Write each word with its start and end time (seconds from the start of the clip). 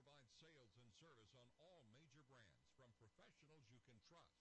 provide 0.00 0.32
sales 0.40 0.72
and 0.80 0.88
service 0.96 1.28
on 1.36 1.44
all 1.60 1.84
major 1.92 2.24
brands 2.24 2.64
from 2.72 2.88
professionals 2.96 3.60
you 3.68 3.76
can 3.84 4.00
trust. 4.08 4.32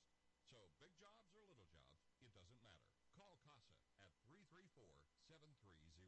So 0.47 0.55
big 0.79 0.95
jobs 1.03 1.27
or 1.35 1.43
little 1.43 1.67
jobs, 1.75 1.99
it 2.23 2.31
doesn't 2.31 2.63
matter. 2.63 2.87
Call 3.19 3.35
CASA 3.43 3.75
at 3.99 4.15
334-7300. 4.23 5.99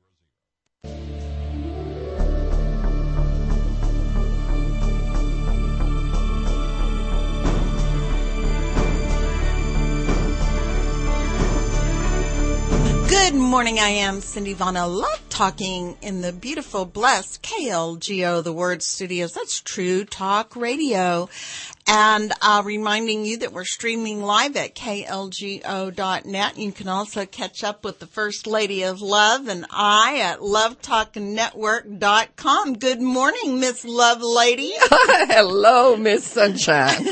Good 13.10 13.36
morning. 13.36 13.80
I 13.80 13.90
am 13.90 14.22
Cindy 14.22 14.56
Vonna 14.56 14.88
Love 14.88 15.22
talking 15.42 15.98
in 16.04 16.22
the 16.22 16.32
beautiful, 16.32 16.86
blessed 16.86 17.42
KLGO, 17.42 18.44
the 18.44 18.54
Word 18.54 18.84
Studios. 18.84 19.34
That's 19.34 19.60
True 19.60 20.06
Talk 20.06 20.56
Radio. 20.56 21.30
And 21.88 22.32
uh, 22.44 22.62
reminding 22.64 23.26
you 23.26 23.38
that 23.38 23.52
we're 23.52 23.66
streaming 23.66 24.22
live 24.22 24.56
at 24.56 24.76
klgo.net. 24.76 26.58
You 26.60 26.72
can 26.72 26.88
also 26.88 27.26
catch 27.26 27.64
up 27.64 27.84
with 27.84 27.98
the 27.98 28.06
First 28.06 28.46
Lady 28.46 28.84
of 28.84 29.02
Love 29.02 29.48
and 29.48 29.66
I 29.72 30.20
at 30.20 30.42
lovetalknetwork.com. 30.42 32.74
Good 32.76 33.02
morning, 33.02 33.60
Miss 33.60 33.84
Love 33.84 34.22
Lady. 34.22 34.74
Hello, 34.78 35.98
Miss 35.98 36.24
Sunshine. 36.24 37.04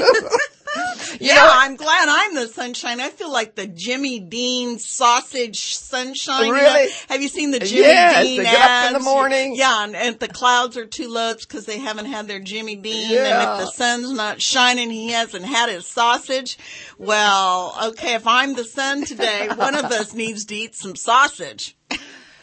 yeah, 1.20 1.36
know- 1.36 1.52
I'm 1.52 1.76
glad 1.76 2.08
I'm 2.10 2.36
the 2.36 2.48
sunshine. 2.48 3.00
I 3.00 3.10
feel 3.10 3.32
like 3.32 3.56
the 3.56 3.68
Jimmy 3.68 4.20
Dean 4.20 4.80
sausage 4.80 5.76
sunshine. 5.76 6.46
You 6.48 6.54
know, 6.54 6.60
Really? 6.60 6.90
Have 7.08 7.22
you 7.22 7.28
seen 7.28 7.52
the 7.52 7.60
Jimmy 7.60 7.82
Yes, 7.82 8.26
Dean 8.26 8.38
they 8.38 8.44
get 8.44 8.62
up 8.62 8.88
in 8.88 8.94
the 8.94 9.00
morning. 9.04 9.56
Yeah, 9.56 9.84
and, 9.84 9.96
and 9.96 10.20
the 10.20 10.28
clouds 10.28 10.78
are 10.78 10.86
too 10.86 11.10
low 11.10 11.34
because 11.40 11.66
they 11.66 11.80
haven't 11.80 12.06
had 12.06 12.28
their 12.28 12.40
Jimmy 12.40 12.76
Dean. 12.76 13.10
Yeah. 13.10 13.54
And 13.54 13.62
if 13.62 13.66
the 13.68 13.72
sun's 13.72 14.12
not 14.12 14.42
shining, 14.42 14.90
he 14.90 15.12
hasn't 15.12 15.46
had 15.46 15.70
his 15.70 15.86
sausage. 15.86 16.58
Well, 16.98 17.76
okay, 17.90 18.16
if 18.16 18.28
I'm 18.28 18.56
the 18.56 18.64
sun 18.66 19.06
today, 19.06 19.48
one 19.56 19.76
of 19.76 19.86
us 19.86 20.14
needs 20.20 20.46
to 20.46 20.56
eat 20.56 20.76
some 20.76 20.96
sausage. 20.96 21.76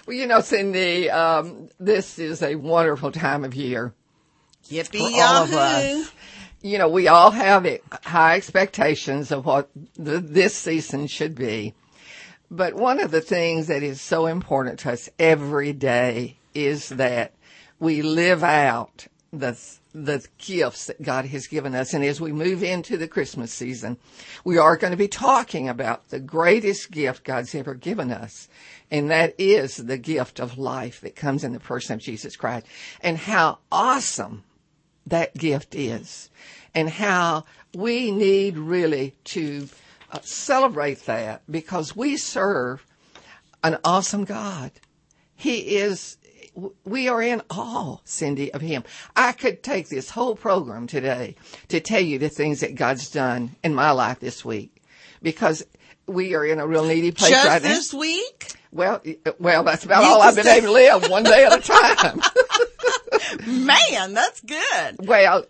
well, 0.07 0.17
you 0.17 0.27
know, 0.27 0.41
Cindy, 0.41 1.11
um, 1.11 1.69
this 1.79 2.19
is 2.19 2.43
a 2.43 2.55
wonderful 2.57 3.13
time 3.13 3.45
of 3.45 3.55
year. 3.55 3.93
Yippee 4.71 4.99
For 4.99 5.23
all 5.23 5.45
of 5.45 5.53
us. 5.53 6.13
You 6.63 6.79
know, 6.79 6.89
we 6.89 7.09
all 7.09 7.31
have 7.31 7.67
high 8.05 8.37
expectations 8.37 9.31
of 9.31 9.47
what 9.47 9.69
this 9.97 10.57
season 10.57 11.07
should 11.07 11.35
be. 11.35 11.75
But 12.51 12.75
one 12.75 13.01
of 13.01 13.11
the 13.11 13.21
things 13.21 13.67
that 13.67 13.83
is 13.83 14.01
so 14.01 14.27
important 14.27 14.81
to 14.81 14.93
us 14.93 15.09
every 15.19 15.73
day 15.73 16.37
is 16.55 16.89
that 16.91 17.33
we 17.79 18.03
live 18.03 18.43
out 18.43 19.07
the 19.33 19.59
the 19.97 20.23
gifts 20.37 20.87
that 20.87 21.03
God 21.03 21.25
has 21.27 21.47
given 21.47 21.75
us. 21.75 21.95
And 21.95 22.05
as 22.05 22.21
we 22.21 22.31
move 22.31 22.63
into 22.63 22.99
the 22.99 23.09
Christmas 23.09 23.51
season, 23.51 23.97
we 24.45 24.59
are 24.59 24.77
going 24.77 24.91
to 24.91 24.97
be 24.97 25.09
talking 25.09 25.71
about 25.71 26.09
the 26.11 26.21
greatest 26.21 26.91
gift 26.91 27.25
God's 27.25 27.55
ever 27.55 27.75
given 27.75 28.13
us. 28.13 28.49
And 28.91 29.11
that 29.11 29.35
is 29.39 29.79
the 29.79 29.97
gift 29.97 30.39
of 30.39 30.59
life 30.59 31.01
that 31.01 31.17
comes 31.17 31.45
in 31.45 31.55
the 31.55 31.61
person 31.61 31.95
of 31.95 32.01
Jesus 32.01 32.37
Christ 32.37 32.67
and 33.01 33.17
how 33.17 33.59
awesome 33.73 34.45
that 35.07 35.35
gift 35.37 35.75
is 35.75 36.31
and 36.75 36.89
how 36.91 37.45
we 37.75 38.11
need 38.11 38.57
really 38.59 39.15
to 39.25 39.69
uh, 40.13 40.21
celebrate 40.23 41.05
that 41.07 41.43
because 41.51 41.95
we 41.97 42.17
serve 42.17 42.85
an 43.65 43.79
awesome 43.85 44.25
God. 44.25 44.71
He 45.35 45.77
is, 45.77 46.17
we 46.85 47.09
are 47.09 47.21
in 47.23 47.43
awe, 47.51 47.99
Cindy, 48.05 48.53
of 48.53 48.61
Him. 48.61 48.85
I 49.15 49.33
could 49.33 49.63
take 49.63 49.89
this 49.89 50.11
whole 50.11 50.35
program 50.37 50.87
today 50.87 51.37
to 51.69 51.81
tell 51.81 52.01
you 52.01 52.19
the 52.19 52.29
things 52.29 52.61
that 52.61 52.75
God's 52.75 53.11
done 53.11 53.57
in 53.63 53.75
my 53.75 53.91
life 53.91 54.21
this 54.21 54.45
week 54.45 54.83
because 55.23 55.65
we 56.07 56.35
are 56.35 56.45
in 56.45 56.61
a 56.61 56.67
real 56.67 56.85
needy 56.85 57.11
place 57.11 57.33
Just 57.33 57.47
right 57.49 57.63
now. 57.63 57.69
this 57.69 57.93
week? 57.93 58.53
Well, 58.71 59.03
well, 59.39 59.65
that's 59.65 59.85
about 59.85 60.03
You 60.05 60.09
all 60.11 60.23
I've 60.23 60.37
been 60.37 60.47
able 60.47 60.67
to 60.69 60.73
live 60.73 61.11
one 61.11 61.25
day 61.25 61.45
at 61.45 61.59
a 61.59 61.63
time. 61.63 62.21
Man, 63.47 64.15
that's 64.15 64.41
good. 64.41 64.97
Well, 65.07 65.45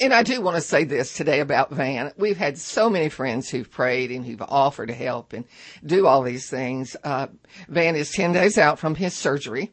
and 0.00 0.14
I 0.14 0.22
do 0.22 0.40
want 0.40 0.56
to 0.56 0.62
say 0.62 0.84
this 0.84 1.14
today 1.14 1.40
about 1.40 1.70
Van. 1.70 2.12
We've 2.16 2.36
had 2.36 2.56
so 2.56 2.88
many 2.88 3.10
friends 3.10 3.50
who've 3.50 3.70
prayed 3.70 4.10
and 4.10 4.24
who've 4.24 4.40
offered 4.40 4.86
to 4.86 4.94
help 4.94 5.34
and 5.34 5.44
do 5.84 6.06
all 6.06 6.22
these 6.22 6.48
things. 6.48 6.96
Uh, 7.04 7.26
Van 7.68 7.96
is 7.96 8.10
10 8.10 8.32
days 8.32 8.56
out 8.56 8.78
from 8.78 8.94
his 8.94 9.14
surgery, 9.14 9.70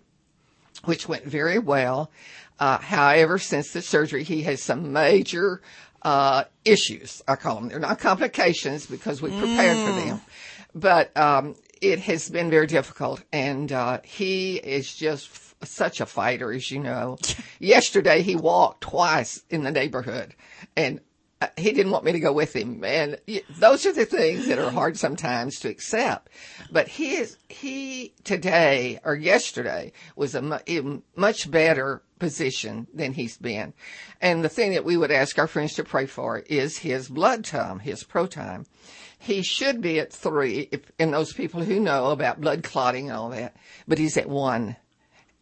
which 0.83 1.07
went 1.07 1.23
very 1.23 1.59
well. 1.59 2.11
Uh, 2.59 2.77
however, 2.79 3.37
since 3.37 3.71
the 3.71 3.81
surgery, 3.81 4.23
he 4.23 4.41
has 4.43 4.61
some 4.61 4.91
major, 4.91 5.61
uh, 6.01 6.43
issues. 6.65 7.21
I 7.27 7.35
call 7.35 7.55
them. 7.55 7.69
They're 7.69 7.79
not 7.79 7.99
complications 7.99 8.85
because 8.85 9.21
we 9.21 9.29
prepared 9.29 9.77
for 9.77 9.93
them, 9.93 10.21
but, 10.75 11.15
um, 11.15 11.55
it 11.79 11.99
has 11.99 12.29
been 12.29 12.49
very 12.49 12.65
difficult 12.67 13.23
and, 13.31 13.71
uh, 13.71 13.99
he 14.03 14.55
is 14.57 14.93
just 14.93 15.46
such 15.63 16.01
a 16.01 16.05
fighter, 16.05 16.51
as 16.51 16.71
you 16.71 16.79
know. 16.79 17.17
Yesterday 17.59 18.21
he 18.21 18.35
walked 18.35 18.81
twice 18.81 19.43
in 19.49 19.63
the 19.63 19.71
neighborhood 19.71 20.35
and 20.75 21.01
uh, 21.39 21.47
he 21.55 21.71
didn't 21.71 21.91
want 21.91 22.03
me 22.03 22.11
to 22.11 22.19
go 22.19 22.33
with 22.33 22.55
him. 22.55 22.83
And 22.83 23.19
those 23.59 23.85
are 23.85 23.93
the 23.93 24.05
things 24.05 24.47
that 24.47 24.57
are 24.57 24.71
hard 24.71 24.97
sometimes 24.97 25.59
to 25.59 25.69
accept. 25.69 26.29
But 26.71 26.87
he 26.87 27.15
is, 27.15 27.37
he 27.47 28.13
today 28.23 28.99
or 29.03 29.15
yesterday 29.15 29.91
was 30.15 30.33
a 30.33 30.61
much 31.15 31.51
better 31.51 32.01
position 32.17 32.87
than 32.91 33.13
he's 33.13 33.37
been. 33.37 33.73
And 34.19 34.43
the 34.43 34.49
thing 34.49 34.73
that 34.73 34.85
we 34.85 34.97
would 34.97 35.11
ask 35.11 35.37
our 35.37 35.47
friends 35.47 35.75
to 35.75 35.83
pray 35.83 36.07
for 36.07 36.39
is 36.39 36.79
his 36.79 37.07
blood 37.07 37.45
time, 37.45 37.79
his 37.79 38.03
pro 38.03 38.25
time. 38.25 38.65
He 39.19 39.43
should 39.43 39.81
be 39.81 39.99
at 39.99 40.13
three, 40.13 40.69
if, 40.71 40.91
and 40.97 41.13
those 41.13 41.33
people 41.33 41.63
who 41.63 41.79
know 41.79 42.11
about 42.11 42.41
blood 42.41 42.63
clotting 42.63 43.09
and 43.09 43.17
all 43.17 43.29
that, 43.29 43.55
but 43.87 43.97
he's 43.97 44.17
at 44.17 44.29
one. 44.29 44.75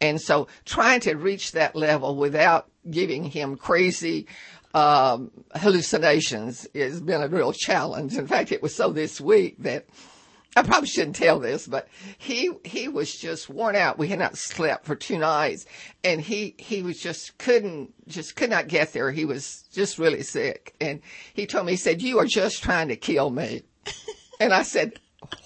And 0.01 0.19
so 0.19 0.47
trying 0.65 0.99
to 1.01 1.15
reach 1.15 1.53
that 1.53 1.75
level 1.75 2.15
without 2.15 2.67
giving 2.89 3.23
him 3.23 3.55
crazy 3.57 4.27
um, 4.75 5.31
hallucinations 5.55 6.67
has 6.75 6.99
been 7.01 7.21
a 7.21 7.29
real 7.29 7.53
challenge. 7.53 8.17
In 8.17 8.27
fact, 8.27 8.51
it 8.51 8.61
was 8.61 8.75
so 8.75 8.91
this 8.91 9.21
week 9.21 9.55
that 9.59 9.85
I 10.57 10.63
probably 10.63 10.87
shouldn't 10.87 11.15
tell 11.15 11.39
this, 11.39 11.65
but 11.65 11.87
he 12.17 12.51
he 12.63 12.89
was 12.89 13.13
just 13.13 13.49
worn 13.49 13.75
out. 13.75 13.97
We 13.97 14.09
had 14.09 14.19
not 14.19 14.37
slept 14.37 14.85
for 14.85 14.95
two 14.95 15.17
nights, 15.17 15.65
and 16.03 16.19
he 16.19 16.55
he 16.57 16.81
was 16.81 16.99
just 16.99 17.37
couldn't 17.37 17.93
just 18.07 18.35
could 18.35 18.49
not 18.49 18.67
get 18.67 18.91
there. 18.91 19.11
He 19.11 19.25
was 19.25 19.63
just 19.73 19.97
really 19.97 20.23
sick, 20.23 20.75
and 20.79 21.01
he 21.33 21.45
told 21.45 21.65
me 21.65 21.73
he 21.73 21.77
said, 21.77 22.01
"You 22.01 22.19
are 22.19 22.25
just 22.25 22.61
trying 22.61 22.89
to 22.89 22.95
kill 22.97 23.29
me," 23.29 23.63
and 24.39 24.53
I 24.53 24.63
said. 24.63 24.93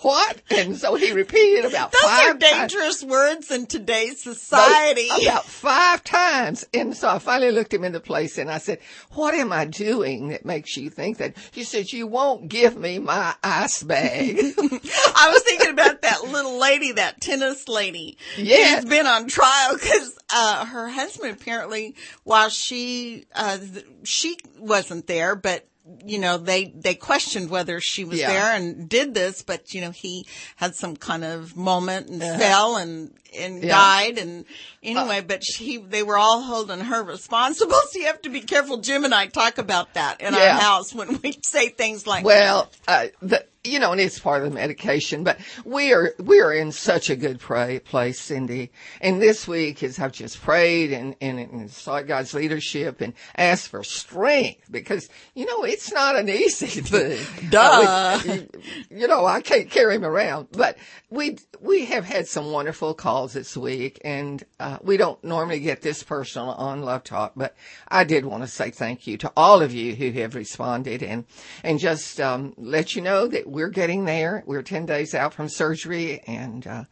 What? 0.01 0.41
And 0.49 0.75
so 0.77 0.95
he 0.95 1.11
repeated 1.11 1.65
about 1.65 1.91
Those 1.91 2.01
five 2.01 2.35
are 2.35 2.37
times 2.37 2.73
dangerous 2.73 3.03
words 3.03 3.51
in 3.51 3.65
today's 3.65 4.21
society. 4.23 5.09
about 5.21 5.45
five 5.45 6.03
times. 6.03 6.65
And 6.73 6.95
so 6.95 7.09
I 7.09 7.19
finally 7.19 7.51
looked 7.51 7.73
him 7.73 7.83
in 7.83 7.91
the 7.91 7.99
place 7.99 8.37
and 8.37 8.49
I 8.49 8.57
said, 8.57 8.79
what 9.11 9.33
am 9.33 9.51
I 9.51 9.65
doing 9.65 10.29
that 10.29 10.45
makes 10.45 10.75
you 10.77 10.89
think 10.89 11.17
that? 11.17 11.35
He 11.51 11.63
said, 11.63 11.91
you 11.91 12.07
won't 12.07 12.47
give 12.49 12.77
me 12.77 12.99
my 12.99 13.35
ice 13.43 13.83
bag. 13.83 14.37
I 14.57 15.29
was 15.31 15.43
thinking 15.43 15.69
about 15.69 16.01
that 16.01 16.23
little 16.23 16.59
lady, 16.59 16.93
that 16.93 17.21
tennis 17.21 17.67
lady. 17.67 18.17
Yeah. 18.37 18.75
She's 18.75 18.85
been 18.85 19.07
on 19.07 19.27
trial 19.27 19.73
because, 19.73 20.17
uh, 20.33 20.65
her 20.65 20.89
husband 20.89 21.37
apparently, 21.39 21.95
while 22.23 22.49
she, 22.49 23.25
uh, 23.35 23.57
she 24.03 24.37
wasn't 24.57 25.07
there, 25.07 25.35
but, 25.35 25.65
you 26.05 26.19
know, 26.19 26.37
they, 26.37 26.65
they 26.65 26.95
questioned 26.95 27.49
whether 27.49 27.79
she 27.79 28.03
was 28.03 28.19
Yeah. 28.19 28.27
there 28.27 28.55
and 28.55 28.87
did 28.89 29.13
this, 29.13 29.41
but, 29.41 29.73
you 29.73 29.81
know, 29.81 29.91
he 29.91 30.25
had 30.55 30.75
some 30.75 30.95
kind 30.95 31.23
of 31.23 31.55
moment 31.55 32.09
and 32.09 32.21
fell 32.21 32.77
and, 32.77 33.13
and 33.37 33.63
Yeah. 33.63 33.69
died. 33.69 34.17
And 34.17 34.45
anyway, 34.83 35.21
but 35.21 35.43
she, 35.43 35.77
they 35.77 36.03
were 36.03 36.17
all 36.17 36.41
holding 36.41 36.79
her 36.81 37.03
responsible. 37.03 37.75
So 37.91 37.99
you 37.99 38.05
have 38.05 38.21
to 38.23 38.29
be 38.29 38.41
careful. 38.41 38.77
Jim 38.77 39.03
and 39.03 39.15
I 39.15 39.27
talk 39.27 39.57
about 39.57 39.93
that 39.95 40.21
in 40.21 40.33
our 40.35 40.59
house 40.59 40.93
when 40.93 41.19
we 41.23 41.39
say 41.43 41.69
things 41.69 42.05
like, 42.05 42.23
well, 42.23 42.69
uh, 42.87 43.07
the, 43.21 43.45
you 43.69 43.79
know, 43.79 43.91
and 43.91 44.01
it's 44.01 44.19
part 44.19 44.43
of 44.43 44.49
the 44.49 44.55
medication, 44.55 45.23
but 45.23 45.39
we 45.63 45.93
are, 45.93 46.13
we 46.19 46.39
are 46.41 46.51
in 46.51 46.71
such 46.71 47.09
a 47.09 47.15
good 47.15 47.39
pray, 47.39 47.79
place, 47.79 48.19
Cindy. 48.19 48.71
And 49.01 49.21
this 49.21 49.47
week 49.47 49.83
as 49.83 49.99
I've 49.99 50.11
just 50.11 50.41
prayed 50.41 50.91
and, 50.91 51.15
and, 51.21 51.39
and 51.39 51.71
sought 51.71 52.07
God's 52.07 52.33
leadership 52.33 53.01
and 53.01 53.13
asked 53.37 53.69
for 53.69 53.83
strength 53.83 54.71
because, 54.71 55.09
you 55.35 55.45
know, 55.45 55.63
it's 55.63 55.91
not 55.93 56.15
an 56.15 56.29
easy 56.29 56.67
thing. 56.81 57.19
Duh. 57.49 57.59
Uh, 57.59 58.21
we- 58.25 58.47
you 58.89 59.07
know, 59.07 59.25
I 59.25 59.41
can't 59.41 59.69
carry 59.69 59.95
him 59.95 60.05
around, 60.05 60.47
but 60.51 60.77
we, 61.09 61.37
we 61.59 61.85
have 61.85 62.05
had 62.05 62.27
some 62.27 62.51
wonderful 62.51 62.93
calls 62.93 63.33
this 63.33 63.55
week 63.55 63.99
and, 64.03 64.43
uh, 64.59 64.77
we 64.81 64.97
don't 64.97 65.23
normally 65.23 65.59
get 65.59 65.81
this 65.81 66.03
personal 66.03 66.49
on 66.51 66.81
Love 66.81 67.03
Talk, 67.03 67.33
but 67.35 67.55
I 67.87 68.03
did 68.03 68.25
want 68.25 68.43
to 68.43 68.47
say 68.47 68.71
thank 68.71 69.05
you 69.07 69.17
to 69.17 69.31
all 69.37 69.61
of 69.61 69.73
you 69.73 69.95
who 69.95 70.11
have 70.19 70.35
responded 70.35 71.03
and, 71.03 71.25
and 71.63 71.79
just, 71.79 72.19
um, 72.19 72.53
let 72.57 72.95
you 72.95 73.01
know 73.01 73.27
that 73.27 73.47
we're 73.59 73.69
getting 73.69 74.05
there. 74.05 74.41
We're 74.45 74.61
10 74.61 74.85
days 74.85 75.13
out 75.13 75.33
from 75.33 75.49
surgery 75.49 76.21
and, 76.25 76.65
uh, 76.65 76.83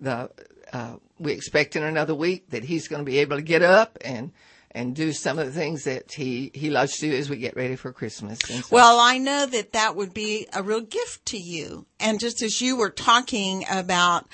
the, 0.00 0.30
uh, 0.72 0.96
we 1.18 1.32
expect 1.32 1.76
in 1.76 1.82
another 1.82 2.14
week 2.14 2.48
that 2.50 2.64
he's 2.64 2.88
going 2.88 3.00
to 3.00 3.04
be 3.04 3.18
able 3.18 3.36
to 3.36 3.42
get 3.42 3.60
up 3.60 3.98
and, 4.00 4.32
and 4.70 4.96
do 4.96 5.12
some 5.12 5.38
of 5.38 5.46
the 5.46 5.52
things 5.52 5.84
that 5.84 6.12
he, 6.12 6.50
he 6.54 6.70
loves 6.70 6.94
to 6.94 7.10
do 7.10 7.14
as 7.14 7.28
we 7.28 7.36
get 7.36 7.56
ready 7.56 7.76
for 7.76 7.92
Christmas. 7.92 8.38
So, 8.38 8.62
well, 8.70 8.98
I 8.98 9.18
know 9.18 9.44
that 9.44 9.72
that 9.74 9.96
would 9.96 10.14
be 10.14 10.48
a 10.54 10.62
real 10.62 10.80
gift 10.80 11.26
to 11.26 11.38
you. 11.38 11.84
And 12.00 12.18
just 12.18 12.42
as 12.42 12.60
you 12.60 12.76
were 12.76 12.90
talking 12.90 13.64
about, 13.70 14.26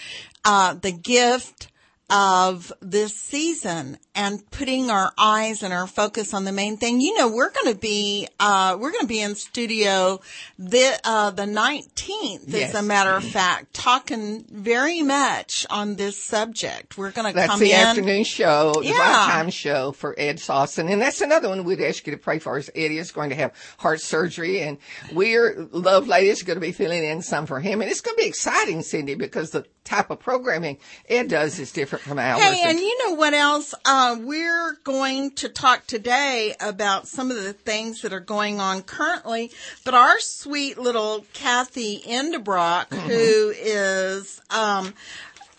uh, 0.44 0.74
the 0.74 0.92
gift 0.92 1.69
of 2.10 2.72
this 2.80 3.14
season 3.14 3.98
and 4.14 4.48
putting 4.50 4.90
our 4.90 5.12
eyes 5.16 5.62
and 5.62 5.72
our 5.72 5.86
focus 5.86 6.34
on 6.34 6.44
the 6.44 6.52
main 6.52 6.76
thing. 6.76 7.00
You 7.00 7.16
know, 7.16 7.28
we're 7.28 7.50
going 7.50 7.72
to 7.72 7.78
be, 7.78 8.26
uh, 8.40 8.76
we're 8.78 8.90
going 8.90 9.02
to 9.02 9.06
be 9.06 9.20
in 9.20 9.36
studio 9.36 10.20
the, 10.58 10.98
uh, 11.04 11.30
the 11.30 11.44
19th, 11.44 12.44
yes. 12.48 12.70
as 12.70 12.74
a 12.74 12.82
matter 12.82 13.12
of 13.12 13.24
fact, 13.24 13.72
talking 13.72 14.44
very 14.50 15.02
much 15.02 15.64
on 15.70 15.94
this 15.96 16.22
subject. 16.22 16.98
We're 16.98 17.12
going 17.12 17.28
to 17.32 17.34
that's 17.34 17.50
come 17.50 17.60
the 17.60 17.70
in. 17.72 17.76
afternoon 17.78 18.24
show, 18.24 18.72
Yeah. 18.82 18.92
the 18.92 18.98
right 18.98 19.30
time 19.30 19.50
show 19.50 19.92
for 19.92 20.14
Ed 20.18 20.40
Sawson. 20.40 20.88
And 20.88 21.00
that's 21.00 21.20
another 21.20 21.48
one 21.48 21.64
we'd 21.64 21.80
ask 21.80 22.06
you 22.06 22.12
to 22.12 22.18
pray 22.18 22.40
for 22.40 22.58
us. 22.58 22.68
Eddie 22.74 22.98
is 22.98 23.12
going 23.12 23.30
to 23.30 23.36
have 23.36 23.52
heart 23.78 24.00
surgery 24.00 24.60
and 24.60 24.78
we're, 25.12 25.68
Love 25.70 26.08
Lady 26.08 26.28
is 26.28 26.42
going 26.42 26.56
to 26.56 26.60
be 26.60 26.72
filling 26.72 27.04
in 27.04 27.22
some 27.22 27.46
for 27.46 27.60
him. 27.60 27.80
And 27.80 27.90
it's 27.90 28.00
going 28.00 28.16
to 28.16 28.22
be 28.22 28.28
exciting, 28.28 28.82
Cindy, 28.82 29.14
because 29.14 29.50
the 29.50 29.64
type 29.84 30.10
of 30.10 30.18
programming 30.20 30.78
Ed 31.08 31.28
does 31.28 31.58
is 31.58 31.72
different 31.72 31.99
from. 32.00 32.18
Hey, 32.18 32.62
and 32.64 32.78
you 32.78 32.98
know 33.04 33.14
what 33.14 33.34
else? 33.34 33.74
Uh, 33.84 34.16
we're 34.20 34.78
going 34.84 35.32
to 35.32 35.48
talk 35.48 35.86
today 35.86 36.54
about 36.60 37.06
some 37.06 37.30
of 37.30 37.42
the 37.42 37.52
things 37.52 38.02
that 38.02 38.12
are 38.12 38.20
going 38.20 38.60
on 38.60 38.82
currently, 38.82 39.50
but 39.84 39.94
our 39.94 40.18
sweet 40.20 40.78
little 40.78 41.26
Kathy 41.32 42.00
Endebrock, 42.06 42.92
who 42.92 43.52
is, 43.56 44.40
um, 44.50 44.94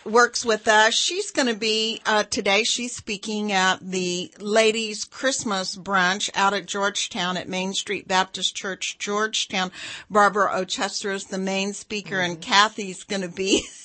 works 0.06 0.44
with 0.44 0.68
us. 0.68 0.94
She's 0.94 1.32
going 1.32 1.48
to 1.48 1.56
be 1.56 2.02
uh, 2.06 2.24
today. 2.24 2.64
She's 2.64 2.96
speaking 2.96 3.52
at 3.52 3.78
the 3.82 4.32
ladies' 4.40 5.06
Christmas 5.06 5.76
brunch 5.76 6.30
out 6.36 6.54
at 6.54 6.66
Georgetown 6.66 7.38
at 7.38 7.48
Main 7.48 7.74
Street 7.74 8.08
Baptist 8.08 8.56
Church, 8.56 8.98
Georgetown. 8.98 9.72
Barbara 10.10 10.52
O'Chester 10.56 11.12
is 11.12 11.26
the 11.26 11.38
main 11.38 11.74
speaker, 11.74 12.20
and 12.20 12.42
Kathy's 12.42 13.04
going 13.04 13.22
to 13.22 13.30
be. 13.30 13.64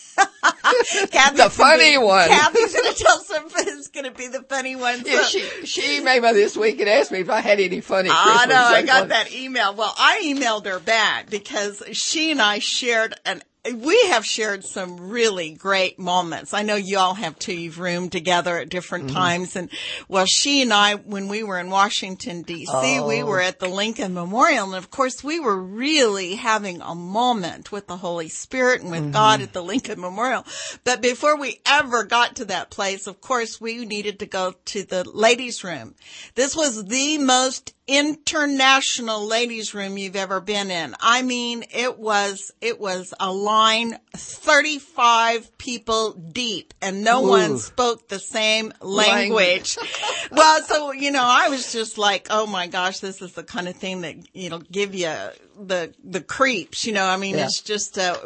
Kathy's 1.10 1.38
The 1.44 1.50
funny 1.50 1.92
be- 1.92 1.98
one. 1.98 2.28
Kathy's 2.28 2.72
going 2.74 2.92
to 2.94 3.02
tell 3.02 3.18
somebody 3.20 3.70
who's 3.70 3.88
going 3.88 4.04
to 4.04 4.10
be 4.10 4.28
the 4.28 4.42
funny 4.42 4.76
one. 4.76 5.02
Yeah, 5.04 5.22
So- 5.22 5.38
she, 5.38 5.66
she 5.66 6.00
emailed 6.00 6.22
me 6.22 6.32
this 6.32 6.56
week 6.56 6.80
and 6.80 6.88
asked 6.88 7.12
me 7.12 7.20
if 7.20 7.30
I 7.30 7.40
had 7.40 7.60
any 7.60 7.80
funny 7.80 8.10
I 8.12 8.22
Christmas 8.22 8.48
know. 8.48 8.62
I 8.64 8.82
got 8.82 9.08
that 9.08 9.32
email. 9.32 9.74
Well, 9.74 9.94
I 9.98 10.22
emailed 10.24 10.66
her 10.66 10.78
back 10.80 11.30
because 11.30 11.82
she 11.92 12.30
and 12.30 12.40
I 12.40 12.58
shared 12.60 13.14
an. 13.24 13.42
We 13.74 14.00
have 14.08 14.24
shared 14.24 14.64
some 14.64 15.08
really 15.10 15.52
great 15.52 15.98
moments. 15.98 16.54
I 16.54 16.62
know 16.62 16.76
you 16.76 16.98
all 16.98 17.14
have 17.14 17.38
too. 17.38 17.52
You've 17.54 17.78
roomed 17.78 18.12
together 18.12 18.58
at 18.58 18.68
different 18.68 19.06
Mm-hmm. 19.06 19.14
times, 19.16 19.56
and 19.56 19.70
well, 20.08 20.26
she 20.26 20.62
and 20.62 20.72
I, 20.72 20.94
when 20.94 21.28
we 21.28 21.42
were 21.42 21.58
in 21.58 21.70
Washington 21.70 22.42
D.C., 22.42 23.00
we 23.00 23.22
Oh. 23.22 23.26
were 23.26 23.40
at 23.40 23.58
the 23.58 23.68
Lincoln 23.68 24.14
Memorial, 24.14 24.66
and 24.66 24.74
of 24.74 24.90
course, 24.90 25.22
we 25.24 25.38
were 25.40 25.60
really 25.60 26.34
having 26.36 26.80
a 26.80 26.94
moment 26.94 27.70
with 27.72 27.86
the 27.86 27.96
Holy 27.98 28.28
Spirit 28.28 28.82
and 28.82 28.90
with 28.90 29.02
Mm-hmm. 29.02 29.10
God 29.12 29.40
at 29.42 29.52
the 29.52 29.62
Lincoln 29.62 30.00
Memorial. 30.00 30.44
But 30.84 31.00
before 31.02 31.36
we 31.38 31.60
ever 31.66 32.04
got 32.04 32.36
to 32.36 32.44
that 32.46 32.70
place, 32.70 33.06
of 33.06 33.20
course, 33.20 33.60
we 33.60 33.84
needed 33.84 34.18
to 34.20 34.26
go 34.26 34.54
to 34.66 34.82
the 34.82 35.04
ladies' 35.08 35.62
room. 35.64 35.94
This 36.34 36.54
was 36.56 36.84
the 36.86 37.18
most 37.18 37.72
international 37.86 39.26
ladies 39.26 39.74
room 39.74 39.96
you've 39.96 40.16
ever 40.16 40.40
been 40.40 40.70
in. 40.70 40.94
I 41.00 41.22
mean, 41.22 41.64
it 41.70 41.98
was, 41.98 42.52
it 42.60 42.80
was 42.80 43.14
a 43.20 43.32
line 43.32 43.96
35 44.14 45.56
people 45.58 46.12
deep 46.12 46.74
and 46.82 47.04
no 47.04 47.24
Ooh. 47.24 47.30
one 47.30 47.58
spoke 47.58 48.08
the 48.08 48.18
same 48.18 48.72
language. 48.80 49.78
well, 50.32 50.62
so, 50.62 50.92
you 50.92 51.12
know, 51.12 51.24
I 51.24 51.48
was 51.48 51.72
just 51.72 51.96
like, 51.98 52.26
oh 52.30 52.46
my 52.46 52.66
gosh, 52.66 52.98
this 52.98 53.22
is 53.22 53.32
the 53.32 53.44
kind 53.44 53.68
of 53.68 53.76
thing 53.76 54.00
that, 54.00 54.16
you 54.34 54.50
know, 54.50 54.58
give 54.58 54.94
you 54.94 55.14
the, 55.58 55.94
the 56.04 56.20
creeps, 56.20 56.84
you 56.86 56.92
know, 56.92 57.06
I 57.06 57.16
mean, 57.16 57.36
Yeah. 57.36 57.44
it's 57.46 57.60
just, 57.60 57.98
uh, 57.98 58.16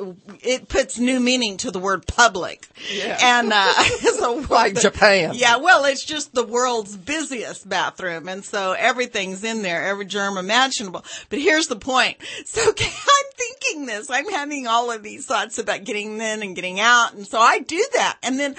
it 0.43 0.69
puts 0.69 0.99
new 0.99 1.21
meaning 1.21 1.57
to 1.59 1.71
the 1.71 1.79
word 1.79 2.07
public. 2.07 2.69
Yeah. 2.93 3.19
And, 3.21 3.53
uh, 3.53 3.73
so 4.19 4.45
Like 4.51 4.81
Japan. 4.81 5.33
yeah, 5.35 5.57
well, 5.57 5.85
it's 5.85 6.05
just 6.05 6.35
the 6.35 6.45
world's 6.45 6.97
busiest 6.97 7.69
bathroom. 7.69 8.29
And 8.29 8.45
so 8.45 8.73
everything's 8.73 9.45
in 9.45 9.63
there, 9.63 9.85
every 9.87 10.07
germ 10.07 10.37
imaginable. 10.39 11.05
But 11.29 11.39
here's 11.41 11.69
the 11.69 11.77
point. 11.77 12.17
So 12.47 12.61
I'm 12.69 13.27
thinking 13.37 13.87
this. 13.87 14.11
I'm 14.11 14.29
having 14.29 14.67
all 14.67 14.91
of 14.91 15.03
these 15.03 15.27
thoughts 15.27 15.59
about 15.59 15.85
getting 15.85 16.15
in 16.21 16.43
and 16.43 16.55
getting 16.57 16.81
out. 16.81 17.15
And 17.15 17.27
so 17.27 17.39
I 17.39 17.61
do 17.61 17.85
that. 17.95 18.19
And 18.23 18.39
then 18.41 18.57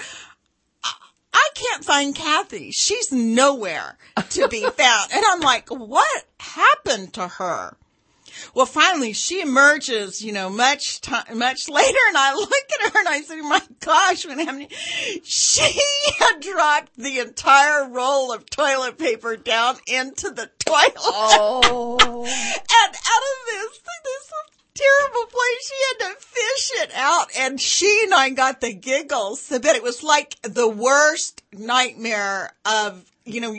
I- 0.84 0.92
I 1.34 1.48
can't 1.54 1.84
find 1.84 2.14
Kathy. 2.14 2.70
She's 2.72 3.10
nowhere 3.12 3.96
to 4.30 4.48
be 4.48 4.62
found. 4.62 5.12
And 5.12 5.24
I'm 5.30 5.40
like, 5.40 5.68
what 5.68 6.24
happened 6.40 7.12
to 7.14 7.28
her? 7.28 7.76
Well, 8.54 8.66
finally 8.66 9.12
she 9.12 9.40
emerges, 9.40 10.22
you 10.22 10.32
know, 10.32 10.48
much 10.48 11.00
time, 11.00 11.38
much 11.38 11.68
later 11.68 11.98
and 12.08 12.16
I 12.16 12.34
look 12.34 12.50
at 12.50 12.92
her 12.92 12.98
and 12.98 13.08
I 13.08 13.20
say, 13.22 13.40
my 13.40 13.60
gosh, 13.80 14.26
what 14.26 14.38
happened? 14.38 14.68
She 15.24 15.80
had 16.18 16.40
dropped 16.40 16.96
the 16.96 17.18
entire 17.18 17.88
roll 17.88 18.32
of 18.32 18.48
toilet 18.48 18.98
paper 18.98 19.36
down 19.36 19.76
into 19.86 20.30
the 20.30 20.50
toilet. 20.58 20.94
Oh. 20.96 21.96
And 22.24 22.94
out 22.94 23.22
of 23.22 23.46
this, 23.46 23.80
this 24.04 24.32
terrible 24.74 25.26
place, 25.30 25.68
she 25.68 25.74
had 25.88 25.98
to 26.08 26.20
fish 26.20 26.70
it 26.82 26.92
out. 26.94 27.26
And 27.38 27.60
she 27.60 28.02
and 28.04 28.14
I 28.14 28.30
got 28.30 28.60
the 28.60 28.72
giggles. 28.72 29.50
I 29.52 29.58
bet 29.58 29.76
it 29.76 29.82
was 29.82 30.02
like 30.02 30.36
the 30.42 30.68
worst 30.68 31.42
nightmare 31.52 32.52
of, 32.64 33.04
you 33.24 33.40
know, 33.40 33.56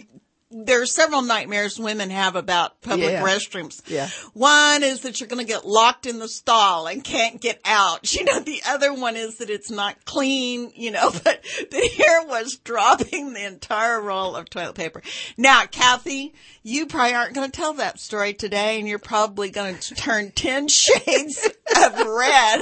there 0.54 0.82
are 0.82 0.86
several 0.86 1.22
nightmares 1.22 1.80
women 1.80 2.10
have 2.10 2.36
about 2.36 2.80
public 2.82 3.10
Yeah. 3.12 3.24
restrooms. 3.24 3.82
Yeah. 3.88 4.10
One 4.34 4.84
is 4.84 5.02
that 5.02 5.20
you're 5.20 5.28
going 5.28 5.46
to 5.46 5.52
get 5.52 5.66
locked 5.66 6.06
in 6.06 6.20
the 6.20 6.28
stall 6.28 6.88
and 6.88 7.04
can't 7.04 7.42
get 7.42 7.60
out. 7.66 8.14
You 8.14 8.26
know, 8.26 8.40
the 8.40 8.62
other 8.68 8.94
one 8.94 9.16
is 9.16 9.38
that 9.38 9.50
it's 9.50 9.72
not 9.72 10.06
clean, 10.06 10.72
you 10.76 10.92
know, 10.92 11.10
but 11.24 11.44
the 11.72 11.80
here 11.80 12.24
was 12.28 12.58
dropping 12.64 13.34
the 13.34 13.46
entire 13.46 14.00
roll 14.00 14.36
of 14.36 14.50
toilet 14.50 14.76
paper. 14.76 15.02
Now, 15.38 15.66
Kathy, 15.66 16.34
you 16.62 16.86
probably 16.86 17.14
aren't 17.16 17.34
going 17.34 17.50
to 17.50 17.56
tell 17.58 17.74
that 17.74 18.00
story 18.00 18.34
today 18.34 18.80
and 18.80 18.88
you're 18.88 19.00
probably 19.00 19.50
going 19.50 19.78
to 19.80 19.96
turn 19.96 20.32
10 20.32 20.68
shades 20.70 21.50
of 21.76 22.00
red 22.08 22.62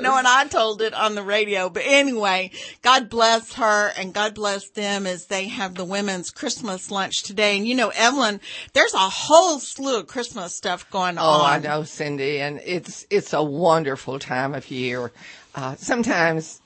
knowing 0.00 0.24
I 0.26 0.46
told 0.48 0.80
it 0.82 0.94
on 0.94 1.14
the 1.14 1.22
radio. 1.22 1.68
But 1.68 1.82
anyway, 1.86 2.52
God 2.82 3.10
bless 3.10 3.54
her 3.54 3.88
and 3.96 4.14
God 4.14 4.34
bless 4.34 4.68
them 4.70 5.06
as 5.06 5.26
they 5.26 5.48
have 5.48 5.74
the 5.74 5.84
women's 5.84 6.30
Christmas 6.30 6.90
lunch 6.90 7.22
today. 7.24 7.31
And 7.38 7.66
you 7.66 7.74
know, 7.74 7.90
Evelyn, 7.94 8.40
there's 8.72 8.94
a 8.94 8.98
whole 8.98 9.58
slew 9.58 9.98
of 10.00 10.06
Christmas 10.06 10.54
stuff 10.54 10.90
going 10.90 11.18
on. 11.18 11.40
Oh, 11.40 11.44
I 11.44 11.58
know, 11.58 11.84
Cindy, 11.84 12.40
and 12.40 12.60
it's 12.64 13.06
it's 13.10 13.32
a 13.32 13.42
wonderful 13.42 14.18
time 14.18 14.54
of 14.54 14.70
year. 14.70 15.12
Uh, 15.54 15.74
sometimes 15.76 16.61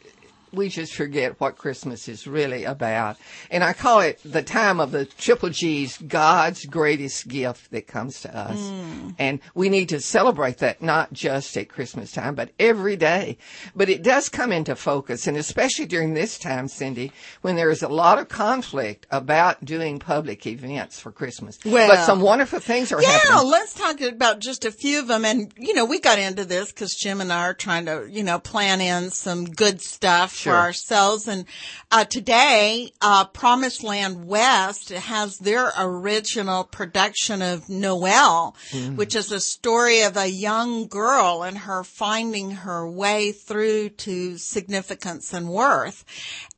we 0.57 0.69
just 0.69 0.95
forget 0.95 1.41
what 1.41 1.57
Christmas 1.57 2.09
is 2.09 2.27
really 2.27 2.65
about, 2.65 3.17
and 3.51 3.63
I 3.63 3.73
call 3.73 4.01
it 4.01 4.21
the 4.25 4.43
time 4.43 4.81
of 4.81 4.91
the 4.91 5.05
triple 5.05 5.51
G's, 5.51 5.99
God's 5.99 6.67
greatest 6.67 7.29
gift 7.29 7.71
that 7.71 7.87
comes 7.87 8.21
to 8.23 8.37
us, 8.37 8.59
mm. 8.59 9.15
and 9.19 9.41
we 9.55 9.69
need 9.69 9.89
to 9.91 10.01
celebrate 10.01 10.59
that 10.59 10.83
not 10.83 11.13
just 11.13 11.57
at 11.57 11.69
Christmas 11.69 12.13
time, 12.13 12.35
but 12.35 12.51
every 12.59 12.97
day. 12.97 13.39
But 13.75 13.89
it 13.89 14.03
does 14.03 14.29
come 14.29 14.53
into 14.53 14.75
focus, 14.75 15.27
and 15.27 15.37
especially 15.37 15.87
during 15.87 16.15
this 16.15 16.39
time, 16.39 16.69
Cindy, 16.69 17.13
when 17.43 17.57
there 17.57 17.71
is 17.71 17.83
a 17.83 17.89
lot 17.89 18.19
of 18.19 18.29
conflict 18.29 19.07
about 19.11 19.65
doing 19.65 19.99
public 19.99 20.47
events 20.47 20.99
for 20.99 21.13
Christmas. 21.13 21.59
Well, 21.65 21.89
but 21.89 22.05
some 22.05 22.21
wonderful 22.21 22.61
things 22.61 22.93
are 22.93 23.01
Yeah, 23.01 23.09
happening. 23.09 23.37
Yeah, 23.37 23.51
let's 23.51 23.75
talk 23.75 24.01
about 24.01 24.41
just 24.41 24.65
a 24.65 24.71
few 24.71 25.01
of 25.01 25.09
them. 25.09 25.25
And, 25.25 25.53
you 25.57 25.75
know, 25.75 25.85
we 25.85 26.01
got 26.01 26.19
into 26.19 26.45
this 26.45 26.73
because 26.73 26.95
Jim 26.95 27.21
and 27.21 27.33
I 27.33 27.43
are 27.43 27.55
trying 27.55 27.87
to, 27.87 28.07
you 28.11 28.23
know, 28.23 28.39
plan 28.39 28.81
in 28.81 29.11
some 29.11 29.45
good 29.45 29.81
stuff 29.81 30.35
Sure. 30.47 30.55
for 30.55 30.59
ourselves. 30.59 31.29
And 31.29 31.45
uh, 31.91 32.05
today, 32.05 32.93
uh, 33.03 33.26
Promised 33.26 33.83
Land 33.83 34.26
West 34.26 34.91
has 34.91 35.38
their 35.38 35.73
original 35.79 36.65
production 36.65 37.43
of 37.43 37.69
Noel, 37.69 38.57
which 38.95 39.15
is 39.15 39.33
a 39.33 39.41
story 39.41 40.03
of 40.03 40.17
a 40.17 40.29
young 40.29 40.87
girl 40.87 41.43
and 41.43 41.59
her 41.59 41.85
finding 41.85 42.53
her 42.53 42.88
way 42.88 43.33
through 43.33 43.91
to 43.91 44.38
significance 44.38 45.33
and 45.33 45.49
worth. 45.49 46.05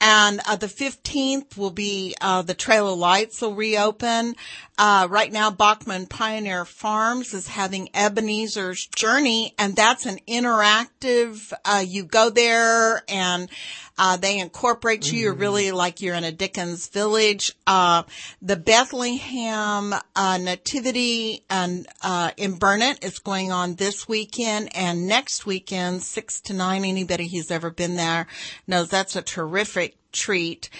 And 0.00 0.40
uh, 0.46 0.56
the 0.56 0.66
15th 0.66 1.56
will 1.56 1.70
be 1.70 2.14
uh, 2.20 2.42
the 2.42 2.54
Trail 2.54 2.92
of 2.92 2.98
Lights 2.98 3.40
will 3.40 3.54
reopen. 3.54 4.34
Uh, 4.76 5.08
right 5.10 5.32
now, 5.32 5.50
Bachman 5.50 6.06
Pioneer 6.06 6.64
Farms 6.64 7.34
is 7.34 7.48
having 7.48 7.88
Ebenezer's 7.94 8.86
Journey, 8.86 9.54
and 9.58 9.74
that's 9.74 10.06
an 10.06 10.18
interactive. 10.28 11.52
Uh, 11.64 11.84
you 11.84 12.04
go 12.04 12.30
there 12.30 13.02
and 13.08 13.48
uh, 13.98 14.16
they 14.16 14.38
incorporate 14.38 15.10
you. 15.12 15.18
You're 15.18 15.34
really 15.34 15.72
like 15.72 16.00
you're 16.00 16.14
in 16.14 16.24
a 16.24 16.32
Dickens 16.32 16.88
village. 16.88 17.52
Uh, 17.66 18.04
the 18.40 18.56
Bethlehem 18.56 19.94
uh, 20.14 20.38
Nativity 20.38 21.44
and 21.50 21.86
uh, 22.02 22.30
in 22.36 22.54
Burnet 22.54 23.04
is 23.04 23.18
going 23.18 23.52
on 23.52 23.74
this 23.74 24.08
weekend 24.08 24.74
and 24.76 25.06
next 25.06 25.46
weekend, 25.46 26.02
six 26.02 26.40
to 26.42 26.54
nine. 26.54 26.84
Anybody 26.84 27.28
who's 27.28 27.50
ever 27.50 27.70
been 27.70 27.96
there 27.96 28.26
knows 28.66 28.88
that's 28.88 29.16
a 29.16 29.22
terrific 29.22 29.97
treat. 30.12 30.70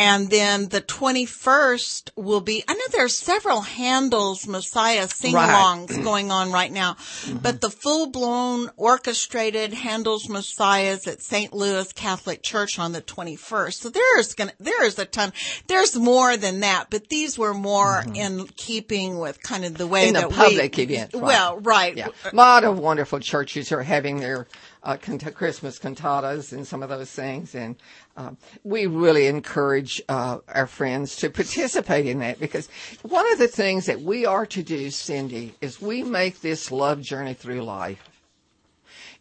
And 0.00 0.30
then 0.30 0.68
the 0.68 0.80
21st 0.80 2.10
will 2.14 2.40
be, 2.40 2.62
I 2.68 2.74
know 2.74 2.84
there's 2.92 3.16
several 3.16 3.62
Handel's 3.62 4.46
Messiah 4.46 5.08
sing-alongs 5.08 5.90
Right. 5.90 6.04
going 6.04 6.30
on 6.30 6.52
right 6.52 6.70
now, 6.70 6.96
but 7.42 7.60
the 7.60 7.70
full-blown 7.70 8.70
orchestrated 8.76 9.72
Handel's 9.74 10.28
Messiahs 10.28 11.08
at 11.08 11.20
St. 11.20 11.52
Louis 11.52 11.92
Catholic 11.92 12.42
Church 12.42 12.78
on 12.78 12.92
the 12.92 13.02
21st. 13.02 13.74
So 13.74 13.90
there's 13.90 14.34
gonna, 14.34 14.52
there 14.60 14.84
is 14.84 14.98
a 15.00 15.04
ton, 15.04 15.32
there's 15.66 15.96
more 15.96 16.36
than 16.36 16.60
that, 16.60 16.86
but 16.90 17.08
these 17.08 17.36
were 17.36 17.54
more 17.54 18.04
in 18.14 18.46
keeping 18.56 19.18
with 19.18 19.42
kind 19.42 19.64
of 19.64 19.76
the 19.76 19.86
way 19.86 20.08
In 20.08 20.14
the 20.14 20.28
public 20.28 20.76
we, 20.76 20.84
event, 20.84 21.14
right. 21.14 21.22
Well, 21.22 21.58
right. 21.58 21.96
Yeah, 21.96 22.08
a 22.30 22.36
lot 22.36 22.62
of 22.62 22.78
wonderful 22.78 23.18
churches 23.18 23.72
are 23.72 23.82
having 23.82 24.20
their 24.20 24.46
uh, 24.82 24.96
Christmas 24.96 25.78
cantatas 25.78 26.52
and 26.52 26.66
some 26.66 26.82
of 26.82 26.88
those 26.88 27.10
things, 27.10 27.54
and 27.54 27.76
um, 28.18 28.36
we 28.64 28.86
really 28.86 29.28
encourage 29.28 30.02
uh, 30.08 30.38
our 30.48 30.66
friends 30.66 31.14
to 31.16 31.30
participate 31.30 32.04
in 32.04 32.18
that 32.18 32.40
because 32.40 32.68
one 33.02 33.32
of 33.32 33.38
the 33.38 33.46
things 33.46 33.86
that 33.86 34.00
we 34.00 34.26
are 34.26 34.44
to 34.44 34.62
do, 34.64 34.90
Cindy, 34.90 35.54
is 35.60 35.80
we 35.80 36.02
make 36.02 36.40
this 36.40 36.72
love 36.72 37.00
journey 37.00 37.34
through 37.34 37.62
life 37.62 38.02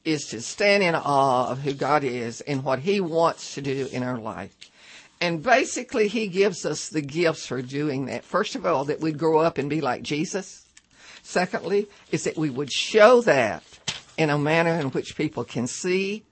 is 0.04 0.26
to 0.30 0.42
stand 0.42 0.82
in 0.82 0.96
awe 0.96 1.52
of 1.52 1.60
who 1.60 1.74
God 1.74 2.04
is 2.04 2.42
and 2.42 2.64
what 2.64 2.80
He 2.80 3.00
wants 3.00 3.54
to 3.54 3.62
do 3.62 3.88
in 3.92 4.02
our 4.02 4.18
life. 4.18 4.56
And 5.22 5.44
basically, 5.44 6.08
He 6.08 6.28
gives 6.28 6.66
us 6.66 6.90
the 6.90 7.02
gifts 7.02 7.46
for 7.46 7.62
doing 7.62 8.06
that. 8.06 8.24
First 8.24 8.56
of 8.56 8.66
all, 8.66 8.86
that 8.86 9.00
we'd 9.00 9.20
grow 9.20 9.40
up 9.40 9.60
and 9.60 9.70
be 9.70 9.80
like 9.80 10.02
Jesus. 10.02 10.66
Secondly, 11.22 11.88
is 12.12 12.24
that 12.24 12.38
we 12.38 12.50
would 12.50 12.72
show 12.72 13.22
that 13.22 13.64
in 14.18 14.32
a 14.32 14.40
manner 14.40 14.80
in 14.80 14.88
which 14.88 15.16
people 15.16 15.44
can 15.44 15.68
see 15.68 16.24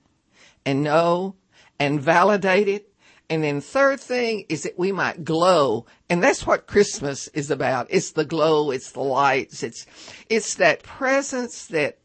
and 0.66 0.82
know 0.82 1.36
and 1.80 2.02
validate 2.02 2.68
it. 2.68 2.92
And 3.30 3.44
then 3.44 3.60
third 3.60 4.00
thing 4.00 4.46
is 4.50 4.64
that 4.64 4.78
we 4.78 4.92
might 4.92 5.26
glow. 5.26 5.86
And 6.10 6.22
that's 6.22 6.46
what 6.46 6.68
Christmas 6.68 7.28
is 7.30 7.50
about. 7.50 7.88
It's 7.90 8.12
the 8.12 8.26
glow. 8.26 8.72
It's 8.72 8.92
the 8.92 9.02
lights. 9.02 9.64
It's, 9.64 9.86
it's 10.30 10.56
that 10.56 10.84
presence 10.84 11.66
that 11.68 11.98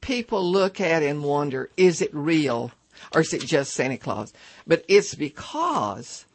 people 0.00 0.50
look 0.50 0.80
at 0.80 1.02
and 1.02 1.24
wonder, 1.24 1.70
is 1.76 2.00
it 2.00 2.14
real 2.14 2.70
or 3.12 3.22
is 3.22 3.32
it 3.32 3.42
just 3.42 3.72
Santa 3.72 3.96
Claus? 3.96 4.32
But 4.66 4.84
it's 4.88 5.14
because 5.14 6.26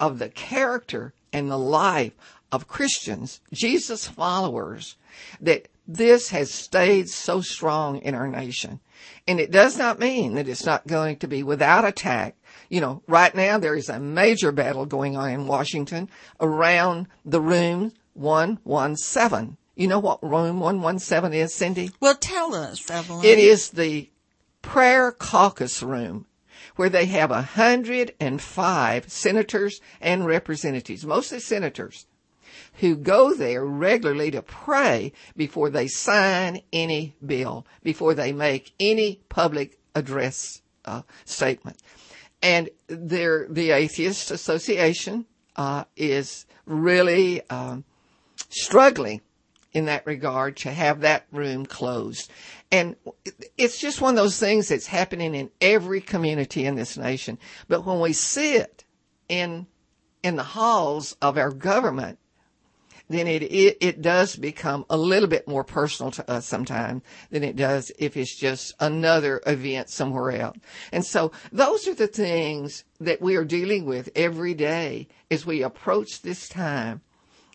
of 0.00 0.18
the 0.18 0.28
character 0.28 1.12
and 1.32 1.50
the 1.50 1.58
life 1.58 2.12
of 2.50 2.68
Christians, 2.68 3.40
Jesus 3.52 4.06
followers, 4.08 4.96
that 5.40 5.68
this 5.86 6.30
has 6.30 6.50
stayed 6.50 7.08
so 7.08 7.40
strong 7.40 7.98
in 7.98 8.14
our 8.14 8.28
nation. 8.28 8.80
And 9.26 9.40
it 9.40 9.50
does 9.50 9.78
not 9.78 9.98
mean 9.98 10.34
that 10.34 10.48
it's 10.48 10.66
not 10.66 10.86
going 10.86 11.16
to 11.18 11.28
be 11.28 11.42
without 11.42 11.84
attack. 11.84 12.36
You 12.68 12.80
know, 12.80 13.02
right 13.06 13.34
now 13.34 13.58
there 13.58 13.74
is 13.74 13.88
a 13.88 14.00
major 14.00 14.52
battle 14.52 14.86
going 14.86 15.16
on 15.16 15.30
in 15.30 15.46
Washington 15.46 16.08
around 16.40 17.08
the 17.24 17.40
room 17.40 17.92
117. 18.14 19.56
You 19.76 19.88
know 19.88 19.98
what 19.98 20.22
room 20.22 20.60
117 20.60 21.38
is, 21.38 21.54
Cindy? 21.54 21.90
Well, 22.00 22.14
tell 22.14 22.54
us, 22.54 22.88
Evelyn. 22.88 23.24
It 23.24 23.38
is 23.38 23.70
the 23.70 24.10
prayer 24.62 25.12
caucus 25.12 25.82
room 25.82 26.26
where 26.76 26.88
they 26.88 27.06
have 27.06 27.30
105 27.30 29.12
senators 29.12 29.80
and 30.00 30.26
representatives, 30.26 31.04
mostly 31.04 31.40
senators, 31.40 32.06
who 32.74 32.96
go 32.96 33.34
there 33.34 33.64
regularly 33.64 34.30
to 34.32 34.42
pray 34.42 35.12
before 35.36 35.70
they 35.70 35.86
sign 35.86 36.60
any 36.72 37.14
bill, 37.24 37.66
before 37.82 38.14
they 38.14 38.32
make 38.32 38.72
any 38.80 39.20
public 39.28 39.78
address 39.94 40.62
uh, 40.84 41.02
statement. 41.24 41.78
And 42.42 42.68
the 42.88 43.70
Atheist 43.70 44.30
Association 44.30 45.24
uh, 45.56 45.84
is 45.96 46.46
really 46.66 47.48
um, 47.48 47.84
struggling 48.48 49.20
in 49.72 49.86
that 49.86 50.06
regard 50.06 50.56
to 50.56 50.70
have 50.70 51.00
that 51.00 51.26
room 51.32 51.66
closed. 51.66 52.30
And 52.70 52.96
it's 53.56 53.78
just 53.78 54.00
one 54.00 54.14
of 54.14 54.22
those 54.22 54.38
things 54.38 54.68
that's 54.68 54.86
happening 54.86 55.34
in 55.34 55.50
every 55.60 56.00
community 56.00 56.64
in 56.64 56.76
this 56.76 56.96
nation. 56.96 57.38
But 57.68 57.84
when 57.84 58.00
we 58.00 58.12
sit 58.12 58.84
in, 59.28 59.66
in 60.22 60.36
the 60.36 60.42
halls 60.42 61.16
of 61.20 61.38
our 61.38 61.50
government, 61.50 62.18
then 63.08 63.26
it, 63.26 63.42
it, 63.42 63.78
it 63.80 64.02
does 64.02 64.36
become 64.36 64.84
a 64.88 64.96
little 64.96 65.28
bit 65.28 65.46
more 65.46 65.64
personal 65.64 66.10
to 66.12 66.30
us 66.30 66.46
sometimes 66.46 67.02
than 67.30 67.44
it 67.44 67.56
does 67.56 67.92
if 67.98 68.16
it's 68.16 68.34
just 68.34 68.74
another 68.80 69.42
event 69.46 69.90
somewhere 69.90 70.32
else. 70.32 70.56
And 70.90 71.04
so 71.04 71.32
those 71.52 71.86
are 71.86 71.94
the 71.94 72.06
things 72.06 72.84
that 73.00 73.20
we 73.20 73.36
are 73.36 73.44
dealing 73.44 73.84
with 73.84 74.08
every 74.16 74.54
day 74.54 75.08
as 75.30 75.44
we 75.44 75.62
approach 75.62 76.22
this 76.22 76.48
time 76.48 77.02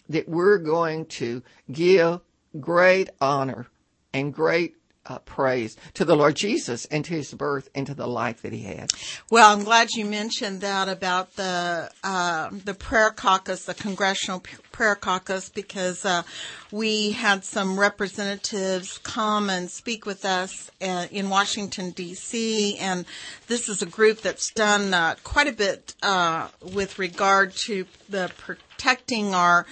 that 0.07 0.27
we're 0.27 0.57
going 0.57 1.05
to 1.05 1.41
give 1.71 2.21
great 2.59 3.09
honor 3.21 3.67
and 4.13 4.33
great 4.33 4.75
uh, 5.09 5.19
praise 5.19 5.75
to 5.95 6.05
the 6.05 6.15
Lord 6.15 6.35
Jesus 6.35 6.85
and 6.85 7.03
to 7.05 7.13
his 7.13 7.33
birth 7.33 7.69
and 7.73 7.87
to 7.87 7.93
the 7.93 8.07
life 8.07 8.43
that 8.43 8.53
he 8.53 8.61
had. 8.61 8.91
Well, 9.29 9.51
I'm 9.51 9.63
glad 9.63 9.89
you 9.91 10.05
mentioned 10.05 10.61
that 10.61 10.87
about 10.87 11.35
the 11.35 11.89
uh, 12.03 12.49
the 12.51 12.73
prayer 12.73 13.09
caucus, 13.09 13.65
the 13.65 13.73
congressional 13.73 14.43
prayer 14.71 14.95
caucus, 14.95 15.49
because 15.49 16.05
uh, 16.05 16.23
we 16.71 17.11
had 17.11 17.43
some 17.43 17.79
representatives 17.79 18.99
come 18.99 19.49
and 19.49 19.69
speak 19.69 20.05
with 20.05 20.23
us 20.25 20.69
uh, 20.81 21.07
in 21.11 21.29
Washington 21.29 21.91
D.C. 21.91 22.77
and 22.77 23.05
this 23.47 23.67
is 23.67 23.81
a 23.81 23.85
group 23.85 24.21
that's 24.21 24.51
done 24.51 24.93
uh, 24.93 25.15
quite 25.23 25.47
a 25.47 25.51
bit 25.51 25.95
uh, 26.03 26.47
with 26.61 26.99
regard 26.99 27.53
to 27.53 27.85
the 28.09 28.31
protecting 28.37 29.33
our 29.33 29.65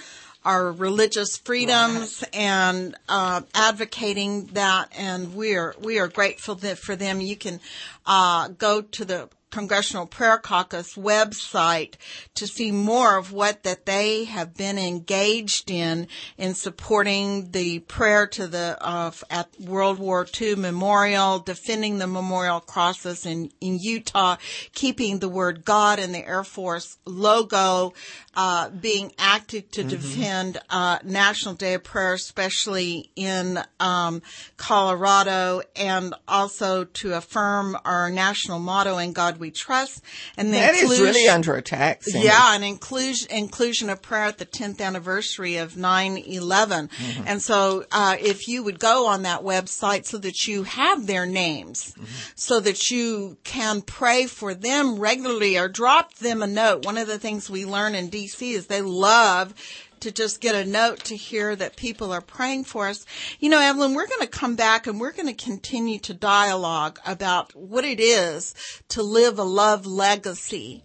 our 0.48 0.72
religious 0.72 1.36
freedoms 1.36 2.24
and 2.32 2.96
uh, 3.06 3.42
advocating 3.54 4.46
that, 4.54 4.90
and 4.96 5.34
we 5.34 5.54
are 5.54 5.74
we 5.78 5.98
are 5.98 6.08
grateful 6.08 6.54
that 6.54 6.78
for 6.78 6.96
them. 6.96 7.20
You 7.20 7.36
can 7.36 7.60
uh, 8.06 8.48
go 8.48 8.80
to 8.80 9.04
the 9.04 9.28
Congressional 9.50 10.06
Prayer 10.06 10.38
Caucus 10.38 10.94
website 10.94 11.94
to 12.34 12.46
see 12.46 12.70
more 12.70 13.16
of 13.16 13.32
what 13.32 13.62
that 13.62 13.86
they 13.86 14.24
have 14.24 14.54
been 14.54 14.78
engaged 14.78 15.70
in 15.70 16.06
in 16.36 16.54
supporting 16.54 17.50
the 17.52 17.78
prayer 17.80 18.26
to 18.26 18.46
the 18.46 18.76
uh, 18.80 19.10
at 19.30 19.48
World 19.60 19.98
War 19.98 20.26
II 20.40 20.56
Memorial, 20.56 21.38
defending 21.38 21.98
the 21.98 22.06
memorial 22.06 22.60
crosses 22.60 23.24
in 23.24 23.50
in 23.60 23.78
Utah, 23.78 24.36
keeping 24.72 25.18
the 25.18 25.28
word 25.28 25.64
God 25.64 25.98
in 25.98 26.12
the 26.12 26.26
Air 26.26 26.44
Force 26.44 26.98
logo, 27.06 27.94
uh, 28.34 28.68
being 28.70 29.12
active 29.18 29.70
to 29.72 29.82
defend 29.84 30.60
uh, 30.70 30.98
National 31.02 31.54
Day 31.54 31.74
of 31.74 31.84
Prayer, 31.84 32.14
especially 32.14 33.10
in 33.16 33.58
um, 33.80 34.22
Colorado, 34.56 35.62
and 35.74 36.14
also 36.26 36.84
to 36.84 37.14
affirm 37.14 37.76
our 37.84 38.10
national 38.10 38.58
motto 38.58 38.98
"In 38.98 39.12
God 39.12 39.37
We 39.38 39.50
Trust." 39.50 40.02
And 40.36 40.52
That 40.52 40.74
is 40.74 41.00
really 41.00 41.28
under 41.28 41.54
attack. 41.54 42.02
Cindy. 42.04 42.26
yeah, 42.26 42.54
an 42.54 42.62
inclusion 42.62 43.30
inclusion 43.30 43.90
of 43.90 44.02
prayer 44.02 44.24
at 44.24 44.38
the 44.38 44.46
10th 44.46 44.80
anniversary 44.80 45.56
of 45.56 45.76
9/11. 45.76 46.90
And 47.26 47.42
so, 47.42 47.84
uh, 47.92 48.16
if 48.20 48.48
you 48.48 48.62
would 48.62 48.78
go 48.78 49.06
on 49.06 49.22
that 49.22 49.42
website 49.42 50.06
so 50.06 50.18
that 50.18 50.46
you 50.46 50.64
have 50.64 51.06
their 51.06 51.26
names, 51.26 51.94
so 52.34 52.60
that 52.60 52.90
you 52.90 53.36
can 53.44 53.82
pray 53.82 54.26
for 54.26 54.54
them 54.54 54.98
regularly 54.98 55.56
or 55.58 55.68
drop 55.68 56.14
them 56.14 56.42
a 56.42 56.46
note. 56.46 56.84
One 56.84 56.98
of 56.98 57.06
the 57.06 57.18
things 57.18 57.48
we 57.48 57.64
learn 57.64 57.94
in 57.94 58.08
DC 58.10 58.52
is 58.52 58.66
they 58.66 58.82
love 58.82 59.54
to 60.00 60.12
just 60.12 60.40
get 60.40 60.54
a 60.54 60.64
note 60.64 61.00
to 61.04 61.16
hear 61.16 61.54
that 61.56 61.76
people 61.76 62.12
are 62.12 62.20
praying 62.20 62.64
for 62.64 62.88
us. 62.88 63.04
You 63.40 63.50
know, 63.50 63.60
Evelyn, 63.60 63.94
we're 63.94 64.06
going 64.06 64.20
to 64.20 64.26
come 64.26 64.56
back 64.56 64.86
and 64.86 65.00
we're 65.00 65.12
going 65.12 65.34
to 65.34 65.44
continue 65.44 65.98
to 66.00 66.14
dialogue 66.14 66.98
about 67.06 67.54
what 67.54 67.84
it 67.84 68.00
is 68.00 68.54
to 68.88 69.02
live 69.02 69.38
a 69.38 69.44
love 69.44 69.86
legacy. 69.86 70.82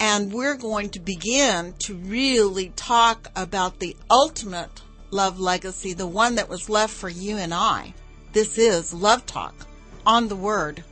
And 0.00 0.32
we're 0.32 0.56
going 0.56 0.90
to 0.90 1.00
begin 1.00 1.74
to 1.80 1.94
really 1.94 2.70
talk 2.70 3.30
about 3.36 3.78
the 3.78 3.96
ultimate 4.10 4.82
love 5.10 5.38
legacy, 5.38 5.92
the 5.92 6.06
one 6.06 6.34
that 6.34 6.48
was 6.48 6.68
left 6.68 6.92
for 6.92 7.08
you 7.08 7.36
and 7.36 7.54
I. 7.54 7.94
This 8.32 8.58
is 8.58 8.92
Love 8.92 9.26
Talk 9.26 9.54
on 10.04 10.28
the 10.28 10.36
Word. 10.36 10.82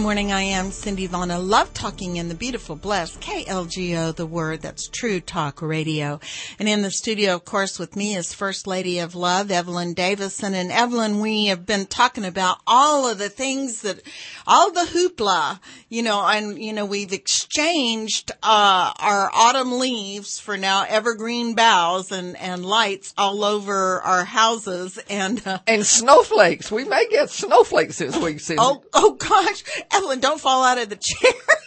Morning. 0.00 0.32
I 0.32 0.40
am 0.42 0.70
Cindy 0.70 1.06
Vaughn. 1.06 1.30
I 1.30 1.36
love 1.36 1.74
talking 1.74 2.16
in 2.16 2.28
the 2.28 2.34
beautiful, 2.34 2.74
blessed 2.74 3.20
KLGO, 3.20 4.16
the 4.16 4.24
word 4.24 4.62
that's 4.62 4.88
true 4.88 5.20
talk 5.20 5.60
radio. 5.60 6.18
And 6.58 6.66
in 6.68 6.80
the 6.80 6.90
studio, 6.90 7.34
of 7.34 7.44
course, 7.44 7.78
with 7.78 7.96
me 7.96 8.16
is 8.16 8.32
First 8.32 8.66
Lady 8.66 9.00
of 9.00 9.14
Love, 9.14 9.50
Evelyn 9.50 9.92
Davison. 9.92 10.54
And 10.54 10.72
Evelyn, 10.72 11.20
we 11.20 11.46
have 11.46 11.66
been 11.66 11.84
talking 11.84 12.24
about 12.24 12.60
all 12.66 13.06
of 13.10 13.18
the 13.18 13.28
things 13.28 13.82
that, 13.82 14.00
all 14.46 14.72
the 14.72 14.80
hoopla, 14.80 15.60
you 15.90 16.02
know, 16.02 16.26
and, 16.26 16.58
you 16.58 16.72
know, 16.72 16.86
we've 16.86 17.12
exchanged, 17.12 18.30
uh, 18.42 18.92
our 18.98 19.30
autumn 19.34 19.78
leaves 19.78 20.38
for 20.38 20.56
now 20.56 20.86
evergreen 20.88 21.54
boughs 21.54 22.10
and, 22.10 22.38
and 22.38 22.64
lights 22.64 23.12
all 23.18 23.44
over 23.44 24.00
our 24.00 24.24
houses 24.24 24.98
and, 25.10 25.46
uh, 25.46 25.58
And 25.66 25.84
snowflakes. 25.84 26.72
We 26.72 26.84
may 26.84 27.06
get 27.10 27.28
snowflakes 27.28 27.98
this 27.98 28.16
week, 28.16 28.40
Cindy. 28.40 28.62
Oh, 28.62 28.82
oh 28.94 29.12
gosh. 29.12 29.62
Evelyn, 29.92 30.20
don't 30.20 30.40
fall 30.40 30.64
out 30.64 30.78
of 30.78 30.88
the 30.88 30.96
chair. 30.96 31.32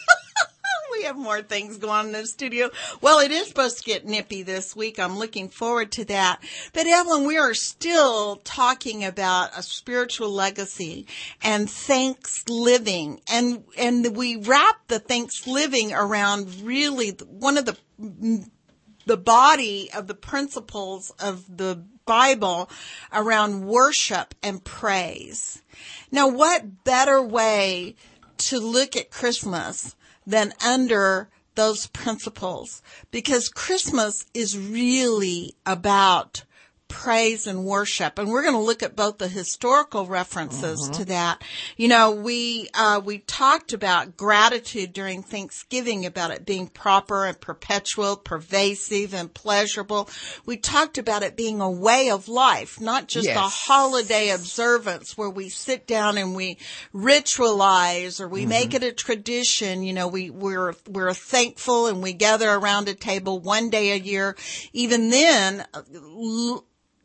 we 0.98 1.04
have 1.04 1.16
more 1.16 1.42
things 1.42 1.78
going 1.78 1.92
on 1.92 2.06
in 2.06 2.12
the 2.12 2.26
studio. 2.26 2.70
Well, 3.00 3.18
it 3.20 3.30
is 3.30 3.48
supposed 3.48 3.78
to 3.78 3.84
get 3.84 4.06
nippy 4.06 4.42
this 4.42 4.76
week. 4.76 4.98
I'm 4.98 5.18
looking 5.18 5.48
forward 5.48 5.92
to 5.92 6.04
that. 6.06 6.40
But 6.72 6.86
Evelyn, 6.86 7.26
we 7.26 7.36
are 7.36 7.54
still 7.54 8.36
talking 8.36 9.04
about 9.04 9.50
a 9.56 9.62
spiritual 9.62 10.30
legacy 10.30 11.06
and 11.42 11.68
thanks 11.68 12.44
living. 12.48 13.20
And, 13.30 13.64
and 13.76 14.16
we 14.16 14.36
wrap 14.36 14.88
the 14.88 14.98
thanks 14.98 15.46
living 15.46 15.92
around 15.92 16.62
really 16.62 17.10
one 17.28 17.58
of 17.58 17.66
the, 17.66 18.46
the 19.06 19.16
body 19.16 19.90
of 19.94 20.06
the 20.06 20.14
principles 20.14 21.10
of 21.18 21.56
the 21.56 21.82
Bible 22.06 22.68
around 23.12 23.66
worship 23.66 24.34
and 24.42 24.62
praise. 24.62 25.62
Now, 26.10 26.28
what 26.28 26.84
better 26.84 27.22
way 27.22 27.96
to 28.38 28.58
look 28.58 28.96
at 28.96 29.10
Christmas 29.10 29.94
than 30.26 30.52
under 30.64 31.28
those 31.54 31.86
principles? 31.88 32.82
Because 33.10 33.48
Christmas 33.48 34.26
is 34.34 34.58
really 34.58 35.54
about 35.66 36.44
praise 36.94 37.48
and 37.48 37.64
worship. 37.64 38.20
And 38.20 38.28
we're 38.30 38.42
going 38.42 38.54
to 38.54 38.60
look 38.60 38.84
at 38.84 38.94
both 38.94 39.18
the 39.18 39.26
historical 39.26 40.06
references 40.06 40.80
Mm-hmm. 40.80 40.92
to 40.92 41.04
that. 41.06 41.42
You 41.76 41.88
know, 41.88 42.12
we, 42.12 42.68
uh, 42.72 43.00
we 43.04 43.18
talked 43.18 43.72
about 43.72 44.16
gratitude 44.16 44.92
during 44.92 45.22
Thanksgiving, 45.22 46.06
about 46.06 46.30
it 46.30 46.46
being 46.46 46.68
proper 46.68 47.26
and 47.26 47.38
perpetual, 47.40 48.16
pervasive 48.16 49.12
and 49.12 49.34
pleasurable. 49.34 50.08
We 50.46 50.56
talked 50.56 50.96
about 50.96 51.24
it 51.24 51.36
being 51.36 51.60
a 51.60 51.70
way 51.70 52.10
of 52.10 52.28
life, 52.28 52.80
not 52.80 53.08
just 53.08 53.28
a 53.28 53.40
holiday 53.40 54.30
observance 54.30 55.18
where 55.18 55.30
we 55.30 55.48
sit 55.48 55.86
down 55.88 56.16
and 56.16 56.34
we 56.36 56.58
ritualize 56.94 58.20
or 58.20 58.28
we 58.28 58.46
make 58.46 58.72
it 58.72 58.82
a 58.84 58.92
tradition. 58.92 59.82
You 59.82 59.92
know, 59.94 60.06
we, 60.06 60.30
we're, 60.30 60.74
we're 60.88 61.12
thankful 61.12 61.88
and 61.88 62.02
we 62.02 62.12
gather 62.12 62.48
around 62.48 62.88
a 62.88 62.94
table 62.94 63.40
one 63.40 63.68
day 63.68 63.90
a 63.92 63.96
year. 63.96 64.36
Even 64.72 65.10
then, 65.10 65.64
uh, 65.74 65.82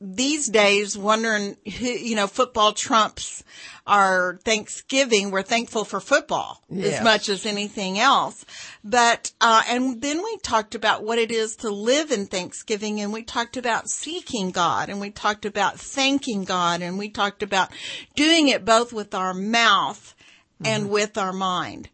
these 0.01 0.47
days 0.47 0.97
wondering 0.97 1.57
who, 1.65 1.85
you 1.85 2.15
know, 2.15 2.27
football 2.27 2.71
trumps 2.73 3.43
our 3.85 4.39
Thanksgiving. 4.43 5.31
We're 5.31 5.41
thankful 5.41 5.83
for 5.83 5.99
football 5.99 6.61
as 6.71 7.03
much 7.03 7.27
as 7.27 7.45
anything 7.45 7.99
else. 7.99 8.45
But, 8.83 9.31
uh, 9.41 9.63
and 9.67 10.01
then 10.01 10.23
we 10.23 10.37
talked 10.37 10.75
about 10.75 11.03
what 11.03 11.17
it 11.17 11.31
is 11.31 11.57
to 11.57 11.69
live 11.69 12.11
in 12.11 12.27
Thanksgiving 12.27 13.01
and 13.01 13.11
we 13.11 13.23
talked 13.23 13.57
about 13.57 13.89
seeking 13.89 14.51
God 14.51 14.89
and 14.89 15.01
we 15.01 15.09
talked 15.09 15.45
about 15.45 15.79
thanking 15.79 16.43
God 16.45 16.81
and 16.81 16.97
we 16.97 17.09
talked 17.09 17.43
about 17.43 17.69
doing 18.15 18.47
it 18.47 18.63
both 18.63 18.93
with 18.93 19.13
our 19.13 19.33
mouth 19.33 20.15
and 20.63 20.89
with 20.89 21.17
our 21.17 21.31
mind. 21.33 21.89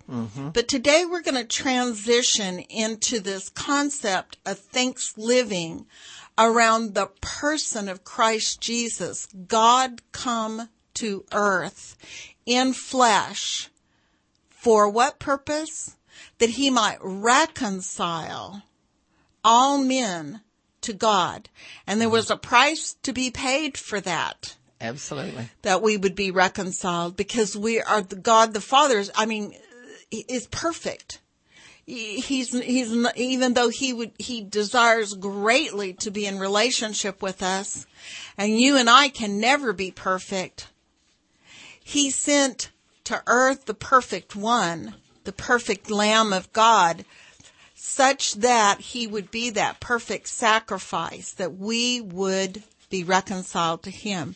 But 0.53 0.67
today 0.67 1.05
we're 1.05 1.21
going 1.21 1.35
to 1.35 1.43
transition 1.45 2.59
into 2.59 3.19
this 3.19 3.50
concept 3.50 4.38
of 4.45 4.57
thanks 4.59 5.13
living 5.17 5.85
around 6.38 6.94
the 6.94 7.10
person 7.22 7.88
of 7.88 8.04
Christ 8.04 8.62
Jesus, 8.62 9.27
God 9.48 10.01
come 10.12 10.70
to 10.96 11.25
earth 11.32 11.98
in 12.46 12.74
flesh. 12.74 13.70
For 14.50 14.89
what 14.89 15.20
purpose? 15.20 15.96
That 16.40 16.51
he 16.51 16.70
might 16.70 16.98
reconcile 17.01 18.64
all 19.44 19.77
men 19.77 20.42
to 20.81 20.94
God. 20.94 21.50
And 21.86 22.00
there 22.00 22.09
was 22.09 22.29
a 22.29 22.38
price 22.38 22.96
to 23.03 23.14
be 23.14 23.31
paid 23.31 23.77
for 23.77 24.01
that 24.01 24.55
Absolutely. 24.81 25.50
that 25.62 25.81
we 25.81 25.98
would 25.98 26.16
be 26.16 26.31
reconciled 26.31 27.16
because 27.16 27.55
we 27.55 27.81
are 27.81 28.01
the 28.01 28.16
God 28.16 28.53
the 28.53 28.62
Father 28.62 28.98
is, 29.00 29.12
I 29.16 29.25
mean, 29.25 29.53
is 30.12 30.48
perfect. 30.48 31.22
He- 31.85 32.19
He's, 32.19 32.51
he's, 32.51 32.91
even 33.15 33.53
though 33.53 33.69
he 33.69 33.93
would, 33.93 34.11
he 34.17 34.41
desires 34.41 35.13
greatly 35.13 35.93
to 35.93 36.11
be 36.11 36.25
in 36.25 36.39
relationship 36.39 37.21
with 37.21 37.43
us 37.43 37.85
and 38.37 38.59
you 38.59 38.77
and 38.77 38.89
I 38.89 39.09
can 39.09 39.39
never 39.39 39.74
be 39.74 39.91
perfect. 39.91 40.67
He 41.83 42.09
sent 42.09 42.71
to 43.05 43.21
earth 43.27 43.65
the 43.65 43.74
perfect 43.74 44.35
one, 44.35 44.95
the 45.24 45.31
perfect 45.31 45.91
lamb 45.91 46.33
of 46.33 46.51
God, 46.53 47.05
such 47.75 48.33
that 48.35 48.81
he 48.81 49.05
would 49.05 49.29
be 49.29 49.51
that 49.51 49.79
perfect 49.79 50.27
sacrifice, 50.27 51.31
that 51.33 51.55
we 51.55 52.01
would 52.01 52.63
be 52.89 53.03
reconciled 53.03 53.83
to 53.83 53.91
him. 53.91 54.35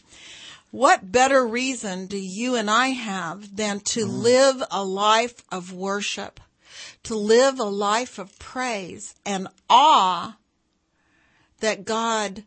What 0.71 1.11
better 1.11 1.45
reason 1.47 2.05
do 2.05 2.17
you 2.17 2.55
and 2.55 2.69
I 2.69 2.89
have 2.89 3.55
than 3.55 3.79
to 3.81 4.05
mm. 4.05 4.23
live 4.23 4.63
a 4.69 4.83
life 4.83 5.43
of 5.51 5.73
worship, 5.73 6.39
to 7.03 7.15
live 7.15 7.59
a 7.59 7.63
life 7.63 8.19
of 8.19 8.37
praise 8.39 9.15
and 9.25 9.47
awe 9.69 10.37
that 11.59 11.85
God 11.85 12.43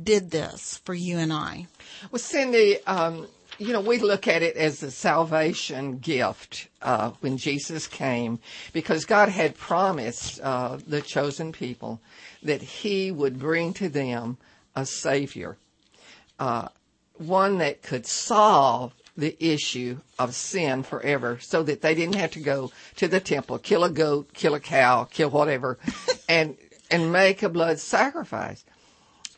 did 0.00 0.30
this 0.30 0.80
for 0.84 0.94
you 0.94 1.18
and 1.18 1.32
I? 1.32 1.66
Well, 2.10 2.18
Cindy, 2.18 2.78
um, 2.86 3.26
you 3.58 3.72
know, 3.72 3.80
we 3.80 3.98
look 3.98 4.28
at 4.28 4.42
it 4.42 4.56
as 4.56 4.82
a 4.82 4.90
salvation 4.90 5.98
gift 5.98 6.68
uh, 6.82 7.12
when 7.20 7.38
Jesus 7.38 7.86
came, 7.86 8.38
because 8.72 9.04
God 9.04 9.28
had 9.28 9.56
promised 9.56 10.40
uh, 10.40 10.78
the 10.86 11.00
chosen 11.00 11.52
people 11.52 12.00
that 12.42 12.62
He 12.62 13.10
would 13.10 13.38
bring 13.38 13.72
to 13.74 13.88
them 13.88 14.36
a 14.74 14.84
Savior, 14.84 15.56
uh, 16.38 16.68
one 17.14 17.58
that 17.58 17.82
could 17.82 18.06
solve 18.06 18.92
the 19.16 19.36
issue 19.40 19.98
of 20.18 20.34
sin 20.34 20.82
forever, 20.82 21.38
so 21.40 21.62
that 21.62 21.80
they 21.80 21.94
didn't 21.94 22.16
have 22.16 22.32
to 22.32 22.40
go 22.40 22.70
to 22.96 23.08
the 23.08 23.20
temple, 23.20 23.58
kill 23.58 23.84
a 23.84 23.90
goat, 23.90 24.32
kill 24.34 24.54
a 24.54 24.60
cow, 24.60 25.04
kill 25.04 25.30
whatever, 25.30 25.78
and 26.28 26.56
and 26.90 27.12
make 27.12 27.42
a 27.42 27.48
blood 27.48 27.78
sacrifice. 27.78 28.64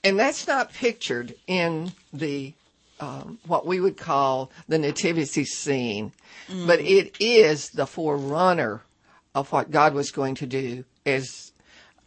And 0.04 0.18
that's 0.18 0.46
not 0.46 0.72
pictured 0.72 1.34
in 1.46 1.92
the 2.12 2.54
um, 3.00 3.38
what 3.46 3.66
we 3.66 3.80
would 3.80 3.96
call 3.96 4.50
the 4.66 4.78
nativity 4.78 5.44
scene, 5.44 6.12
but 6.66 6.80
it 6.80 7.16
is 7.20 7.68
the 7.70 7.86
forerunner 7.86 8.82
of 9.34 9.52
what 9.52 9.70
God 9.70 9.94
was 9.94 10.10
going 10.10 10.34
to 10.36 10.46
do 10.46 10.84
as 11.06 11.52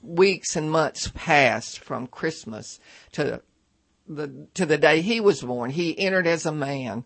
weeks 0.03 0.55
and 0.55 0.69
months 0.69 1.11
passed 1.13 1.79
from 1.79 2.07
Christmas 2.07 2.79
to 3.13 3.41
the 4.07 4.47
to 4.53 4.65
the 4.65 4.77
day 4.77 5.01
he 5.01 5.19
was 5.19 5.41
born. 5.41 5.71
He 5.71 5.97
entered 5.97 6.27
as 6.27 6.45
a 6.45 6.51
man 6.51 7.05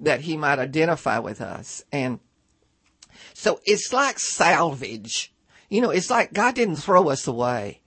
that 0.00 0.22
he 0.22 0.36
might 0.36 0.58
identify 0.58 1.18
with 1.18 1.40
us, 1.40 1.84
and 1.92 2.20
so 3.34 3.60
it's 3.64 3.92
like 3.92 4.18
salvage. 4.18 5.32
You 5.68 5.80
know, 5.80 5.90
it's 5.90 6.10
like 6.10 6.32
God 6.32 6.54
didn't 6.54 6.76
throw 6.76 7.08
us 7.08 7.26
away. 7.26 7.80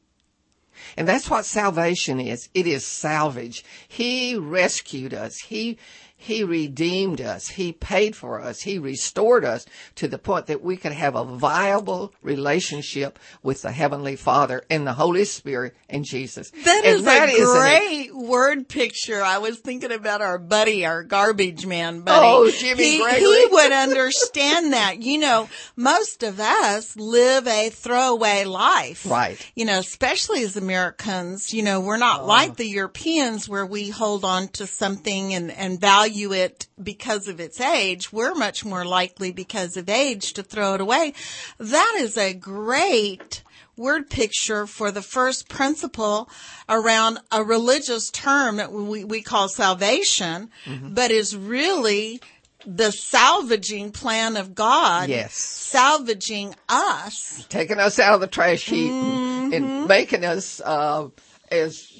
And 0.97 1.07
that's 1.07 1.29
what 1.29 1.45
salvation 1.45 2.19
is. 2.19 2.49
It 2.53 2.67
is 2.67 2.85
salvage. 2.85 3.63
He 3.87 4.35
rescued 4.35 5.13
us. 5.13 5.37
He, 5.37 5.77
he 6.25 6.43
redeemed 6.43 7.21
us. 7.21 7.49
He 7.49 7.71
paid 7.71 8.15
for 8.15 8.41
us. 8.41 8.61
He 8.61 8.79
restored 8.79 9.45
us 9.45 9.67
to 9.93 10.07
the 10.07 10.17
point 10.17 10.47
that 10.47 10.63
we 10.63 10.75
could 10.75 10.91
have 10.91 11.13
a 11.13 11.23
viable 11.23 12.15
relationship 12.23 13.19
with 13.43 13.61
the 13.61 13.71
Heavenly 13.71 14.15
Father 14.15 14.63
and 14.67 14.87
the 14.87 14.93
Holy 14.93 15.25
Spirit 15.25 15.75
and 15.87 16.03
Jesus. 16.03 16.49
That 16.49 16.81
And 16.83 16.95
is 16.95 17.03
that 17.03 17.29
a 17.29 17.31
is 17.31 17.47
an- 17.47 17.57
great 17.57 18.15
word 18.15 18.67
picture. 18.67 19.21
I 19.21 19.37
was 19.37 19.59
thinking 19.59 19.91
about 19.91 20.23
our 20.23 20.39
buddy, 20.39 20.83
our 20.83 21.03
garbage 21.03 21.67
man 21.67 22.01
buddy. 22.01 22.25
Oh, 22.25 22.49
Jimmy 22.49 22.83
he, 22.83 22.97
Gregory. 22.97 23.19
He 23.19 23.47
would 23.51 23.71
understand 23.71 24.73
that. 24.73 25.03
You 25.03 25.19
know, 25.19 25.47
most 25.75 26.23
of 26.23 26.39
us 26.39 26.95
live 26.95 27.47
a 27.47 27.69
throwaway 27.69 28.45
life. 28.45 29.05
Right. 29.05 29.37
You 29.55 29.65
know, 29.65 29.77
especially 29.77 30.43
as 30.43 30.57
Americans, 30.57 31.53
you 31.53 31.61
know, 31.61 31.81
we're 31.81 31.97
not 31.97 32.21
oh. 32.21 32.25
like 32.25 32.55
the 32.55 32.67
Europeans 32.67 33.47
where 33.47 33.65
we 33.65 33.91
hold 33.91 34.25
on 34.25 34.47
to 34.53 34.65
something 34.65 35.35
and, 35.35 35.51
and 35.51 35.79
value 35.79 36.14
it 36.33 36.67
because 36.81 37.27
of 37.27 37.39
its 37.39 37.59
age. 37.59 38.11
We're 38.13 38.33
much 38.35 38.63
more 38.65 38.85
likely 38.85 39.31
because 39.31 39.77
of 39.77 39.89
age 39.89 40.33
to 40.33 40.43
throw 40.43 40.73
it 40.75 40.81
away. 40.81 41.13
That 41.57 41.95
is 41.97 42.17
a 42.17 42.33
great 42.33 43.43
word 43.77 44.09
picture 44.09 44.65
for 44.65 44.89
the 44.91 45.01
first 45.01 45.49
principle 45.49 46.29
around 46.69 47.19
a 47.31 47.43
religious 47.43 48.09
term 48.09 48.55
that 48.57 48.71
we, 48.71 49.03
we 49.03 49.21
call 49.21 49.49
salvation, 49.49 50.49
but 50.81 51.11
is 51.11 51.35
really 51.35 52.21
the 52.65 52.91
salvaging 52.91 53.91
plan 53.91 54.37
of 54.37 54.55
God. 54.55 55.09
Yes. 55.09 55.33
Salvaging 55.35 56.55
us. 56.69 57.45
Taking 57.49 57.79
us 57.79 57.99
out 57.99 58.15
of 58.15 58.21
the 58.21 58.27
trash 58.27 58.65
heap 58.65 58.91
and, 58.91 59.53
and 59.53 59.65
Mm-hmm. 59.65 59.87
making 59.87 60.25
us, 60.25 60.61
uh, 60.63 61.09
as 61.51 61.94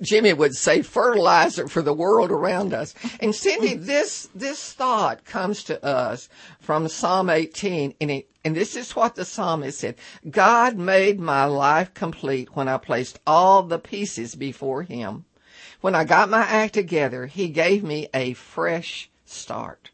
Jimmy 0.00 0.32
would 0.32 0.54
say, 0.54 0.82
fertilizer 0.82 1.68
for 1.68 1.82
the 1.82 1.92
world 1.92 2.30
around 2.30 2.72
us. 2.72 2.94
And 3.20 3.34
Cindy, 3.34 3.74
this, 3.74 4.28
this 4.34 4.72
thought 4.72 5.24
comes 5.24 5.64
to 5.64 5.84
us 5.84 6.28
from 6.60 6.88
Psalm 6.88 7.30
18 7.30 7.94
and 8.00 8.10
it, 8.10 8.30
and 8.44 8.54
this 8.54 8.76
is 8.76 8.94
what 8.94 9.14
the 9.14 9.24
psalmist 9.24 9.78
said. 9.78 9.96
God 10.28 10.76
made 10.76 11.18
my 11.18 11.46
life 11.46 11.94
complete 11.94 12.54
when 12.54 12.68
I 12.68 12.76
placed 12.76 13.18
all 13.26 13.62
the 13.62 13.78
pieces 13.78 14.34
before 14.34 14.82
him. 14.82 15.24
When 15.80 15.94
I 15.94 16.04
got 16.04 16.28
my 16.28 16.42
act 16.42 16.74
together, 16.74 17.26
he 17.26 17.48
gave 17.48 17.82
me 17.82 18.08
a 18.12 18.34
fresh 18.34 19.10
start. 19.24 19.90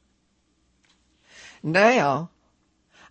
Now 1.62 2.31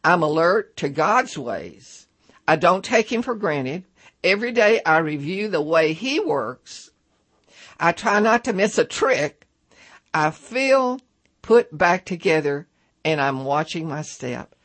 I'm 0.03 0.23
alert 0.23 0.75
to 0.77 0.89
God's 0.89 1.37
ways. 1.37 2.07
I 2.47 2.55
don't 2.55 2.83
take 2.83 3.11
him 3.11 3.21
for 3.21 3.35
granted. 3.35 3.83
Every 4.23 4.51
day 4.51 4.81
I 4.85 4.97
review 4.97 5.47
the 5.47 5.61
way 5.61 5.93
he 5.93 6.19
works. 6.19 6.91
I 7.79 7.93
try 7.93 8.19
not 8.19 8.43
to 8.45 8.53
miss 8.53 8.77
a 8.77 8.85
trick. 8.85 9.47
I 10.13 10.31
feel 10.31 10.99
put 11.41 11.77
back 11.77 12.05
together 12.05 12.67
and 13.05 13.21
I'm 13.21 13.45
watching 13.45 13.87
my 13.87 14.01
step. 14.01 14.55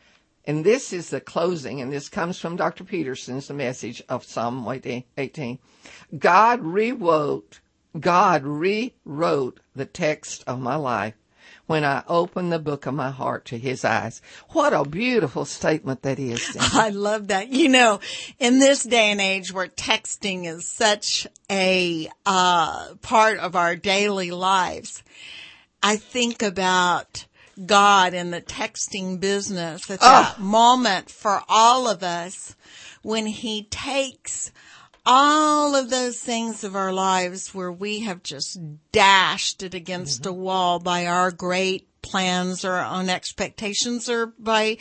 And 0.47 0.65
this 0.65 0.93
is 0.93 1.09
the 1.09 1.23
closing, 1.23 1.81
and 1.81 1.91
this 1.91 2.11
comes 2.11 2.39
from 2.39 2.57
Dr. 2.57 2.85
Peterson's 2.85 3.49
message 3.51 4.03
of 4.11 4.25
Psalm 4.25 4.69
18. 5.17 5.59
God 6.19 6.61
rewrote, 6.61 7.61
God 7.99 8.43
rewrote 8.45 9.61
the 9.75 9.87
text 9.87 10.45
of 10.47 10.61
my 10.61 10.77
life 10.77 11.15
when 11.67 11.85
I 11.85 12.03
open 12.09 12.51
the 12.51 12.59
book 12.59 12.87
of 12.87 12.95
my 12.95 13.11
heart 13.11 13.47
to 13.47 13.59
his 13.59 13.85
eyes. 13.85 14.21
What 14.51 14.73
a 14.73 14.85
beautiful 14.85 15.45
statement 15.45 16.03
that 16.03 16.19
is. 16.19 16.45
Cindy. 16.53 16.69
I 16.73 16.91
love 16.91 17.29
that. 17.29 17.49
You 17.49 17.69
know, 17.69 18.01
in 18.39 18.59
this 18.59 18.83
day 18.85 19.11
and 19.11 19.21
age 19.21 19.53
where 19.53 19.69
texting 19.69 20.47
is 20.47 20.69
such 20.69 21.27
a 21.51 22.09
uh, 22.27 22.95
part 23.03 23.39
of 23.39 23.57
our 23.57 23.77
daily 23.77 24.31
lives, 24.31 25.03
I 25.83 25.97
think 25.97 26.43
about 26.43 27.27
God 27.65 28.15
in 28.15 28.31
the 28.31 28.43
texting 28.43 29.21
business 29.21 29.91
at 29.91 30.01
that 30.01 30.41
moment 30.41 31.09
for 31.09 31.43
all 31.49 31.89
of 31.89 32.03
us 32.03 32.57
when 33.03 33.27
he 33.27 33.65
takes 33.65 34.51
all 35.07 35.75
of 35.75 35.91
those 35.91 36.19
things 36.19 36.65
of 36.65 36.75
our 36.75 36.93
lives 36.93 37.55
where 37.55 37.73
we 37.73 38.01
have 38.01 38.23
just 38.23 38.59
dashed 38.93 39.63
it 39.63 39.75
against 39.75 40.23
mm-hmm. 40.23 40.31
a 40.31 40.35
wall 40.35 40.79
by 40.79 41.07
our 41.07 41.31
great 41.31 41.89
plans 42.03 42.65
or 42.65 42.73
our 42.73 42.99
own 42.99 43.09
expectations 43.09 44.09
or 44.09 44.27
by, 44.39 44.77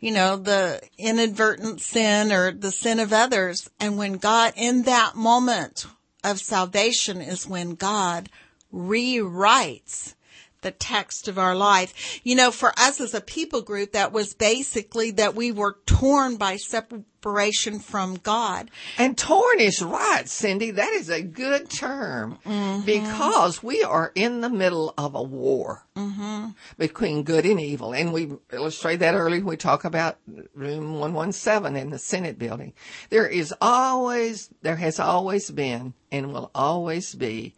you 0.00 0.12
know, 0.12 0.36
the 0.36 0.80
inadvertent 0.96 1.80
sin 1.80 2.32
or 2.32 2.52
the 2.52 2.70
sin 2.70 3.00
of 3.00 3.12
others. 3.12 3.68
And 3.80 3.98
when 3.98 4.14
God, 4.14 4.52
in 4.56 4.82
that 4.82 5.16
moment 5.16 5.86
of 6.24 6.40
salvation 6.40 7.20
is 7.20 7.46
when 7.46 7.74
God 7.74 8.28
rewrites 8.72 10.14
the 10.62 10.70
text 10.70 11.28
of 11.28 11.38
our 11.38 11.54
life. 11.54 12.20
You 12.24 12.34
know, 12.34 12.50
for 12.50 12.72
us 12.78 13.00
as 13.00 13.14
a 13.14 13.20
people 13.20 13.62
group, 13.62 13.92
that 13.92 14.12
was 14.12 14.34
basically 14.34 15.10
that 15.12 15.34
we 15.34 15.52
were 15.52 15.78
torn 15.86 16.36
by 16.36 16.56
separation 16.56 17.78
from 17.80 18.16
God. 18.16 18.70
And 18.96 19.16
torn 19.16 19.60
is 19.60 19.82
right, 19.82 20.28
Cindy. 20.28 20.70
That 20.70 20.92
is 20.92 21.08
a 21.10 21.22
good 21.22 21.70
term 21.70 22.38
mm-hmm. 22.44 22.84
because 22.84 23.62
we 23.62 23.82
are 23.82 24.12
in 24.14 24.40
the 24.40 24.50
middle 24.50 24.94
of 24.96 25.14
a 25.14 25.22
war 25.22 25.86
mm-hmm. 25.96 26.48
between 26.76 27.22
good 27.22 27.44
and 27.44 27.60
evil. 27.60 27.92
And 27.92 28.12
we 28.12 28.32
illustrate 28.52 28.96
that 28.96 29.14
early 29.14 29.38
when 29.38 29.46
we 29.46 29.56
talk 29.56 29.84
about 29.84 30.18
room 30.54 30.94
117 30.94 31.76
in 31.76 31.90
the 31.90 31.98
Senate 31.98 32.38
building. 32.38 32.72
There 33.10 33.26
is 33.26 33.54
always, 33.60 34.50
there 34.62 34.76
has 34.76 34.98
always 34.98 35.50
been 35.50 35.94
and 36.10 36.32
will 36.32 36.50
always 36.54 37.14
be 37.14 37.54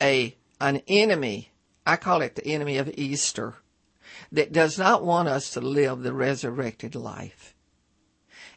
a, 0.00 0.36
an 0.60 0.82
enemy. 0.88 1.50
I 1.86 1.96
call 1.96 2.20
it 2.20 2.34
the 2.34 2.46
enemy 2.46 2.78
of 2.78 2.90
Easter 2.98 3.54
that 4.32 4.52
does 4.52 4.78
not 4.78 5.04
want 5.04 5.28
us 5.28 5.50
to 5.50 5.60
live 5.60 6.02
the 6.02 6.12
resurrected 6.12 6.94
life. 6.94 7.54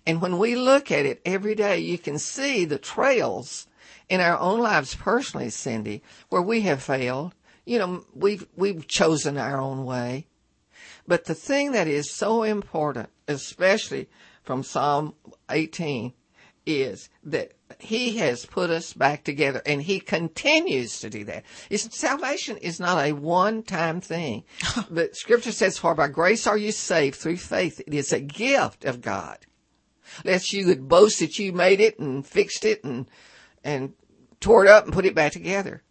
And 0.06 0.22
when 0.22 0.40
we 0.40 0.56
look 0.56 0.92
at 0.92 1.06
it 1.06 1.22
every 1.24 1.54
day, 1.54 1.80
you 1.80 2.00
can 2.00 2.18
see 2.18 2.66
the 2.66 2.80
trails 2.80 3.68
in 4.08 4.20
our 4.22 4.40
own 4.40 4.60
lives 4.60 4.96
personally, 4.96 5.52
Cindy, 5.52 6.02
where 6.30 6.42
we 6.42 6.62
have 6.62 6.82
failed. 6.82 7.36
You 7.66 7.78
know, 7.78 8.06
we've, 8.16 8.48
we've 8.56 8.88
chosen 8.88 9.38
our 9.38 9.60
own 9.60 9.86
way. 9.86 10.26
But 11.08 11.26
the 11.26 11.36
thing 11.36 11.74
that 11.74 11.88
is 11.88 12.10
so 12.10 12.44
important, 12.44 13.10
especially 13.28 14.10
from 14.44 14.64
Psalm 14.64 15.14
18, 15.50 16.14
is 16.66 17.10
that 17.24 17.52
he 17.78 18.18
has 18.18 18.46
put 18.46 18.70
us 18.70 18.94
back 18.94 19.24
together 19.24 19.62
and 19.66 19.82
he 19.82 20.00
continues 20.00 21.00
to 21.02 21.10
do 21.10 21.24
that. 21.26 21.44
It's, 21.70 21.98
salvation 21.98 22.58
is 22.58 22.80
not 22.80 23.04
a 23.04 23.14
one-time 23.14 24.02
thing. 24.02 24.44
but 24.90 25.16
scripture 25.16 25.52
says, 25.52 25.78
for 25.78 25.94
by 25.94 26.08
grace 26.08 26.48
are 26.48 26.58
you 26.58 26.72
saved 26.72 27.18
through 27.18 27.38
faith. 27.38 27.80
It 27.86 27.94
is 27.94 28.12
a 28.12 28.20
gift 28.20 28.86
of 28.86 29.02
God. 29.02 29.38
Lest 30.26 30.54
you 30.54 30.66
could 30.66 30.88
boast 30.88 31.20
that 31.20 31.38
you 31.38 31.54
made 31.54 31.80
it 31.80 32.00
and 32.00 32.26
fixed 32.26 32.66
it 32.66 32.84
and, 32.84 33.08
and 33.64 33.94
tore 34.40 34.66
it 34.66 34.72
up 34.72 34.86
and 34.86 34.94
put 34.94 35.06
it 35.06 35.14
back 35.14 35.32
together. 35.32 35.84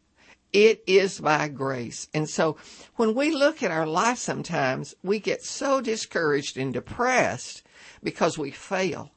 It 0.52 0.82
is 0.86 1.20
by 1.20 1.48
grace. 1.48 2.08
And 2.14 2.28
so 2.28 2.56
when 2.96 3.14
we 3.14 3.30
look 3.30 3.62
at 3.62 3.70
our 3.70 3.86
life 3.86 4.18
sometimes, 4.18 4.94
we 5.02 5.20
get 5.20 5.44
so 5.44 5.80
discouraged 5.80 6.56
and 6.56 6.72
depressed 6.72 7.62
because 8.02 8.38
we 8.38 8.50
fail. 8.50 9.12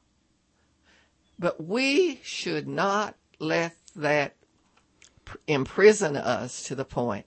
But 1.42 1.60
we 1.60 2.20
should 2.22 2.68
not 2.68 3.16
let 3.40 3.74
that 3.96 4.36
imprison 5.48 6.16
us 6.16 6.62
to 6.68 6.76
the 6.76 6.84
point 6.84 7.26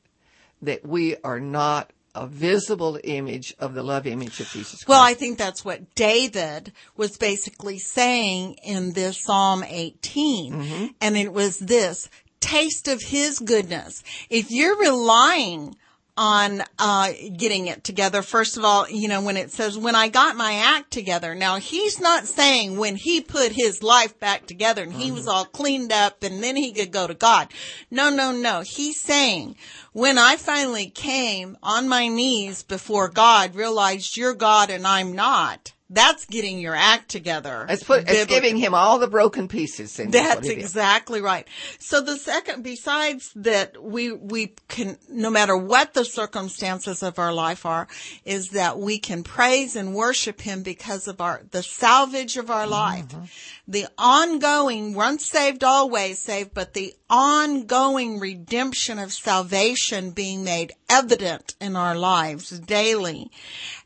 that 0.62 0.88
we 0.88 1.18
are 1.18 1.42
not 1.42 1.92
a 2.16 2.26
visible 2.26 2.98
image 3.04 3.54
of 3.60 3.74
the 3.74 3.84
love 3.84 4.08
image 4.08 4.40
of 4.40 4.48
Jesus 4.48 4.86
Christ. 4.86 4.88
Well, 4.88 5.02
I 5.02 5.16
think 5.16 5.38
that's 5.38 5.66
what 5.66 5.96
David 5.96 6.72
was 6.96 7.18
basically 7.18 7.78
saying 7.78 8.56
in 8.64 8.94
this 8.94 9.22
Psalm 9.22 9.66
18. 9.68 10.54
Mm-hmm. 10.54 10.86
And 11.02 11.18
it 11.18 11.34
was 11.34 11.60
this 11.60 12.10
taste 12.40 12.88
of 12.88 13.02
his 13.02 13.40
goodness. 13.40 14.02
If 14.30 14.50
you're 14.50 14.80
relying 14.80 15.76
on 16.18 16.64
uh 16.80 17.12
getting 17.36 17.68
it 17.68 17.84
together. 17.84 18.22
First 18.22 18.58
of 18.58 18.64
all 18.64 18.90
you 18.90 19.08
know 19.08 19.22
when 19.22 19.38
it 19.38 19.52
says 19.52 19.78
when 19.78 19.96
i 19.96 20.08
got 20.08 20.36
my 20.36 20.54
act 20.54 20.92
together. 20.92 21.36
Now 21.36 21.58
he's 21.58 22.00
not 22.00 22.26
saying 22.26 22.78
when 22.78 22.96
he 22.96 23.22
put 23.22 23.52
his 23.52 23.84
life 23.84 24.20
back 24.20 24.46
together 24.46 24.84
and 24.84 24.94
he 24.94 25.12
was 25.12 25.28
all 25.28 25.46
cleaned 25.46 25.92
up 25.92 26.24
and 26.24 26.42
then 26.42 26.56
he 26.56 26.72
could 26.72 26.92
go 26.92 27.08
to 27.08 27.14
god. 27.14 27.52
No 27.92 28.10
no 28.10 28.32
no. 28.32 28.62
He's 28.62 29.00
saying 29.00 29.56
when 29.96 30.18
i 30.18 30.36
finally 30.36 30.90
came 30.90 31.58
on 31.64 31.88
my 31.88 32.08
knees 32.08 32.64
before 32.64 33.08
god 33.08 33.56
realized 33.56 34.18
you're 34.18 34.34
god 34.34 34.70
and 34.70 34.86
i'm 34.86 35.14
not 35.14 35.72
that's 35.90 36.26
getting 36.26 36.60
your 36.60 36.76
act 36.76 37.10
together 37.10 37.66
it's, 37.70 37.84
put, 37.84 38.10
it's 38.10 38.26
giving 38.26 38.58
him 38.58 38.74
all 38.74 39.00
the 39.00 39.08
broken 39.08 39.48
pieces. 39.48 39.92
Cindy, 39.92 40.12
That's 40.18 40.48
exactly 40.48 41.22
right. 41.22 41.48
So 41.80 42.02
the 42.02 42.18
second, 42.18 42.64
besides 42.64 43.32
that, 43.36 43.82
we, 43.82 44.12
we 44.12 44.54
can, 44.68 44.98
no 45.10 45.30
matter 45.30 45.56
what 45.56 45.94
the 45.94 46.06
circumstances 46.06 47.04
of 47.04 47.20
our 47.20 47.34
life 47.34 47.66
are, 47.66 47.88
is 48.24 48.50
that 48.50 48.80
we 48.80 49.00
can 49.00 49.24
praise 49.24 49.76
and 49.76 49.94
worship 49.94 50.42
Him 50.42 50.64
because 50.64 51.08
of 51.08 51.22
our, 51.22 51.42
the 51.52 51.64
salvage 51.64 52.38
of 52.38 52.50
our 52.50 52.68
life. 52.68 53.08
Mm-hmm. 53.10 53.26
The 53.68 53.88
ongoing, 53.98 54.94
once 54.94 55.26
saved, 55.26 55.64
always 55.64 56.20
saved, 56.20 56.54
but 56.54 56.74
the 56.74 56.94
ongoing 57.10 58.20
redemption 58.20 59.00
of 59.00 59.14
salvation 59.14 60.12
being 60.12 60.44
made 60.44 60.74
evident 60.90 61.56
in 61.60 61.76
our 61.76 61.96
lives 61.96 62.50
daily. 62.60 63.32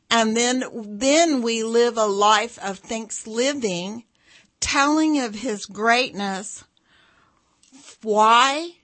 And 0.09 0.35
then, 0.35 0.63
then 0.73 1.41
we 1.41 1.63
live 1.63 1.97
a 1.97 2.05
life 2.05 2.57
of 2.59 2.79
thanks 2.79 3.27
living, 3.27 4.05
telling 4.59 5.19
of 5.19 5.35
his 5.35 5.65
greatness. 5.65 6.63
Why? 8.01 8.78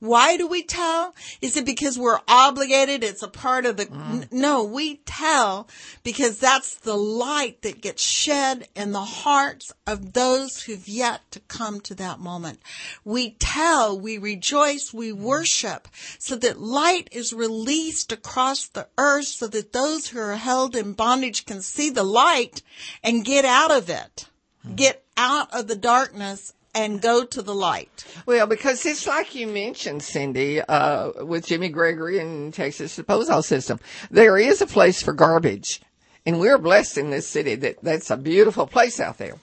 Why 0.00 0.38
do 0.38 0.46
we 0.46 0.62
tell? 0.62 1.14
Is 1.42 1.58
it 1.58 1.66
because 1.66 1.98
we're 1.98 2.20
obligated? 2.26 3.04
It's 3.04 3.22
a 3.22 3.28
part 3.28 3.66
of 3.66 3.76
the, 3.76 3.84
mm. 3.84 4.22
n- 4.22 4.28
no, 4.32 4.64
we 4.64 4.96
tell 5.04 5.68
because 6.02 6.38
that's 6.38 6.74
the 6.76 6.96
light 6.96 7.60
that 7.62 7.82
gets 7.82 8.02
shed 8.02 8.66
in 8.74 8.92
the 8.92 9.04
hearts 9.04 9.72
of 9.86 10.14
those 10.14 10.62
who've 10.62 10.88
yet 10.88 11.30
to 11.32 11.40
come 11.40 11.82
to 11.82 11.94
that 11.96 12.18
moment. 12.18 12.60
We 13.04 13.32
tell, 13.32 14.00
we 14.00 14.16
rejoice, 14.16 14.90
we 14.90 15.12
mm. 15.12 15.18
worship 15.18 15.86
so 16.18 16.34
that 16.36 16.58
light 16.58 17.10
is 17.12 17.34
released 17.34 18.10
across 18.10 18.68
the 18.68 18.88
earth 18.96 19.26
so 19.26 19.48
that 19.48 19.74
those 19.74 20.08
who 20.08 20.18
are 20.18 20.36
held 20.36 20.76
in 20.76 20.94
bondage 20.94 21.44
can 21.44 21.60
see 21.60 21.90
the 21.90 22.04
light 22.04 22.62
and 23.04 23.22
get 23.22 23.44
out 23.44 23.70
of 23.70 23.90
it. 23.90 24.28
Mm. 24.66 24.76
Get 24.76 25.04
out 25.18 25.52
of 25.52 25.66
the 25.66 25.76
darkness 25.76 26.54
and 26.74 27.00
go 27.00 27.24
to 27.24 27.42
the 27.42 27.54
light? 27.54 28.04
Well, 28.26 28.46
because 28.46 28.84
it's 28.86 29.06
like 29.06 29.34
you 29.34 29.46
mentioned, 29.46 30.02
Cindy, 30.02 30.60
uh, 30.60 31.24
with 31.24 31.46
Jimmy 31.46 31.68
Gregory 31.68 32.18
and 32.18 32.52
Texas 32.52 32.96
Disposal 32.96 33.42
System. 33.42 33.80
There 34.10 34.38
is 34.38 34.60
a 34.60 34.66
place 34.66 35.02
for 35.02 35.12
garbage. 35.12 35.80
And 36.26 36.38
we're 36.38 36.58
blessed 36.58 36.98
in 36.98 37.10
this 37.10 37.26
city 37.26 37.54
that 37.56 37.82
that's 37.82 38.10
a 38.10 38.16
beautiful 38.16 38.66
place 38.66 39.00
out 39.00 39.18
there. 39.18 39.36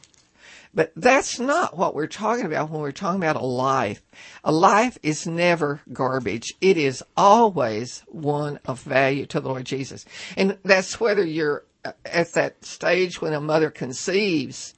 But 0.73 0.91
that's 0.95 1.39
not 1.39 1.75
what 1.75 1.95
we're 1.95 2.05
talking 2.05 2.45
about 2.45 2.69
when 2.69 2.81
we're 2.81 2.91
talking 2.91 3.19
about 3.19 3.35
a 3.35 3.45
life. 3.45 4.01
A 4.43 4.51
life 4.51 4.97
is 5.01 5.25
never 5.25 5.81
garbage. 5.91 6.53
It 6.61 6.77
is 6.77 7.03
always 7.15 8.03
one 8.07 8.59
of 8.65 8.81
value 8.83 9.25
to 9.27 9.39
the 9.39 9.49
Lord 9.49 9.65
Jesus. 9.65 10.05
And 10.35 10.57
that's 10.63 10.99
whether 10.99 11.25
you're 11.25 11.63
at 12.05 12.33
that 12.33 12.63
stage 12.63 13.21
when 13.21 13.33
a 13.33 13.41
mother 13.41 13.71
conceives 13.71 14.75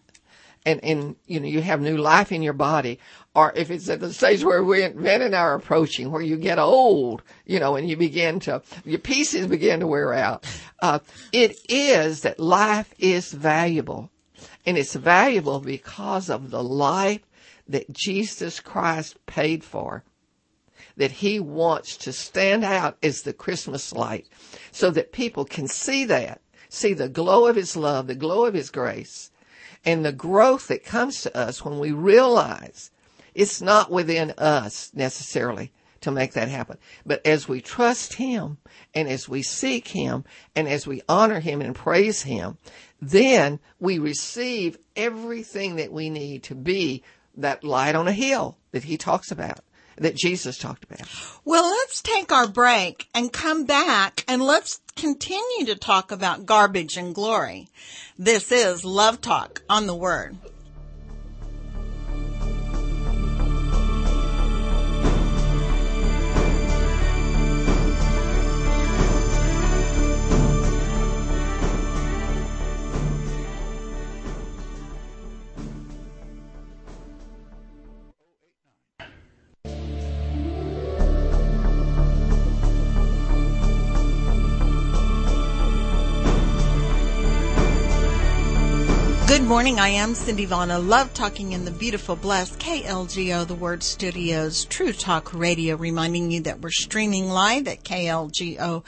and, 0.66 0.84
and, 0.84 1.16
you 1.26 1.40
know, 1.40 1.48
you 1.48 1.62
have 1.62 1.82
new 1.82 1.98
life 1.98 2.32
in 2.32 2.42
your 2.42 2.54
body, 2.54 3.00
or 3.34 3.54
if 3.56 3.72
it's 3.72 3.90
at 3.90 4.00
the 4.00 4.14
stage 4.14 4.44
where 4.44 4.64
we, 4.64 4.86
Van 4.88 5.22
and 5.22 5.36
I 5.36 5.40
are 5.40 5.56
approaching, 5.56 6.12
where 6.12 6.22
you 6.22 6.38
get 6.38 6.60
old, 6.60 7.22
you 7.46 7.60
know, 7.60 7.76
and 7.76 7.90
you 7.90 7.96
begin 7.96 8.40
to, 8.42 8.62
your 8.84 9.00
pieces 9.00 9.48
begin 9.48 9.80
to 9.80 9.88
wear 9.88 10.14
out. 10.14 10.46
Uh, 10.82 11.00
it 11.32 11.58
is 11.70 12.22
that 12.22 12.40
life 12.40 12.94
is 13.00 13.32
valuable. 13.32 14.12
And 14.66 14.78
it's 14.78 14.96
valuable 14.96 15.60
because 15.60 16.30
of 16.30 16.52
the 16.52 16.64
life 16.64 17.22
that 17.68 17.92
Jesus 17.92 18.60
Christ 18.60 19.18
paid 19.26 19.64
for. 19.64 20.04
That 20.98 21.12
he 21.12 21.40
wants 21.40 21.96
to 21.98 22.12
stand 22.12 22.66
out 22.66 22.98
as 23.02 23.22
the 23.22 23.34
Christmas 23.34 23.94
light 23.94 24.28
so 24.72 24.92
that 24.92 25.14
people 25.14 25.46
can 25.46 25.68
see 25.68 26.04
that, 26.06 26.42
see 26.68 26.94
the 26.94 27.08
glow 27.08 27.48
of 27.48 27.56
his 27.56 27.78
love, 27.78 28.08
the 28.08 28.16
glow 28.16 28.46
of 28.46 28.54
his 28.54 28.70
grace, 28.70 29.32
and 29.86 30.06
the 30.06 30.12
growth 30.12 30.68
that 30.68 30.84
comes 30.84 31.22
to 31.22 31.38
us 31.38 31.64
when 31.64 31.80
we 31.80 31.92
realize 31.92 32.92
it's 33.34 33.62
not 33.62 33.92
within 33.92 34.32
us 34.38 34.92
necessarily 34.94 35.72
to 36.02 36.12
make 36.12 36.34
that 36.34 36.48
happen. 36.48 36.78
But 37.06 37.26
as 37.26 37.48
we 37.48 37.62
trust 37.62 38.14
Him 38.14 38.58
and 38.94 39.08
as 39.08 39.28
we 39.28 39.42
seek 39.42 39.90
Him 39.90 40.24
and 40.56 40.68
as 40.68 40.88
we 40.88 41.02
honor 41.10 41.40
Him 41.40 41.62
and 41.62 41.76
praise 41.76 42.24
Him, 42.24 42.58
then 43.02 43.60
we 43.80 44.00
receive 44.00 44.78
everything 44.96 45.76
that 45.78 45.92
we 45.92 46.10
need 46.10 46.44
to 46.44 46.56
be 46.56 47.04
that 47.36 47.64
light 47.64 47.96
on 47.96 48.08
a 48.08 48.14
hill 48.14 48.58
that 48.72 48.84
He 48.84 48.98
talks 48.98 49.32
about. 49.32 49.60
That 50.00 50.16
Jesus 50.16 50.58
talked 50.58 50.84
about. 50.84 51.02
Well, 51.46 51.70
let's 51.70 52.02
take 52.02 52.32
our 52.32 52.48
break 52.48 53.08
and 53.14 53.32
come 53.32 53.66
back 53.66 54.24
and 54.28 54.42
let's 54.42 54.80
continue 54.96 55.66
to 55.66 55.76
talk 55.76 56.12
about 56.12 56.46
garbage 56.46 56.98
and 56.98 57.14
glory. 57.14 57.68
This 58.18 58.52
is 58.52 58.86
Love 58.86 59.22
Talk 59.22 59.62
on 59.70 59.88
the 59.88 59.96
Word. 59.96 60.38
Good 89.40 89.48
morning. 89.48 89.80
I 89.80 89.88
am 89.88 90.16
Cindy 90.16 90.44
Vaughn. 90.44 90.68
Love 90.90 91.14
talking 91.14 91.54
in 91.54 91.64
the 91.64 91.72
beautiful, 91.72 92.18
blessed 92.18 92.60
KLGO, 92.60 93.48
the 93.48 93.56
Word 93.56 93.84
Studios, 93.84 94.66
True 94.66 94.92
Talk 94.92 95.34
Radio, 95.34 95.78
reminding 95.78 96.30
you 96.30 96.42
that 96.42 96.60
we're 96.60 96.72
streaming 96.72 97.30
live 97.30 97.66
at 97.70 97.86
KLGO.net. 97.86 98.84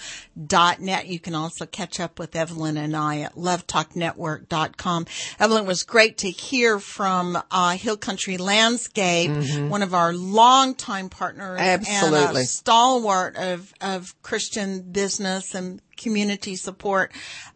You 1.08 1.20
can 1.22 1.36
also 1.36 1.66
catch 1.66 2.02
up 2.02 2.20
with 2.20 2.36
Evelyn 2.36 2.76
and 2.76 2.98
I 2.98 3.22
at 3.22 3.36
lovetalknetwork.com. 3.36 5.06
Evelyn, 5.40 5.66
was 5.66 5.84
great 5.84 6.18
to 6.18 6.30
hear 6.30 6.80
from 6.80 7.42
uh, 7.50 7.78
Hill 7.78 7.96
Country 7.96 8.36
Landscape, 8.38 9.32
mm-hmm. 9.32 9.70
one 9.70 9.84
of 9.84 9.94
our 9.94 10.14
longtime 10.14 11.08
partners 11.08 11.62
Absolutely. 11.62 12.20
and 12.26 12.38
a 12.38 12.44
stalwart 12.44 13.38
of, 13.38 13.74
of 13.80 14.22
Christian 14.22 14.82
business 14.82 15.56
and 15.56 15.82
community 16.02 16.56
support, 16.56 17.12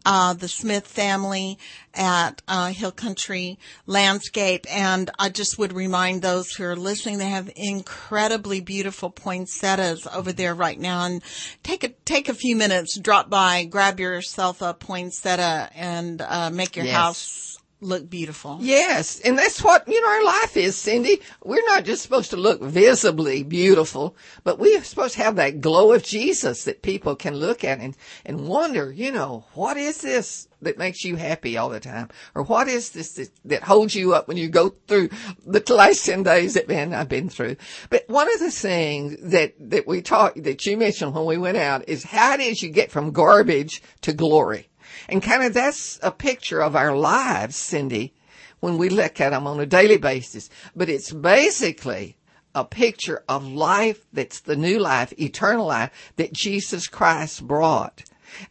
uh, 0.06 0.34
the 0.34 0.48
Smith 0.48 0.88
family 0.88 1.58
at 1.94 2.42
uh, 2.48 2.68
Hill 2.68 2.92
Country 2.92 3.58
Landscape. 3.86 4.66
And 4.70 5.10
I 5.18 5.30
just 5.30 5.58
would 5.58 5.74
remind 5.74 6.22
those 6.22 6.52
who 6.52 6.64
are 6.66 6.76
listening, 6.76 7.18
they 7.18 7.30
have 7.30 7.52
incredibly 7.56 8.62
beautiful 8.62 9.10
poinsettias 9.10 10.08
over 10.14 10.32
there 10.32 10.54
right 10.54 10.80
now. 10.80 11.06
And 11.06 11.24
take 11.64 11.84
a 11.84 11.90
take 12.06 12.30
a 12.30 12.34
few 12.34 12.56
minutes, 12.56 13.00
drop 13.00 13.30
by, 13.30 13.66
grab 13.66 14.00
yourself 14.00 14.62
a 14.62 14.74
poinsettia, 14.74 15.70
and 15.76 16.22
uh, 16.22 16.50
make 16.50 16.76
your 16.76 16.86
yes. 16.86 16.96
house 16.96 17.55
look 17.82 18.10
beautiful. 18.10 18.58
Yes. 18.62 19.20
And 19.20 19.38
that's 19.38 19.64
what, 19.64 19.88
you 19.88 20.02
know, 20.02 20.08
our 20.08 20.24
life 20.24 20.58
is, 20.58 20.76
Cindy. 20.76 21.22
We're 21.44 21.66
not 21.68 21.86
just 21.86 22.04
supposed 22.04 22.32
to 22.32 22.38
look 22.38 22.62
visibly 22.62 23.44
beautiful, 23.44 24.16
but 24.44 24.60
we're 24.60 24.84
supposed 24.84 25.16
to 25.16 25.24
have 25.24 25.36
that 25.36 25.62
glow 25.62 25.92
of 25.92 26.04
Jesus 26.04 26.64
that 26.64 26.82
people 26.82 27.16
can 27.16 27.36
look 27.36 27.64
at 27.64 27.80
and, 27.80 27.96
and 28.26 28.48
wonder, 28.48 28.92
you 28.92 29.12
know, 29.12 29.46
what 29.54 29.78
is 29.78 30.02
this 30.02 30.48
that 30.62 30.78
makes 30.78 31.04
you 31.04 31.16
happy 31.16 31.58
all 31.58 31.70
the 31.70 31.80
time? 31.80 32.10
Or 32.34 32.44
what 32.44 32.68
is 32.68 32.92
this 32.92 33.14
that, 33.14 33.30
that 33.46 33.64
holds 33.64 33.94
you 33.94 34.14
up 34.14 34.28
when 34.28 34.38
you 34.38 34.48
go 34.48 34.70
through 34.88 35.10
the 35.46 35.64
last 35.74 36.06
10 36.06 36.24
days 36.24 36.56
that, 36.56 36.68
man, 36.68 36.94
I've 36.94 37.10
been 37.10 37.30
through? 37.30 37.58
But 37.90 38.08
one 38.08 38.32
of 38.34 38.40
the 38.40 38.52
things 38.52 39.18
that, 39.32 39.54
that 39.60 39.88
we 39.88 40.02
talked, 40.02 40.44
that 40.44 40.66
you 40.66 40.78
mentioned 40.78 41.14
when 41.14 41.26
we 41.26 41.38
went 41.38 41.58
out 41.58 41.88
is 41.88 42.04
how 42.04 42.38
did 42.38 42.62
you 42.62 42.70
get 42.70 42.92
from 42.92 43.12
garbage 43.12 43.82
to 44.02 44.14
glory? 44.14 44.70
And 45.10 45.22
kind 45.22 45.44
of 45.44 45.54
that's 45.54 46.00
a 46.02 46.12
picture 46.12 46.62
of 46.62 46.76
our 46.76 46.96
lives, 46.96 47.56
Cindy, 47.56 48.14
when 48.60 48.78
we 48.78 48.90
look 48.90 49.20
at 49.22 49.30
them 49.30 49.48
on 49.48 49.60
a 49.60 49.66
daily 49.66 49.98
basis. 49.98 50.50
But 50.76 50.90
it's 50.90 51.12
basically 51.12 52.18
a 52.54 52.64
picture 52.64 53.24
of 53.28 53.46
life 53.46 54.06
that's 54.14 54.40
the 54.40 54.56
new 54.56 54.80
life, 54.80 55.14
eternal 55.20 55.68
life 55.68 56.14
that 56.16 56.34
Jesus 56.34 56.88
Christ 56.88 57.46
brought. 57.46 58.04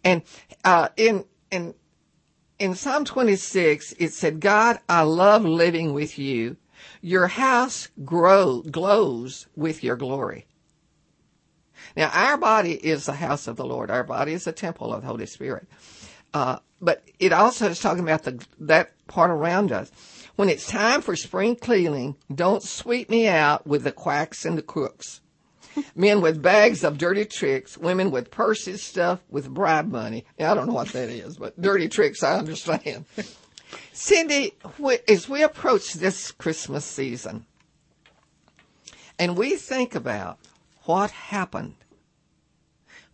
And 0.05 0.23
uh, 0.65 0.89
in 0.97 1.25
in 1.51 1.75
in 2.59 2.75
Psalm 2.75 3.05
26, 3.05 3.95
it 3.99 4.13
said, 4.13 4.41
"God, 4.41 4.79
I 4.89 5.03
love 5.03 5.45
living 5.45 5.95
with 5.95 6.19
you. 6.19 6.57
Your 7.01 7.27
house 7.27 7.89
grow 8.05 8.63
glows 8.63 9.47
with 9.57 9.83
your 9.83 9.97
glory." 9.97 10.47
Now, 11.97 12.11
our 12.13 12.37
body 12.37 12.73
is 12.73 13.07
the 13.07 13.13
house 13.13 13.47
of 13.47 13.57
the 13.57 13.65
Lord. 13.65 13.91
Our 13.91 14.05
body 14.05 14.33
is 14.33 14.47
a 14.47 14.53
temple 14.53 14.93
of 14.93 15.03
the 15.03 15.09
Holy 15.09 15.27
Spirit. 15.27 15.67
Uh, 16.35 16.59
but 16.81 17.03
it 17.19 17.33
also 17.33 17.71
is 17.71 17.81
talking 17.81 18.03
about 18.03 18.25
the, 18.25 18.45
that 18.59 18.93
part 19.07 19.31
around 19.31 19.73
us. 19.73 19.91
When 20.37 20.49
it's 20.49 20.67
time 20.67 21.01
for 21.01 21.15
spring 21.15 21.55
cleaning, 21.55 22.17
don't 22.35 22.63
sweep 22.63 23.09
me 23.09 23.29
out 23.29 23.67
with 23.67 23.85
the 23.85 23.93
quacks 23.93 24.45
and 24.45 24.59
the 24.59 24.63
crooks. 24.63 25.21
Men 25.95 26.21
with 26.21 26.43
bags 26.43 26.83
of 26.83 26.99
dirty 26.99 27.25
tricks, 27.25 27.79
women 27.79 28.11
with 28.11 28.33
purses 28.33 28.83
stuffed 28.83 29.25
with 29.31 29.49
bribe 29.49 29.91
money. 29.91 30.25
Now, 30.39 30.51
I 30.51 30.55
don't 30.55 30.67
know 30.67 30.75
what 30.75 30.89
that 30.89 31.09
is, 31.09 31.37
but 31.37 31.61
dirty 31.61 31.89
tricks, 31.89 32.23
I 32.23 32.39
understand. 32.39 33.05
Cindy, 33.93 34.55
as 35.09 35.29
we 35.29 35.43
approach 35.43 35.95
this 35.95 36.33
Christmas 36.33 36.85
season, 36.85 37.47
and 39.19 39.37
we 39.37 39.57
think 39.57 39.95
about 39.95 40.39
what 40.83 41.13
happened 41.13 41.77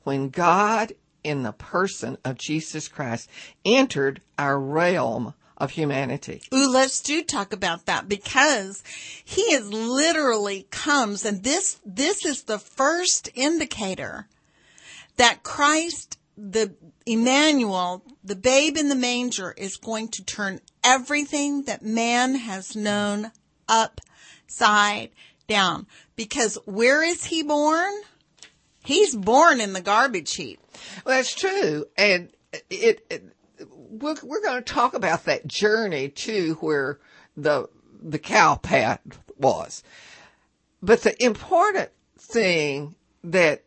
when 0.04 0.30
God 0.30 0.94
in 1.22 1.42
the 1.42 1.52
person 1.52 2.18
of 2.24 2.38
Jesus 2.38 2.88
Christ 2.88 3.28
entered 3.64 4.20
our 4.38 4.58
realm 4.58 5.34
of 5.56 5.72
humanity. 5.72 6.42
Ooh, 6.54 6.70
let's 6.70 7.02
do 7.02 7.22
talk 7.22 7.52
about 7.52 7.86
that 7.86 8.08
because 8.08 8.82
he 9.22 9.42
is 9.42 9.70
literally 9.70 10.66
comes 10.70 11.24
and 11.24 11.44
this, 11.44 11.78
this 11.84 12.24
is 12.24 12.44
the 12.44 12.58
first 12.58 13.28
indicator 13.34 14.26
that 15.16 15.42
Christ, 15.42 16.18
the 16.36 16.74
Emmanuel, 17.04 18.02
the 18.24 18.36
babe 18.36 18.78
in 18.78 18.88
the 18.88 18.94
manger 18.94 19.52
is 19.52 19.76
going 19.76 20.08
to 20.08 20.24
turn 20.24 20.60
everything 20.82 21.64
that 21.64 21.82
man 21.82 22.36
has 22.36 22.74
known 22.74 23.30
upside 23.68 25.10
down. 25.46 25.86
Because 26.16 26.56
where 26.64 27.02
is 27.02 27.24
he 27.24 27.42
born? 27.42 27.92
He's 28.84 29.14
born 29.14 29.60
in 29.60 29.72
the 29.72 29.80
garbage 29.80 30.34
heap. 30.34 30.60
Well, 31.04 31.16
that's 31.16 31.34
true. 31.34 31.86
And 31.96 32.30
it, 32.70 33.04
it 33.10 33.24
we're, 33.90 34.16
we're 34.22 34.42
going 34.42 34.62
to 34.62 34.72
talk 34.72 34.94
about 34.94 35.24
that 35.24 35.46
journey 35.46 36.08
too, 36.08 36.56
where 36.60 36.98
the, 37.36 37.68
the 38.02 38.18
cow 38.18 38.56
path 38.56 39.00
was. 39.36 39.82
But 40.82 41.02
the 41.02 41.22
important 41.22 41.90
thing 42.18 42.94
that 43.22 43.64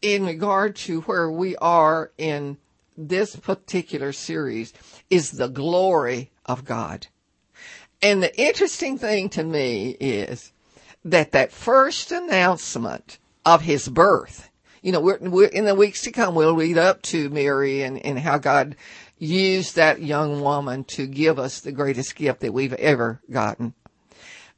in 0.00 0.26
regard 0.26 0.74
to 0.74 1.02
where 1.02 1.30
we 1.30 1.56
are 1.56 2.10
in 2.18 2.58
this 2.96 3.36
particular 3.36 4.12
series 4.12 4.72
is 5.08 5.30
the 5.30 5.48
glory 5.48 6.32
of 6.44 6.64
God. 6.64 7.06
And 8.02 8.22
the 8.22 8.40
interesting 8.40 8.98
thing 8.98 9.28
to 9.30 9.44
me 9.44 9.90
is 10.00 10.52
that 11.04 11.32
that 11.32 11.52
first 11.52 12.10
announcement 12.10 13.18
of 13.44 13.62
his 13.62 13.88
birth, 13.88 14.50
you 14.82 14.90
know, 14.90 15.00
we're, 15.00 15.18
we're 15.20 15.46
in 15.46 15.64
the 15.64 15.74
weeks 15.74 16.02
to 16.02 16.10
come, 16.10 16.34
we'll 16.34 16.54
lead 16.54 16.76
up 16.76 17.02
to 17.02 17.30
Mary 17.30 17.82
and, 17.82 18.04
and 18.04 18.18
how 18.18 18.38
God 18.38 18.76
used 19.18 19.76
that 19.76 20.02
young 20.02 20.40
woman 20.40 20.82
to 20.84 21.06
give 21.06 21.38
us 21.38 21.60
the 21.60 21.70
greatest 21.72 22.16
gift 22.16 22.40
that 22.40 22.52
we've 22.52 22.72
ever 22.74 23.20
gotten. 23.30 23.74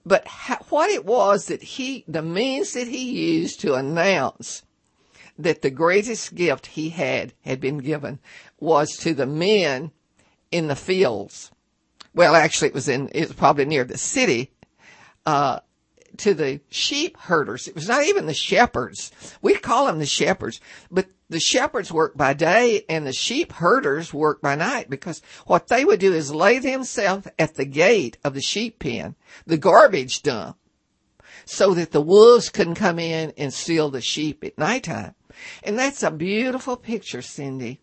But 0.06 0.26
how, 0.26 0.56
what 0.70 0.90
it 0.90 1.04
was 1.04 1.46
that 1.46 1.62
he, 1.62 2.04
the 2.08 2.22
means 2.22 2.72
that 2.72 2.88
he 2.88 3.38
used 3.38 3.60
to 3.60 3.74
announce 3.74 4.62
that 5.38 5.62
the 5.62 5.70
greatest 5.70 6.34
gift 6.34 6.68
he 6.68 6.90
had 6.90 7.34
had 7.42 7.60
been 7.60 7.78
given 7.78 8.18
was 8.58 8.96
to 8.98 9.14
the 9.14 9.26
men 9.26 9.90
in 10.50 10.68
the 10.68 10.76
fields. 10.76 11.50
Well, 12.14 12.34
actually, 12.34 12.68
it 12.68 12.74
was 12.74 12.88
in, 12.88 13.10
it 13.12 13.28
was 13.28 13.36
probably 13.36 13.64
near 13.64 13.84
the 13.84 13.98
city, 13.98 14.52
uh, 15.26 15.60
to 16.18 16.34
the 16.34 16.60
sheep 16.70 17.16
herders. 17.18 17.68
It 17.68 17.74
was 17.74 17.88
not 17.88 18.04
even 18.04 18.26
the 18.26 18.34
shepherds. 18.34 19.12
We 19.42 19.54
call 19.54 19.86
them 19.86 19.98
the 19.98 20.06
shepherds, 20.06 20.60
but 20.90 21.06
the 21.28 21.40
shepherds 21.40 21.92
work 21.92 22.16
by 22.16 22.34
day 22.34 22.84
and 22.88 23.06
the 23.06 23.12
sheep 23.12 23.52
herders 23.52 24.12
work 24.12 24.40
by 24.40 24.54
night 24.54 24.90
because 24.90 25.22
what 25.46 25.68
they 25.68 25.84
would 25.84 26.00
do 26.00 26.12
is 26.12 26.34
lay 26.34 26.58
themselves 26.58 27.28
at 27.38 27.54
the 27.54 27.64
gate 27.64 28.18
of 28.24 28.34
the 28.34 28.42
sheep 28.42 28.78
pen, 28.78 29.16
the 29.46 29.58
garbage 29.58 30.22
dump, 30.22 30.56
so 31.44 31.74
that 31.74 31.92
the 31.92 32.00
wolves 32.00 32.48
couldn't 32.48 32.76
come 32.76 32.98
in 32.98 33.32
and 33.36 33.52
steal 33.52 33.90
the 33.90 34.00
sheep 34.00 34.44
at 34.44 34.58
nighttime. 34.58 35.14
And 35.62 35.78
that's 35.78 36.02
a 36.02 36.10
beautiful 36.10 36.76
picture, 36.76 37.22
Cindy, 37.22 37.80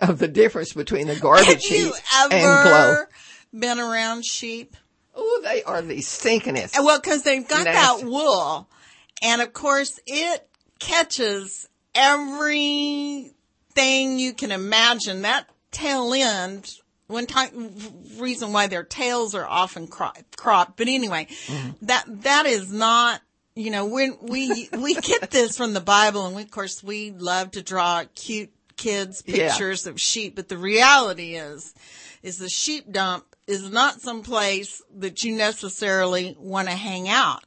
of 0.00 0.18
the 0.18 0.28
difference 0.28 0.72
between 0.72 1.06
the 1.06 1.16
garbage 1.16 1.62
sheep 1.62 1.92
and 2.30 2.42
glow. 2.42 2.92
ever 2.92 3.08
been 3.52 3.78
around 3.80 4.24
sheep? 4.24 4.76
Oh, 5.14 5.40
they 5.44 5.62
are 5.62 5.82
the 5.82 5.98
stinkingest. 5.98 6.74
Well, 6.78 7.00
because 7.00 7.22
they've 7.22 7.46
got 7.46 7.64
Nasty. 7.64 8.02
that 8.02 8.10
wool, 8.10 8.68
and 9.22 9.40
of 9.40 9.52
course 9.52 9.98
it 10.06 10.46
catches 10.78 11.68
everything 11.94 13.32
you 14.18 14.32
can 14.34 14.52
imagine. 14.52 15.22
That 15.22 15.48
tail 15.70 16.12
end, 16.14 16.70
one 17.06 17.26
time 17.26 17.74
reason 18.18 18.52
why 18.52 18.66
their 18.66 18.84
tails 18.84 19.34
are 19.34 19.46
often 19.46 19.86
cro- 19.86 20.10
cropped, 20.36 20.76
but 20.76 20.88
anyway, 20.88 21.26
mm-hmm. 21.46 21.86
that 21.86 22.04
that 22.22 22.46
is 22.46 22.72
not. 22.72 23.20
You 23.56 23.70
know, 23.70 23.86
when 23.86 24.16
we 24.20 24.68
we 24.76 24.94
get 24.94 25.30
this 25.30 25.56
from 25.56 25.74
the 25.74 25.80
Bible, 25.80 26.26
and 26.26 26.34
we, 26.34 26.42
of 26.42 26.50
course 26.50 26.82
we 26.82 27.12
love 27.12 27.52
to 27.52 27.62
draw 27.62 28.02
cute 28.16 28.50
kids 28.76 29.22
Yeah. 29.26 29.50
pictures 29.50 29.86
of 29.86 30.00
sheep, 30.00 30.34
but 30.34 30.48
the 30.48 30.58
reality 30.58 31.36
is, 31.36 31.72
is 32.24 32.38
the 32.38 32.48
sheep 32.48 32.90
dump 32.90 33.24
is 33.46 33.70
not 33.70 34.00
some 34.00 34.22
place 34.22 34.82
that 34.96 35.22
you 35.22 35.34
necessarily 35.34 36.36
want 36.38 36.68
to 36.68 36.74
hang 36.74 37.08
out. 37.08 37.44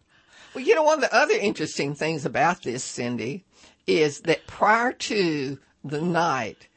Well, 0.54 0.64
you 0.64 0.76
know, 0.76 0.84
one 0.84 0.96
of 0.96 1.02
the 1.02 1.16
other 1.16 1.36
interesting 1.36 1.96
things 1.96 2.26
about 2.26 2.64
this, 2.64 2.84
Cindy, 2.84 3.46
is 3.86 4.22
that 4.22 4.48
prior 4.48 4.92
to 4.92 5.60
the 5.84 6.02
night 6.02 6.68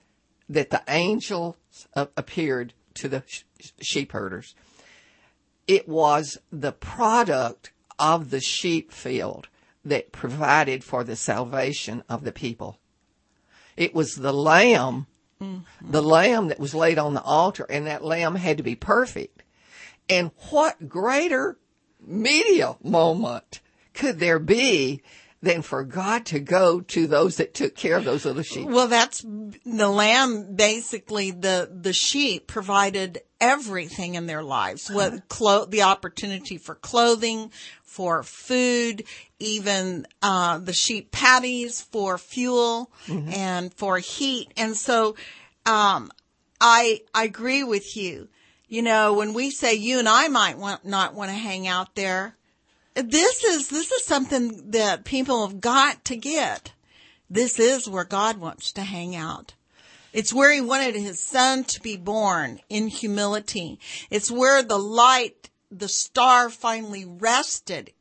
that 0.49 0.71
the 0.71 0.83
angels 0.89 1.57
appeared 1.95 2.75
to 2.95 3.09
the 3.09 3.23
sh- 3.27 3.43
sheep 3.81 4.13
herders, 4.13 4.55
it 5.67 5.89
was 5.89 6.39
the 6.51 6.73
product 6.73 7.73
of 7.99 8.31
the 8.31 8.41
sheep 8.41 8.93
field 8.93 9.49
that 9.85 10.13
provided 10.13 10.85
for 10.85 11.05
the 11.05 11.17
salvation 11.17 12.03
of 12.09 12.25
the 12.25 12.33
people. 12.33 12.79
It 13.77 13.95
was 13.95 14.17
the 14.17 14.33
lamb, 14.33 15.07
Mm-hmm. 15.41 15.91
the 15.91 16.03
lamb 16.03 16.49
that 16.49 16.61
was 16.61 16.75
laid 16.75 16.99
on 16.99 17.15
the 17.15 17.23
altar, 17.23 17.65
and 17.71 17.87
that 17.87 18.05
lamb 18.05 18.35
had 18.35 18.59
to 18.59 18.63
be 18.63 18.75
perfect. 18.75 19.43
And 20.09 20.33
what 20.51 20.89
greater 20.89 21.59
media 22.07 22.77
moment 22.83 23.61
could 23.95 24.19
there 24.19 24.39
be 24.39 25.03
than 25.43 25.63
for 25.63 25.85
God 25.85 26.27
to 26.27 26.41
go 26.41 26.81
to 26.81 27.07
those 27.07 27.37
that 27.37 27.55
took 27.55 27.75
care 27.75 27.97
of 27.97 28.05
those 28.05 28.25
little 28.25 28.43
sheep? 28.43 28.69
Well, 28.69 28.89
that's 28.89 29.23
the 29.23 29.89
lamb. 29.89 30.55
Basically, 30.55 31.31
the 31.31 31.71
the 31.73 31.93
sheep 31.93 32.47
provided 32.47 33.23
everything 33.41 34.17
in 34.17 34.27
their 34.27 34.43
lives. 34.43 34.91
What 34.91 35.13
uh-huh. 35.13 35.21
clo- 35.29 35.65
the 35.65 35.83
opportunity 35.83 36.59
for 36.59 36.75
clothing, 36.75 37.51
for 37.91 38.23
food, 38.23 39.03
even 39.41 40.07
uh, 40.23 40.59
the 40.59 40.73
sheep 40.73 41.11
patties 41.11 41.81
for 41.81 42.19
fuel 42.19 42.89
and 43.33 43.75
for 43.75 43.99
heat. 43.99 44.53
And 44.57 44.77
so, 44.77 45.17
um, 45.67 46.13
I 46.61 47.01
I 47.13 47.25
agree 47.25 47.65
with 47.65 47.97
you. 47.97 48.29
You 48.69 48.83
know, 48.83 49.15
when 49.15 49.35
we 49.35 49.51
say 49.51 49.75
you 49.75 49.99
and 49.99 50.09
I 50.09 50.29
might 50.29 50.57
want, 50.57 50.85
not 50.85 51.15
want 51.15 51.31
to 51.31 51.37
hang 51.37 51.67
out 51.67 51.97
there, 51.97 52.37
this 52.95 53.43
is 53.43 53.69
this 53.69 53.91
is 53.91 54.05
something 54.05 54.71
that 54.71 55.05
people 55.05 55.47
have 55.47 55.61
got 55.61 56.05
to 56.05 56.17
get. 56.17 56.73
This 57.29 57.59
is 57.59 57.89
where 57.89 58.05
God 58.05 58.39
wants 58.39 58.73
to 58.73 58.83
hang 58.83 59.17
out. 59.17 59.55
It's 60.13 60.33
where 60.33 60.53
he 60.53 60.61
wanted 60.61 60.95
his 60.95 61.25
son 61.25 61.65
to 61.65 61.81
be 61.81 61.97
born 61.97 62.61
in 62.69 62.89
humility. 62.89 63.79
It's 64.11 64.31
where 64.31 64.63
the 64.63 64.79
light, 64.79 65.50
the 65.71 65.89
star 65.89 66.51
finally 66.51 67.05
rested. 67.05 67.93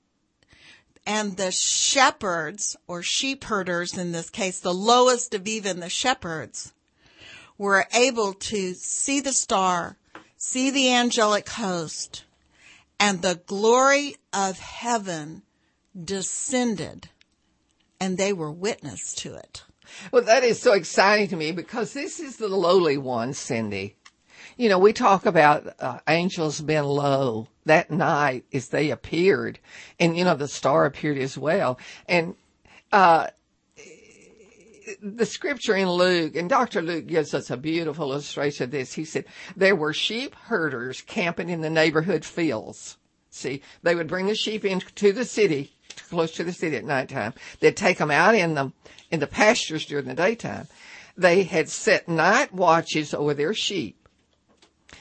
And 1.06 1.38
the 1.38 1.52
shepherds 1.52 2.76
or 2.88 3.02
sheep 3.02 3.46
herders 3.46 3.98
in 3.98 4.12
this 4.12 4.30
case, 4.30 4.60
the 4.60 4.74
lowest 4.74 5.34
of 5.34 5.48
even 5.48 5.80
the 5.80 5.90
shepherds 5.90 6.74
were 7.58 7.88
able 7.94 8.34
to 8.34 8.74
see 8.74 9.20
the 9.20 9.34
star, 9.34 9.98
see 10.38 10.70
the 10.70 10.94
angelic 10.94 11.50
host, 11.50 12.26
and 13.00 13.22
the 13.22 13.42
glory 13.48 14.18
of 14.34 14.60
heaven 14.60 15.42
descended 16.00 17.10
and 18.00 18.18
they 18.18 18.34
were 18.34 18.52
witness 18.52 19.14
to 19.14 19.36
it. 19.36 19.64
Well, 20.12 20.24
that 20.24 20.44
is 20.44 20.60
so 20.60 20.74
exciting 20.74 21.28
to 21.30 21.36
me 21.36 21.52
because 21.52 21.94
this 21.94 22.20
is 22.20 22.38
the 22.38 22.48
lowly 22.48 22.98
one, 22.98 23.34
Cindy. 23.34 23.96
You 24.58 24.70
know, 24.70 24.80
we 24.80 24.94
talk 24.94 25.26
about 25.26 25.74
uh, 25.80 26.00
angels 26.08 26.62
being 26.62 26.84
low 26.84 27.48
that 27.66 27.92
night 27.92 28.46
as 28.54 28.70
they 28.70 28.90
appeared, 28.92 29.60
and 30.00 30.18
you 30.18 30.24
know 30.24 30.36
the 30.36 30.48
star 30.48 30.86
appeared 30.86 31.18
as 31.18 31.38
well. 31.38 31.80
And 32.08 32.36
uh, 32.92 33.28
the 35.02 35.26
scripture 35.26 35.76
in 35.76 35.90
Luke, 35.90 36.36
and 36.36 36.50
Dr. 36.50 36.82
Luke 36.82 37.08
gives 37.08 37.34
us 37.34 37.50
a 37.50 37.58
beautiful 37.58 38.12
illustration 38.12 38.66
of 38.66 38.72
this. 38.72 38.94
He 38.94 39.06
said 39.06 39.26
there 39.56 39.76
were 39.76 39.94
sheep 39.94 40.36
herders 40.36 41.02
camping 41.02 41.50
in 41.50 41.62
the 41.62 41.70
neighborhood 41.70 42.26
fields. 42.26 42.98
See, 43.30 43.62
they 43.84 43.96
would 43.96 44.08
bring 44.08 44.26
the 44.26 44.36
sheep 44.36 44.66
into 44.66 45.14
the 45.14 45.26
city, 45.26 45.72
close 46.10 46.32
to 46.34 46.44
the 46.44 46.54
city 46.54 46.78
at 46.78 46.86
nighttime. 46.86 47.34
They'd 47.60 47.78
take 47.78 47.98
them 47.98 48.12
out 48.12 48.36
in 48.36 48.56
the 48.56 48.72
in 49.12 49.20
the 49.20 49.28
pastures 49.28 49.86
during 49.86 50.06
the 50.06 50.14
daytime. 50.14 50.68
They 51.18 51.44
had 51.44 51.70
set 51.70 52.08
night 52.08 52.54
watches 52.54 53.14
over 53.14 53.34
their 53.34 53.54
sheep. 53.54 53.99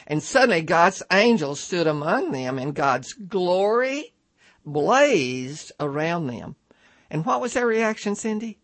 And 0.08 0.22
suddenly 0.22 0.62
God's 0.62 1.02
angels 1.12 1.60
stood 1.60 1.86
among 1.86 2.32
them 2.32 2.58
and 2.58 2.74
God's 2.74 3.12
glory 3.12 4.14
blazed 4.64 5.70
around 5.78 6.26
them. 6.26 6.56
And 7.10 7.24
what 7.24 7.40
was 7.42 7.52
their 7.52 7.66
reaction, 7.66 8.14
Cindy? 8.14 8.58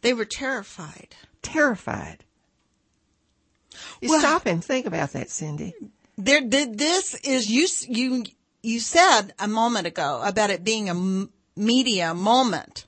They 0.00 0.14
were 0.14 0.24
terrified. 0.24 1.14
Terrified. 1.42 2.24
You 4.00 4.08
Well- 4.08 4.20
stop 4.20 4.46
and 4.46 4.64
think 4.64 4.86
about 4.86 5.12
that, 5.12 5.30
Cindy. 5.30 5.74
There, 6.16 6.40
this 6.40 7.14
is 7.22 7.48
you. 7.48 7.68
You 7.86 8.24
you 8.60 8.80
said 8.80 9.34
a 9.38 9.46
moment 9.46 9.86
ago 9.86 10.20
about 10.24 10.50
it 10.50 10.64
being 10.64 10.90
a 10.90 11.28
media 11.54 12.12
moment, 12.12 12.86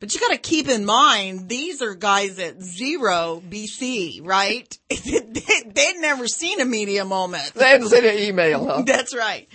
but 0.00 0.14
you 0.14 0.20
got 0.20 0.30
to 0.30 0.38
keep 0.38 0.68
in 0.68 0.84
mind 0.84 1.48
these 1.48 1.82
are 1.82 1.94
guys 1.94 2.38
at 2.38 2.62
zero 2.62 3.42
BC, 3.48 4.20
right? 4.24 4.78
they, 4.88 5.62
they'd 5.66 5.96
never 5.98 6.28
seen 6.28 6.60
a 6.60 6.64
media 6.64 7.04
moment. 7.04 7.52
They 7.54 7.70
hadn't 7.70 7.88
sent 7.88 8.06
an 8.06 8.18
email, 8.18 8.64
huh? 8.64 8.82
That's 8.86 9.14
right. 9.14 9.48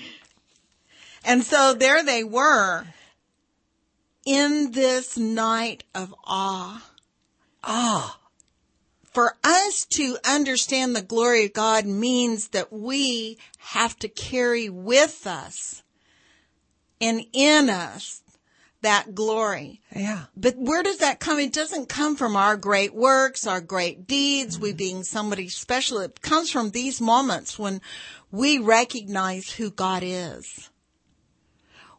And 1.23 1.43
so 1.43 1.73
there 1.73 2.03
they 2.03 2.23
were 2.23 2.86
in 4.25 4.71
this 4.71 5.17
night 5.17 5.84
of 5.95 6.13
awe. 6.25 6.86
Ah, 7.63 8.19
For 9.13 9.38
us 9.43 9.86
to 9.91 10.17
understand 10.25 10.93
the 10.93 11.01
glory 11.01 11.45
of 11.45 11.53
God 11.53 11.86
means 11.86 12.49
that 12.49 12.73
we 12.73 13.38
have 13.60 13.97
to 13.99 14.10
carry 14.10 14.67
with 14.67 15.25
us 15.25 15.84
and 16.99 17.25
in 17.32 17.69
us 17.69 18.23
that 18.84 19.15
glory. 19.15 19.81
yeah. 19.94 20.25
But 20.38 20.56
where 20.58 20.84
does 20.84 21.00
that 21.00 21.19
come? 21.19 21.40
It 21.40 21.52
doesn't 21.52 21.90
come 21.90 22.15
from 22.15 22.36
our 22.36 22.56
great 22.56 22.94
works, 22.94 23.48
our 23.48 23.60
great 23.60 24.08
deeds, 24.08 24.60
we 24.60 24.69
mm-hmm. 24.69 24.77
being 24.77 25.04
somebody 25.04 25.50
special. 25.50 26.00
It 26.00 26.21
comes 26.21 26.52
from 26.52 26.69
these 26.69 27.02
moments 27.02 27.58
when 27.58 27.81
we 28.31 28.60
recognize 28.60 29.50
who 29.50 29.71
God 29.71 30.04
is. 30.06 30.69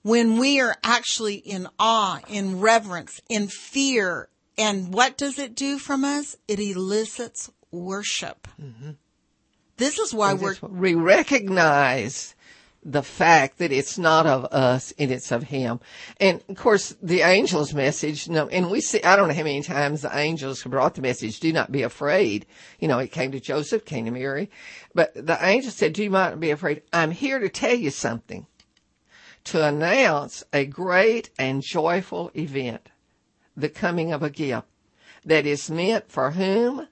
When 0.03 0.39
we 0.39 0.61
are 0.61 0.77
actually 0.85 1.37
in 1.37 1.67
awe, 1.79 2.21
in 2.29 2.61
reverence, 2.61 3.21
in 3.29 3.49
fear. 3.49 4.29
And 4.57 4.93
what 4.93 5.17
does 5.17 5.39
it 5.39 5.55
do 5.55 5.79
from 5.79 6.05
us? 6.05 6.37
It 6.47 6.61
elicits 6.61 7.51
worship. 7.71 8.47
Mm-hmm. 8.61 8.91
This 9.77 9.99
is 9.99 10.15
why 10.15 10.35
we're, 10.35 10.57
we 10.63 10.95
recognize 10.95 12.34
the 12.85 13.03
fact 13.03 13.59
that 13.59 13.73
it's 13.73 13.97
not 13.99 14.27
of 14.27 14.45
us 14.47 14.93
and 14.99 15.11
it's 15.11 15.33
of 15.33 15.45
him. 15.45 15.81
And 16.21 16.43
of 16.49 16.57
course, 16.57 16.95
the 17.03 17.23
angel's 17.23 17.73
message, 17.73 18.29
no, 18.29 18.47
and 18.49 18.71
we 18.71 18.81
see, 18.81 19.03
I 19.03 19.17
don't 19.17 19.29
know 19.29 19.35
how 19.35 19.43
many 19.43 19.63
times 19.63 20.03
the 20.03 20.17
angels 20.17 20.63
brought 20.65 20.95
the 20.95 21.03
message, 21.03 21.41
do 21.41 21.53
not 21.53 21.73
be 21.73 21.83
afraid. 21.83 22.45
You 22.79 22.89
know, 22.89 22.99
it 22.99 23.11
came 23.13 23.33
to 23.33 23.41
Joseph, 23.41 23.85
came 23.85 24.05
to 24.05 24.11
Mary, 24.11 24.51
but 24.95 25.15
the 25.15 25.39
angel 25.41 25.71
said, 25.71 25.95
do 25.95 26.09
not 26.11 26.39
be 26.41 26.51
afraid. 26.51 26.83
I'm 26.93 27.11
here 27.11 27.39
to 27.39 27.49
tell 27.49 27.75
you 27.75 27.91
something, 27.91 28.47
to 29.45 29.65
announce 29.65 30.45
a 30.53 30.67
great 30.67 31.31
and 31.39 31.63
joyful 31.63 32.31
event, 32.37 32.91
the 33.57 33.71
coming 33.71 34.13
of 34.13 34.23
a 34.23 34.31
gift 34.31 34.67
that 35.25 35.47
is 35.47 35.71
meant 35.71 36.11
for 36.11 36.33
whom? 36.33 36.87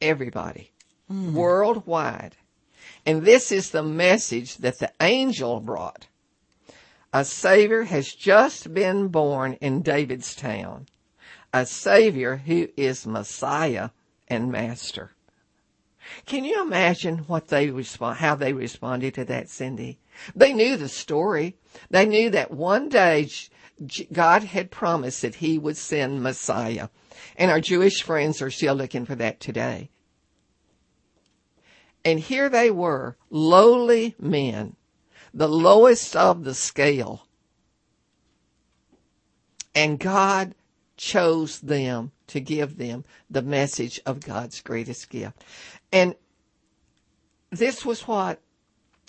Everybody. 0.00 0.72
Mm. 1.12 1.32
Worldwide. 1.32 2.36
And 3.06 3.22
this 3.22 3.52
is 3.52 3.70
the 3.70 3.82
message 3.82 4.56
that 4.58 4.78
the 4.78 4.92
angel 5.00 5.60
brought. 5.60 6.06
A 7.12 7.24
Savior 7.24 7.84
has 7.84 8.12
just 8.12 8.74
been 8.74 9.08
born 9.08 9.54
in 9.60 9.82
David's 9.82 10.34
town. 10.34 10.86
A 11.52 11.66
Savior 11.66 12.36
who 12.38 12.68
is 12.76 13.06
Messiah 13.06 13.90
and 14.28 14.50
Master. 14.50 15.12
Can 16.26 16.44
you 16.44 16.62
imagine 16.62 17.18
what 17.18 17.48
they 17.48 17.70
respond, 17.70 18.18
how 18.18 18.34
they 18.34 18.52
responded 18.52 19.14
to 19.14 19.24
that, 19.26 19.48
Cindy? 19.48 19.98
They 20.34 20.52
knew 20.52 20.76
the 20.76 20.88
story. 20.88 21.56
They 21.90 22.06
knew 22.06 22.30
that 22.30 22.50
one 22.50 22.88
day 22.88 23.28
God 24.12 24.44
had 24.44 24.70
promised 24.70 25.22
that 25.22 25.36
he 25.36 25.58
would 25.58 25.76
send 25.76 26.22
Messiah. 26.22 26.88
And 27.36 27.50
our 27.50 27.60
Jewish 27.60 28.02
friends 28.02 28.42
are 28.42 28.50
still 28.50 28.74
looking 28.74 29.06
for 29.06 29.14
that 29.14 29.40
today. 29.40 29.90
And 32.04 32.20
here 32.20 32.48
they 32.48 32.70
were, 32.70 33.16
lowly 33.30 34.14
men, 34.18 34.76
the 35.32 35.48
lowest 35.48 36.14
of 36.14 36.44
the 36.44 36.54
scale. 36.54 37.26
And 39.74 39.98
God 39.98 40.54
chose 40.96 41.60
them 41.60 42.12
to 42.28 42.40
give 42.40 42.76
them 42.76 43.04
the 43.30 43.42
message 43.42 44.00
of 44.06 44.20
God's 44.20 44.60
greatest 44.60 45.10
gift. 45.10 45.44
And 45.92 46.14
this 47.50 47.84
was 47.84 48.06
what 48.06 48.40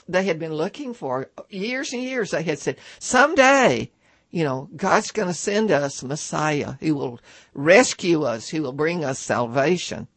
they 0.08 0.24
had 0.24 0.40
been 0.40 0.54
looking 0.54 0.94
for 0.94 1.30
years 1.50 1.94
and 1.94 2.02
years. 2.02 2.32
They 2.32 2.44
had 2.44 2.60
said, 2.60 2.78
someday, 3.00 3.92
you 4.32 4.44
know, 4.44 4.70
God's 4.76 5.12
going 5.12 5.28
to 5.28 5.34
send 5.34 5.72
us 5.72 6.04
Messiah 6.04 6.74
who 6.80 6.96
will 6.96 7.20
rescue 7.54 8.24
us, 8.24 8.50
who 8.50 8.62
will 8.62 8.74
bring 8.74 9.04
us 9.04 9.20
salvation. 9.20 10.08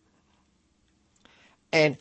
And 1.73 1.99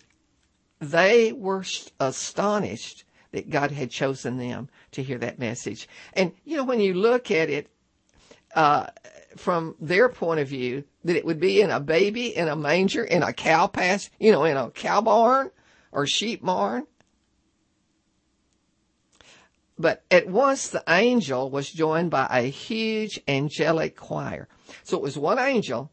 they 0.80 1.32
were 1.32 1.64
astonished 2.00 3.04
that 3.32 3.50
God 3.50 3.72
had 3.72 3.92
chosen 3.92 4.38
them 4.38 4.70
to 4.92 5.04
hear 5.04 5.18
that 5.18 5.40
message. 5.40 5.88
And, 6.14 6.32
you 6.46 6.58
know, 6.58 6.64
when 6.64 6.80
you 6.80 6.94
look 6.94 7.30
at 7.32 7.50
it, 7.50 7.70
uh, 8.56 8.88
from 9.36 9.76
their 9.80 10.10
point 10.10 10.40
of 10.40 10.48
view, 10.48 10.84
that 11.04 11.16
it 11.16 11.26
would 11.26 11.40
be 11.40 11.62
in 11.62 11.70
a 11.70 11.80
baby 11.80 12.36
in 12.36 12.48
a 12.48 12.56
manger 12.56 13.04
in 13.04 13.24
a 13.24 13.34
cow 13.34 13.68
pasture, 13.68 14.12
you 14.20 14.32
know, 14.32 14.44
in 14.44 14.58
a 14.58 14.72
cow 14.72 15.02
barn 15.02 15.52
or 15.92 16.08
sheep 16.08 16.44
barn. 16.44 16.88
But 19.78 20.04
at 20.10 20.28
once 20.28 20.70
the 20.70 20.84
angel 20.88 21.52
was 21.52 21.70
joined 21.70 22.10
by 22.10 22.28
a 22.32 22.50
huge 22.50 23.20
angelic 23.28 23.96
choir. 23.96 24.48
So 24.84 24.98
it 24.98 25.04
was 25.04 25.18
one 25.18 25.38
angel, 25.38 25.92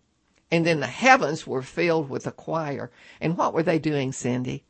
and 0.50 0.64
then 0.64 0.80
the 0.80 0.86
heavens 0.86 1.46
were 1.46 1.62
filled 1.62 2.08
with 2.08 2.26
a 2.26 2.32
choir. 2.32 2.90
And 3.20 3.36
what 3.36 3.52
were 3.52 3.62
they 3.62 3.78
doing, 3.78 4.12
Cindy? 4.12 4.64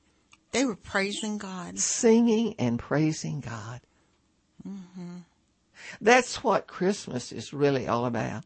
They 0.54 0.64
were 0.64 0.76
praising 0.76 1.36
God. 1.36 1.80
Singing 1.80 2.54
and 2.60 2.78
praising 2.78 3.40
God. 3.40 3.80
Mm-hmm. 4.66 5.16
That's 6.00 6.44
what 6.44 6.68
Christmas 6.68 7.32
is 7.32 7.52
really 7.52 7.88
all 7.88 8.06
about. 8.06 8.44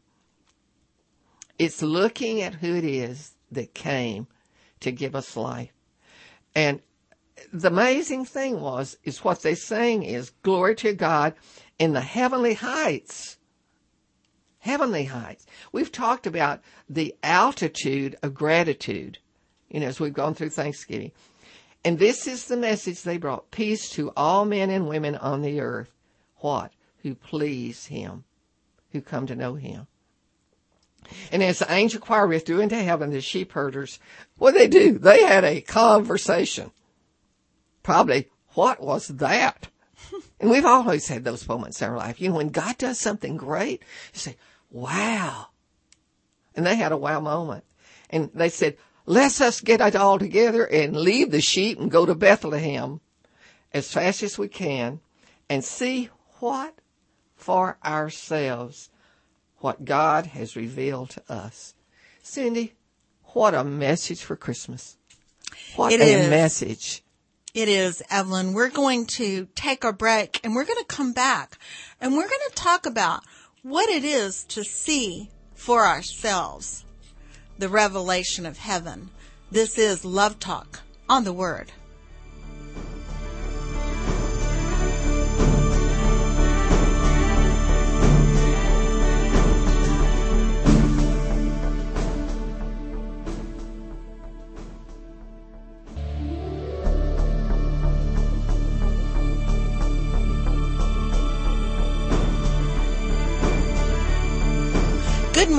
It's 1.59 1.83
looking 1.83 2.41
at 2.41 2.55
who 2.55 2.75
it 2.75 2.83
is 2.83 3.35
that 3.51 3.75
came 3.75 4.25
to 4.79 4.91
give 4.91 5.15
us 5.15 5.37
life. 5.37 5.71
And 6.55 6.81
the 7.53 7.67
amazing 7.67 8.25
thing 8.25 8.59
was, 8.59 8.97
is 9.03 9.23
what 9.23 9.43
they 9.43 9.53
sang 9.53 10.01
is 10.01 10.31
glory 10.41 10.75
to 10.77 10.93
God 10.93 11.35
in 11.77 11.93
the 11.93 12.01
heavenly 12.01 12.55
heights. 12.55 13.37
Heavenly 14.57 15.05
heights. 15.05 15.45
We've 15.71 15.91
talked 15.91 16.25
about 16.25 16.61
the 16.89 17.15
altitude 17.21 18.17
of 18.23 18.33
gratitude, 18.33 19.19
you 19.69 19.79
know, 19.79 19.85
as 19.85 19.99
we've 19.99 20.11
gone 20.11 20.33
through 20.33 20.49
Thanksgiving. 20.49 21.11
And 21.83 21.97
this 21.97 22.27
is 22.27 22.45
the 22.45 22.57
message 22.57 23.01
they 23.01 23.17
brought. 23.17 23.51
Peace 23.51 23.89
to 23.91 24.11
all 24.17 24.45
men 24.45 24.69
and 24.69 24.87
women 24.87 25.15
on 25.15 25.41
the 25.41 25.61
earth. 25.61 25.91
What? 26.37 26.71
Who 27.03 27.15
please 27.15 27.85
him. 27.85 28.25
Who 28.91 29.01
come 29.01 29.27
to 29.27 29.35
know 29.35 29.55
him. 29.55 29.87
And 31.31 31.41
as 31.41 31.59
the 31.59 31.71
angel 31.71 32.01
choir 32.01 32.27
withdrew 32.27 32.59
into 32.59 32.75
heaven, 32.75 33.11
the 33.11 33.21
sheep 33.21 33.53
herders, 33.53 33.99
what 34.37 34.53
did 34.53 34.59
they 34.59 34.67
do? 34.67 34.97
They 34.97 35.23
had 35.23 35.43
a 35.43 35.61
conversation. 35.61 36.71
Probably, 37.83 38.29
what 38.53 38.81
was 38.81 39.07
that? 39.07 39.69
and 40.39 40.49
we've 40.49 40.65
always 40.65 41.07
had 41.07 41.23
those 41.23 41.47
moments 41.47 41.81
in 41.81 41.89
our 41.89 41.97
life. 41.97 42.19
You 42.19 42.29
know, 42.29 42.35
when 42.35 42.49
God 42.49 42.77
does 42.77 42.99
something 42.99 43.37
great, 43.37 43.81
you 44.13 44.19
say, 44.19 44.35
wow. 44.69 45.47
And 46.55 46.65
they 46.65 46.75
had 46.75 46.91
a 46.91 46.97
wow 46.97 47.19
moment. 47.21 47.63
And 48.09 48.29
they 48.33 48.49
said, 48.49 48.77
Let's 49.09 49.41
us 49.41 49.59
get 49.59 49.81
it 49.81 49.95
all 49.95 50.19
together 50.19 50.63
and 50.65 50.95
leave 50.95 51.31
the 51.31 51.41
sheep 51.41 51.79
and 51.79 51.89
go 51.89 52.05
to 52.05 52.13
Bethlehem 52.13 53.01
as 53.73 53.91
fast 53.91 54.21
as 54.21 54.37
we 54.37 54.47
can 54.47 54.99
and 55.49 55.63
see 55.63 56.11
what 56.37 56.75
for 57.35 57.79
ourselves 57.83 58.91
what 59.57 59.83
God 59.83 60.27
has 60.27 60.55
revealed 60.55 61.09
to 61.09 61.23
us. 61.27 61.73
Cindy, 62.21 62.75
what 63.33 63.55
a 63.55 63.63
message 63.63 64.21
for 64.21 64.35
Christmas. 64.35 64.95
What 65.75 65.91
it 65.91 66.01
a 66.01 66.03
is. 66.03 66.29
message. 66.29 67.01
It 67.55 67.67
is, 67.67 68.03
Evelyn. 68.11 68.53
We're 68.53 68.69
going 68.69 69.07
to 69.07 69.47
take 69.55 69.83
a 69.83 69.91
break 69.91 70.39
and 70.43 70.53
we're 70.53 70.65
going 70.65 70.83
to 70.83 70.85
come 70.85 71.13
back 71.13 71.57
and 71.99 72.13
we're 72.13 72.29
going 72.29 72.49
to 72.49 72.55
talk 72.55 72.85
about 72.85 73.23
what 73.63 73.89
it 73.89 74.03
is 74.03 74.43
to 74.49 74.63
see 74.63 75.31
for 75.55 75.87
ourselves 75.87 76.85
the 77.59 77.67
revelation 77.67 78.45
of 78.45 78.57
heaven. 78.57 79.09
This 79.51 79.77
is 79.77 80.05
Love 80.05 80.39
Talk 80.39 80.79
on 81.09 81.25
the 81.25 81.33
Word. 81.33 81.73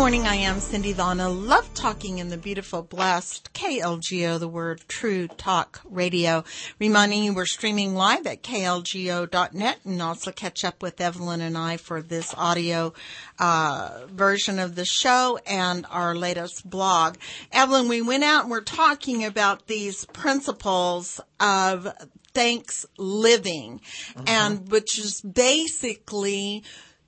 Morning. 0.01 0.27
I 0.27 0.37
am 0.37 0.61
Cindy 0.61 0.95
Vaughn. 0.95 1.21
I 1.21 1.27
love 1.27 1.75
talking 1.75 2.21
in 2.21 2.31
the 2.31 2.39
beautiful, 2.39 2.81
blessed 2.81 3.53
KLGO, 3.53 4.41
the 4.41 4.49
word 4.49 4.81
true 4.89 5.29
talk 5.29 5.83
radio. 5.85 6.43
Reminding 6.79 7.23
you 7.23 7.35
we're 7.35 7.45
streaming 7.45 7.95
live 7.95 8.27
at 8.27 8.43
klgo.net 8.43 9.79
and 9.85 10.01
also 10.01 10.33
catch 10.33 10.65
up 10.65 10.83
with 10.83 11.03
Evelyn 11.03 11.43
and 11.43 11.59
I 11.59 11.77
for 11.77 12.01
this 12.01 12.33
audio 12.35 12.95
uh, 13.39 14.07
version 14.07 14.59
of 14.59 14.75
the 14.75 14.87
show 14.87 15.39
and 15.47 15.85
our 15.91 16.17
latest 16.17 16.69
blog. 16.69 17.17
Evelyn, 17.53 17.87
we 17.87 18.01
went 18.01 18.25
out 18.25 18.45
and 18.45 18.51
we're 18.51 18.63
talking 18.63 19.27
about 19.27 19.67
these 19.67 20.07
principles 20.07 21.21
of 21.41 21.87
thanks 22.33 22.87
living 22.97 23.83
uh-huh. 24.17 24.25
and 24.27 24.71
which 24.71 24.99
is 24.99 25.21
basically 25.21 26.65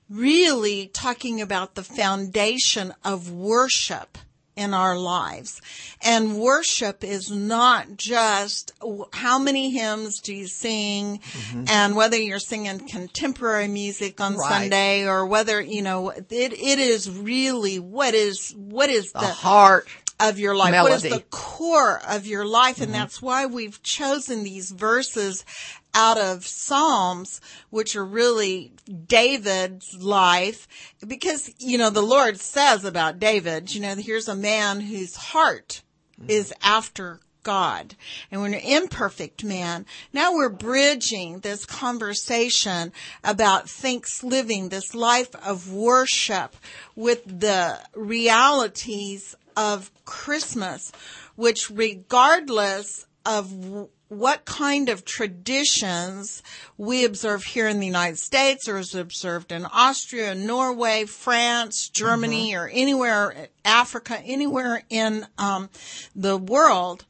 really 0.09 0.87
talking 0.87 1.41
about 1.41 1.75
the 1.75 1.83
foundation 1.83 2.93
of 3.03 3.31
worship 3.31 4.17
in 4.55 4.73
our 4.73 4.97
lives. 4.97 5.61
And 6.01 6.37
worship 6.37 7.03
is 7.03 7.31
not 7.31 7.97
just 7.97 8.71
how 9.11 9.39
many 9.39 9.71
hymns 9.71 10.19
do 10.21 10.33
you 10.33 10.47
sing 10.47 11.19
mm-hmm. 11.19 11.65
and 11.67 11.95
whether 11.95 12.17
you're 12.17 12.39
singing 12.39 12.87
contemporary 12.87 13.67
music 13.67 14.21
on 14.21 14.35
right. 14.35 14.49
Sunday 14.49 15.07
or 15.07 15.25
whether, 15.25 15.59
you 15.59 15.81
know, 15.81 16.09
it, 16.09 16.27
it 16.29 16.79
is 16.79 17.09
really 17.09 17.79
what 17.79 18.13
is, 18.13 18.53
what 18.55 18.89
is 18.89 19.11
the, 19.11 19.21
the 19.21 19.27
heart 19.27 19.87
of 20.19 20.37
your 20.37 20.55
life? 20.55 20.71
Melody. 20.71 20.91
What 20.91 21.03
is 21.03 21.11
the 21.11 21.23
core 21.31 21.99
of 22.07 22.27
your 22.27 22.45
life? 22.45 22.77
And 22.77 22.91
mm-hmm. 22.91 22.93
that's 22.93 23.21
why 23.21 23.47
we've 23.47 23.81
chosen 23.81 24.43
these 24.43 24.69
verses 24.69 25.45
out 25.93 26.17
of 26.17 26.45
Psalms, 26.45 27.39
which 27.69 27.95
are 27.95 28.05
really 28.05 28.73
David's 29.07 29.95
life, 29.95 30.67
because, 31.05 31.53
you 31.59 31.77
know, 31.77 31.89
the 31.89 32.01
Lord 32.01 32.39
says 32.39 32.85
about 32.85 33.19
David, 33.19 33.73
you 33.73 33.81
know, 33.81 33.95
here's 33.95 34.27
a 34.27 34.35
man 34.35 34.81
whose 34.81 35.15
heart 35.15 35.81
mm-hmm. 36.19 36.29
is 36.29 36.53
after 36.61 37.19
God 37.43 37.95
and 38.31 38.41
we're 38.41 38.47
an 38.47 38.53
imperfect 38.53 39.43
man. 39.43 39.85
Now 40.13 40.33
we're 40.33 40.49
bridging 40.49 41.39
this 41.39 41.65
conversation 41.65 42.91
about 43.23 43.69
thanks 43.69 44.23
living, 44.23 44.69
this 44.69 44.95
life 44.95 45.35
of 45.45 45.71
worship 45.71 46.55
with 46.95 47.41
the 47.41 47.79
realities 47.93 49.35
of 49.55 49.91
Christmas, 50.05 50.91
which 51.35 51.69
regardless 51.69 53.05
of 53.25 53.89
what 54.17 54.45
kind 54.45 54.89
of 54.89 55.05
traditions 55.05 56.41
we 56.77 57.05
observe 57.05 57.43
here 57.43 57.67
in 57.67 57.79
the 57.79 57.85
United 57.85 58.17
States 58.17 58.67
or 58.67 58.77
is 58.77 58.95
observed 58.95 59.51
in 59.51 59.65
Austria, 59.65 60.35
Norway, 60.35 61.05
France, 61.05 61.89
Germany, 61.89 62.51
mm-hmm. 62.51 62.63
or 62.63 62.67
anywhere, 62.67 63.47
Africa, 63.65 64.19
anywhere 64.23 64.83
in 64.89 65.25
um, 65.37 65.69
the 66.15 66.37
world 66.37 67.05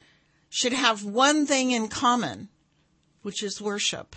should 0.50 0.74
have 0.74 1.04
one 1.04 1.46
thing 1.46 1.72
in 1.72 1.88
common, 1.88 2.50
which 3.22 3.42
is 3.44 3.62
worship. 3.62 4.16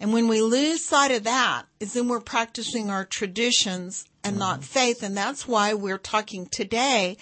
And 0.00 0.12
when 0.12 0.28
we 0.28 0.42
lose 0.42 0.84
sight 0.84 1.12
of 1.12 1.24
that, 1.24 1.64
is 1.80 1.92
then 1.92 2.08
we're 2.08 2.20
practicing 2.20 2.90
our 2.90 3.04
traditions 3.04 4.04
and 4.22 4.32
mm-hmm. 4.34 4.40
not 4.40 4.64
faith. 4.64 5.02
And 5.02 5.16
that's 5.16 5.48
why 5.48 5.74
we're 5.74 5.98
talking 5.98 6.46
today 6.46 7.16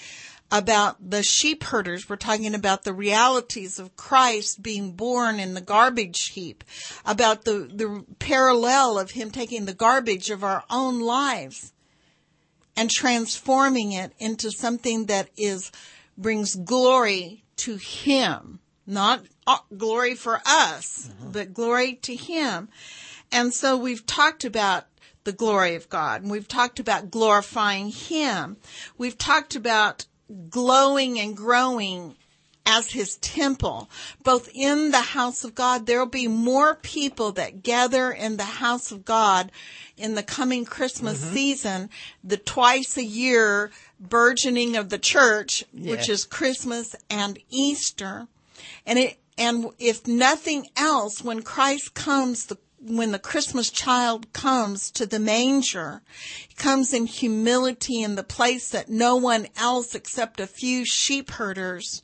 about 0.53 1.11
the 1.11 1.23
sheep 1.23 1.65
herders. 1.65 2.09
We're 2.09 2.17
talking 2.17 2.55
about 2.55 2.85
the 2.85 2.93
realities 2.93 3.79
of 3.79 3.97
Christ 3.97 4.63
being 4.63 4.93
born 4.93 5.41
in 5.41 5.55
the 5.55 5.63
garbage 5.63 6.29
heap, 6.29 6.63
about 7.07 7.45
the, 7.45 7.71
the 7.73 8.05
parallel 8.19 8.99
of 8.99 9.13
him 9.13 9.31
taking 9.31 9.65
the 9.65 9.73
garbage 9.73 10.29
of 10.29 10.45
our 10.45 10.63
own 10.69 11.01
lives 11.01 11.73
and 12.77 12.91
transforming 12.91 13.93
it 13.93 14.13
into 14.19 14.51
something 14.51 15.07
that 15.07 15.31
is, 15.39 15.73
brings 16.19 16.55
glory 16.55 17.45
to 17.57 17.77
him, 17.77 18.61
not 18.87 19.25
uh, 19.47 19.59
glory 19.77 20.15
for 20.15 20.41
us, 20.45 21.09
mm-hmm. 21.09 21.33
but 21.33 21.55
glory 21.55 21.95
to 21.95 22.15
him. 22.15 22.69
And 23.31 23.55
so 23.55 23.79
we've 23.79 24.05
talked 24.05 24.45
about 24.45 24.85
the 25.25 25.33
glory 25.33 25.77
of 25.77 25.89
God 25.89 26.23
and 26.23 26.31
we've 26.31 26.49
talked 26.49 26.79
about 26.81 27.11
glorifying 27.11 27.89
him. 27.91 28.59
We've 28.99 29.17
talked 29.17 29.55
about 29.55 30.05
glowing 30.51 31.19
and 31.19 31.37
growing 31.37 32.17
as 32.65 32.93
his 32.93 33.17
temple, 33.17 33.91
both 34.23 34.49
in 34.55 34.91
the 34.91 35.01
house 35.01 35.45
of 35.45 35.55
God. 35.55 35.87
There'll 35.87 36.07
be 36.07 36.29
more 36.29 36.75
people 36.75 37.33
that 37.33 37.63
gather 37.63 38.11
in 38.11 38.37
the 38.37 38.45
house 38.45 38.93
of 38.93 39.05
God 39.05 39.51
in 39.97 40.15
the 40.15 40.23
coming 40.23 40.65
Christmas 40.65 41.23
mm-hmm. 41.23 41.35
season, 41.35 41.91
the 42.23 42.37
twice 42.37 42.97
a 42.97 43.05
year 43.05 43.71
burgeoning 44.01 44.77
of 44.77 44.89
the 44.89 44.99
church, 44.99 45.65
yes. 45.73 45.91
which 45.91 46.09
is 46.09 46.25
Christmas 46.25 46.95
and 47.11 47.39
Easter. 47.51 48.29
And 48.87 48.99
it, 48.99 49.19
and 49.39 49.67
if 49.79 50.07
nothing 50.07 50.69
else, 50.77 51.23
when 51.23 51.43
Christ 51.43 51.95
comes, 51.95 52.47
the 52.47 52.59
when 52.85 53.13
the 53.13 53.19
Christmas 53.19 53.71
child 53.71 54.33
comes 54.33 54.91
to 54.93 55.07
the 55.07 55.19
manger, 55.19 56.03
he 56.49 56.55
comes 56.55 56.93
in 56.93 57.07
humility 57.07 58.03
in 58.03 58.17
the 58.17 58.25
place 58.25 58.69
that 58.71 58.89
no 58.89 59.17
one 59.17 59.47
else 59.57 59.95
except 59.95 60.41
a 60.41 60.47
few 60.47 60.85
sheep 60.85 61.31
herders 61.31 62.03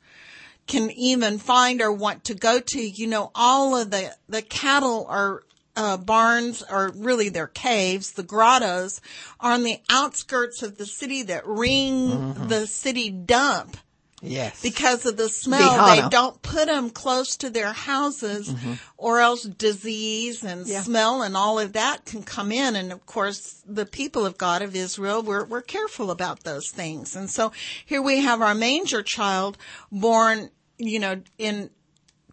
can 0.66 0.90
even 0.90 1.38
find 1.38 1.80
or 1.80 1.92
want 1.92 2.24
to 2.24 2.34
go 2.34 2.60
to. 2.60 2.80
You 2.80 3.06
know, 3.06 3.30
all 3.34 3.76
of 3.76 3.90
the, 3.90 4.14
the 4.28 4.42
cattle 4.42 5.06
are 5.08 5.42
uh, 5.78 5.96
barns, 5.96 6.62
or 6.68 6.92
really 6.96 7.28
they're 7.28 7.46
caves, 7.46 8.12
the 8.12 8.24
grottos, 8.24 9.00
are 9.38 9.52
on 9.52 9.62
the 9.62 9.78
outskirts 9.88 10.62
of 10.62 10.76
the 10.76 10.86
city 10.86 11.22
that 11.22 11.46
ring 11.46 12.10
mm-hmm. 12.10 12.48
the 12.48 12.66
city 12.66 13.10
dump. 13.10 13.76
Yes. 14.20 14.60
Because 14.62 15.06
of 15.06 15.16
the 15.16 15.28
smell, 15.28 15.94
they 15.94 16.08
don't 16.08 16.40
put 16.42 16.66
them 16.66 16.90
close 16.90 17.36
to 17.36 17.50
their 17.50 17.72
houses 17.72 18.48
mm-hmm. 18.48 18.74
or 18.96 19.20
else 19.20 19.44
disease 19.44 20.42
and 20.42 20.66
yeah. 20.66 20.82
smell 20.82 21.22
and 21.22 21.36
all 21.36 21.58
of 21.60 21.74
that 21.74 22.04
can 22.04 22.24
come 22.24 22.50
in. 22.50 22.74
And 22.74 22.90
of 22.90 23.06
course, 23.06 23.62
the 23.64 23.86
people 23.86 24.26
of 24.26 24.36
God 24.36 24.62
of 24.62 24.74
Israel, 24.74 25.22
we're, 25.22 25.44
we're 25.44 25.62
careful 25.62 26.10
about 26.10 26.42
those 26.42 26.70
things. 26.70 27.14
And 27.14 27.30
so 27.30 27.52
here 27.84 28.02
we 28.02 28.20
have 28.20 28.42
our 28.42 28.54
manger 28.54 29.02
child 29.02 29.56
born, 29.92 30.50
you 30.78 30.98
know, 30.98 31.22
in 31.38 31.70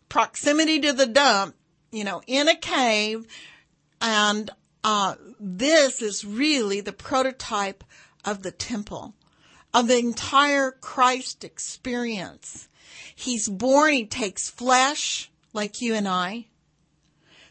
proximity 0.10 0.80
to 0.82 0.94
the 0.94 1.08
dump, 1.08 1.56
you 1.92 2.04
know, 2.04 2.22
in 2.26 2.48
a 2.48 2.56
cave. 2.56 3.28
And, 4.02 4.50
uh, 4.84 5.16
this 5.40 6.02
is 6.02 6.26
really 6.26 6.82
the 6.82 6.94
prototype 6.94 7.84
of 8.24 8.44
the 8.44 8.52
temple 8.52 9.14
of 9.76 9.89
the 9.89 9.97
entire 9.97 10.71
Christ 10.71 11.43
experience. 11.43 12.69
He's 13.13 13.49
born, 13.49 13.91
he 13.93 14.05
takes 14.05 14.49
flesh 14.49 15.30
like 15.51 15.82
you 15.82 15.93
and 15.93 16.07
I. 16.07 16.45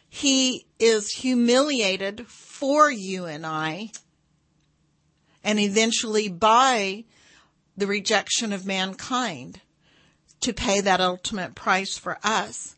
He 0.09 0.65
is 0.79 1.11
humiliated 1.11 2.25
for 2.25 2.89
you 2.89 3.25
and 3.25 3.45
I. 3.45 3.91
And 5.43 5.59
eventually 5.59 6.27
by 6.27 7.03
the 7.77 7.85
rejection 7.85 8.51
of 8.53 8.65
mankind 8.65 9.61
to 10.41 10.51
pay 10.51 10.81
that 10.81 11.01
ultimate 11.01 11.53
price 11.53 11.95
for 11.95 12.17
us. 12.23 12.75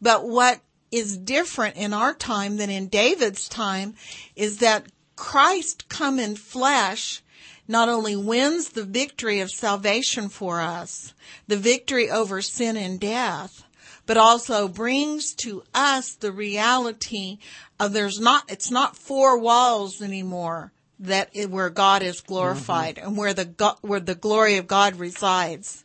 But 0.00 0.28
what 0.28 0.60
is 0.92 1.18
different 1.18 1.76
in 1.76 1.92
our 1.92 2.14
time 2.14 2.58
than 2.58 2.70
in 2.70 2.86
David's 2.86 3.48
time 3.48 3.94
is 4.36 4.58
that 4.58 4.86
Christ 5.16 5.88
come 5.88 6.20
in 6.20 6.36
flesh 6.36 7.23
not 7.66 7.88
only 7.88 8.16
wins 8.16 8.70
the 8.70 8.84
victory 8.84 9.40
of 9.40 9.50
salvation 9.50 10.28
for 10.28 10.60
us, 10.60 11.14
the 11.46 11.56
victory 11.56 12.10
over 12.10 12.42
sin 12.42 12.76
and 12.76 13.00
death, 13.00 13.64
but 14.06 14.16
also 14.16 14.68
brings 14.68 15.34
to 15.34 15.62
us 15.74 16.14
the 16.14 16.32
reality 16.32 17.38
of 17.80 17.92
there's 17.92 18.20
not, 18.20 18.50
it's 18.50 18.70
not 18.70 18.96
four 18.96 19.38
walls 19.38 20.02
anymore 20.02 20.72
that 21.00 21.30
where 21.48 21.70
God 21.70 22.02
is 22.02 22.20
glorified 22.20 22.96
mm-hmm. 22.96 23.08
and 23.08 23.16
where 23.16 23.34
the, 23.34 23.76
where 23.80 24.00
the 24.00 24.14
glory 24.14 24.56
of 24.56 24.66
God 24.66 24.96
resides. 24.96 25.84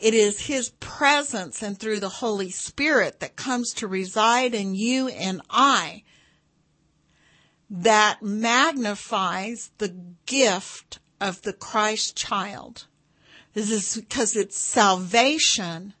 It 0.00 0.14
is 0.14 0.40
His 0.40 0.70
presence 0.80 1.62
and 1.62 1.78
through 1.78 2.00
the 2.00 2.08
Holy 2.08 2.50
Spirit 2.50 3.20
that 3.20 3.36
comes 3.36 3.72
to 3.74 3.88
reside 3.88 4.54
in 4.54 4.74
you 4.74 5.08
and 5.08 5.40
I 5.50 6.02
that 7.70 8.22
magnifies 8.22 9.70
the 9.78 9.94
gift 10.26 11.00
of 11.20 11.42
the 11.42 11.52
Christ 11.52 12.16
child. 12.16 12.86
This 13.54 13.70
is 13.70 13.96
because 13.96 14.36
it's 14.36 14.58
salvation 14.58 15.94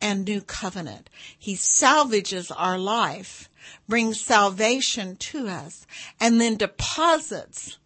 and 0.00 0.24
new 0.24 0.40
covenant. 0.40 1.10
He 1.38 1.56
salvages 1.56 2.50
our 2.50 2.78
life, 2.78 3.48
brings 3.88 4.20
salvation 4.20 5.16
to 5.16 5.48
us, 5.48 5.86
and 6.20 6.40
then 6.40 6.56
deposits 6.56 7.78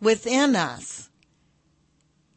within 0.00 0.56
us 0.56 1.10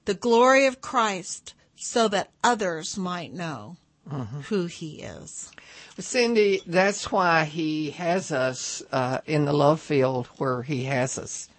the 0.05 0.13
glory 0.13 0.65
of 0.65 0.81
Christ 0.81 1.53
so 1.75 2.07
that 2.09 2.31
others 2.43 2.97
might 2.97 3.33
know 3.33 3.77
mm-hmm. 4.09 4.41
who 4.41 4.65
he 4.65 5.01
is. 5.01 5.51
Cindy, 5.97 6.61
that's 6.65 7.11
why 7.11 7.45
he 7.45 7.91
has 7.91 8.31
us 8.31 8.81
uh, 8.91 9.19
in 9.25 9.45
the 9.45 9.53
love 9.53 9.79
field 9.79 10.27
where 10.37 10.63
he 10.63 10.85
has 10.85 11.17
us 11.17 11.49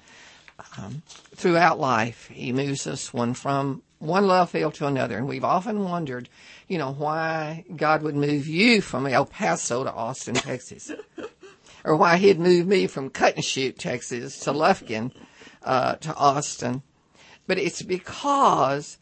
um, 0.78 1.02
throughout 1.34 1.78
life. 1.78 2.28
He 2.32 2.52
moves 2.52 2.86
us 2.86 3.12
one 3.12 3.34
from 3.34 3.82
one 3.98 4.26
love 4.26 4.50
field 4.50 4.74
to 4.74 4.86
another. 4.86 5.16
And 5.16 5.28
we've 5.28 5.44
often 5.44 5.84
wondered, 5.84 6.28
you 6.68 6.78
know, 6.78 6.92
why 6.92 7.64
God 7.74 8.02
would 8.02 8.16
move 8.16 8.46
you 8.46 8.80
from 8.80 9.06
El 9.06 9.26
Paso 9.26 9.84
to 9.84 9.92
Austin, 9.92 10.34
Texas. 10.34 10.92
or 11.84 11.96
why 11.96 12.16
he'd 12.16 12.40
move 12.40 12.66
me 12.66 12.86
from 12.86 13.10
Cut 13.10 13.36
and 13.36 13.44
Shoot, 13.44 13.78
Texas 13.78 14.38
to 14.40 14.52
Lufkin, 14.52 15.12
uh, 15.62 15.96
to 15.96 16.14
Austin. 16.14 16.82
But 17.46 17.58
it's 17.58 17.82
because 17.82 18.98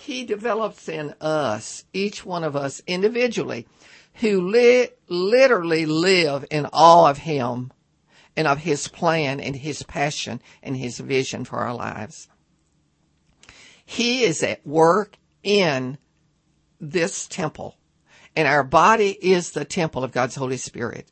he 0.00 0.24
develops 0.24 0.88
in 0.88 1.14
us, 1.20 1.84
each 1.92 2.26
one 2.26 2.44
of 2.44 2.56
us 2.56 2.82
individually, 2.86 3.66
who 4.14 4.40
li- 4.40 4.88
literally 5.08 5.86
live 5.86 6.44
in 6.50 6.66
awe 6.72 7.08
of 7.08 7.18
him 7.18 7.72
and 8.36 8.46
of 8.46 8.58
his 8.58 8.88
plan 8.88 9.40
and 9.40 9.56
his 9.56 9.82
passion 9.82 10.40
and 10.62 10.76
his 10.76 10.98
vision 10.98 11.44
for 11.44 11.58
our 11.58 11.74
lives. 11.74 12.28
He 13.84 14.24
is 14.24 14.42
at 14.42 14.66
work 14.66 15.16
in 15.42 15.98
this 16.80 17.26
temple 17.26 17.76
and 18.36 18.48
our 18.48 18.64
body 18.64 19.16
is 19.20 19.50
the 19.50 19.64
temple 19.64 20.02
of 20.02 20.12
God's 20.12 20.34
Holy 20.34 20.56
Spirit. 20.56 21.08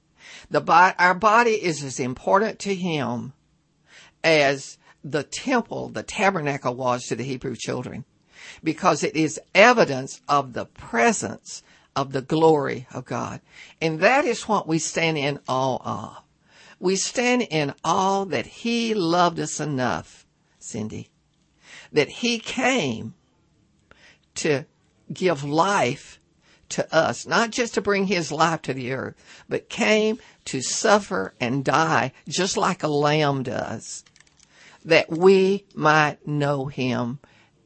The 0.51 0.63
our 0.99 1.15
body 1.15 1.53
is 1.53 1.85
as 1.85 2.01
important 2.01 2.59
to 2.61 2.75
him 2.75 3.33
as 4.25 4.79
the 5.05 5.23
temple, 5.23 5.89
the 5.89 6.03
tabernacle 6.03 6.75
was 6.75 7.07
to 7.07 7.17
the 7.17 7.25
Hebrew 7.25 7.57
children 7.57 8.05
because 8.63 9.03
it 9.03 9.17
is 9.17 9.41
evidence 9.55 10.21
of 10.29 10.53
the 10.53 10.67
presence 10.67 11.63
of 11.95 12.13
the 12.13 12.23
glory 12.23 12.87
of 12.93 13.05
God. 13.05 13.41
And 13.81 14.01
that 14.01 14.25
is 14.25 14.49
what 14.49 14.67
we 14.67 14.79
stand 14.79 15.19
in 15.19 15.41
awe 15.49 15.79
of. 15.85 16.22
We 16.83 16.97
stand 16.97 17.43
in 17.43 17.75
awe 17.85 18.25
that 18.25 18.45
he 18.45 18.93
loved 18.93 19.39
us 19.39 19.61
enough, 19.61 20.27
Cindy, 20.59 21.11
that 21.93 22.09
he 22.09 22.41
came 22.41 23.15
to 24.35 24.65
give 25.13 25.45
life 25.45 26.19
to 26.71 26.93
us, 26.93 27.25
not 27.25 27.53
just 27.53 27.75
to 27.75 27.81
bring 27.81 28.09
his 28.09 28.33
life 28.33 28.63
to 28.63 28.75
the 28.75 28.91
earth, 28.91 29.15
but 29.49 29.69
came 29.69 30.19
to 30.47 30.61
suffer 30.61 31.35
and 31.39 31.65
die 31.65 32.11
just 32.27 32.57
like 32.57 32.83
a 32.83 32.89
lamb 32.89 33.45
does, 33.45 34.03
that 34.85 35.09
we 35.09 35.65
might 35.77 36.27
know 36.27 36.67
him 36.67 37.21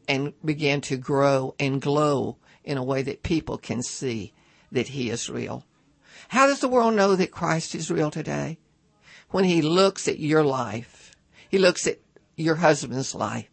and 0.06 0.34
begin 0.44 0.82
to 0.82 0.98
grow 0.98 1.54
and 1.58 1.80
glow 1.80 2.36
in 2.64 2.76
a 2.76 2.84
way 2.84 3.00
that 3.00 3.22
people 3.22 3.56
can 3.56 3.82
see 3.82 4.34
that 4.70 4.88
he 4.88 5.08
is 5.08 5.30
real. 5.30 5.64
How 6.28 6.46
does 6.46 6.60
the 6.60 6.68
world 6.68 6.92
know 6.92 7.16
that 7.16 7.30
Christ 7.30 7.74
is 7.74 7.90
real 7.90 8.10
today? 8.10 8.58
When 9.30 9.44
he 9.44 9.62
looks 9.62 10.08
at 10.08 10.18
your 10.18 10.44
life, 10.44 11.14
he 11.48 11.58
looks 11.58 11.86
at 11.86 11.98
your 12.36 12.56
husband's 12.56 13.14
life, 13.14 13.48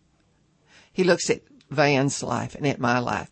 he 0.92 1.04
looks 1.04 1.30
at 1.30 1.42
Van's 1.70 2.22
life 2.22 2.56
and 2.56 2.68
at 2.68 2.80
my 2.80 3.00
life 3.00 3.30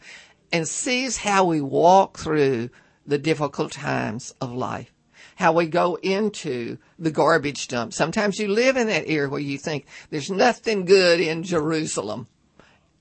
and 0.52 0.68
sees 0.68 1.18
how 1.18 1.46
we 1.46 1.62
walk 1.62 2.18
through 2.18 2.70
the 3.06 3.18
difficult 3.18 3.72
times 3.72 4.34
of 4.42 4.54
life, 4.54 4.92
how 5.36 5.54
we 5.54 5.68
go 5.68 5.96
into 6.02 6.78
the 7.00 7.12
garbage 7.12 7.68
dump. 7.68 7.94
Sometimes 7.94 8.40
you 8.40 8.48
live 8.48 8.78
in 8.78 8.88
that 8.88 9.08
area 9.08 9.30
where 9.30 9.40
you 9.40 9.58
think 9.58 9.86
there's 10.10 10.30
nothing 10.30 10.86
good 10.86 11.20
in 11.20 11.44
Jerusalem. 11.44 12.28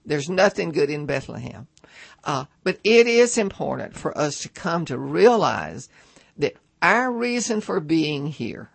There's 0.05 0.30
nothing 0.30 0.70
good 0.70 0.91
in 0.91 1.07
Bethlehem. 1.07 1.66
Uh, 2.24 2.47
but 2.64 2.78
it 2.84 3.07
is 3.07 3.38
important 3.38 3.97
for 3.97 4.16
us 4.16 4.41
to 4.41 4.49
come 4.49 4.84
to 4.86 4.99
realize 4.99 5.88
that 6.38 6.57
our 6.82 7.11
reason 7.12 7.61
for 7.61 7.80
being 7.80 8.26
here, 8.26 8.70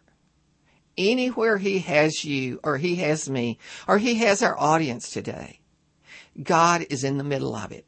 anywhere 0.98 1.58
he 1.58 1.80
has 1.80 2.24
you 2.24 2.60
or 2.64 2.78
he 2.78 2.96
has 2.98 3.30
me 3.30 3.60
or 3.88 3.98
he 3.98 4.16
has 4.16 4.42
our 4.42 4.58
audience 4.60 5.10
today, 5.10 5.60
God 6.42 6.86
is 6.90 7.04
in 7.04 7.18
the 7.18 7.24
middle 7.24 7.56
of 7.56 7.72
it 7.72 7.86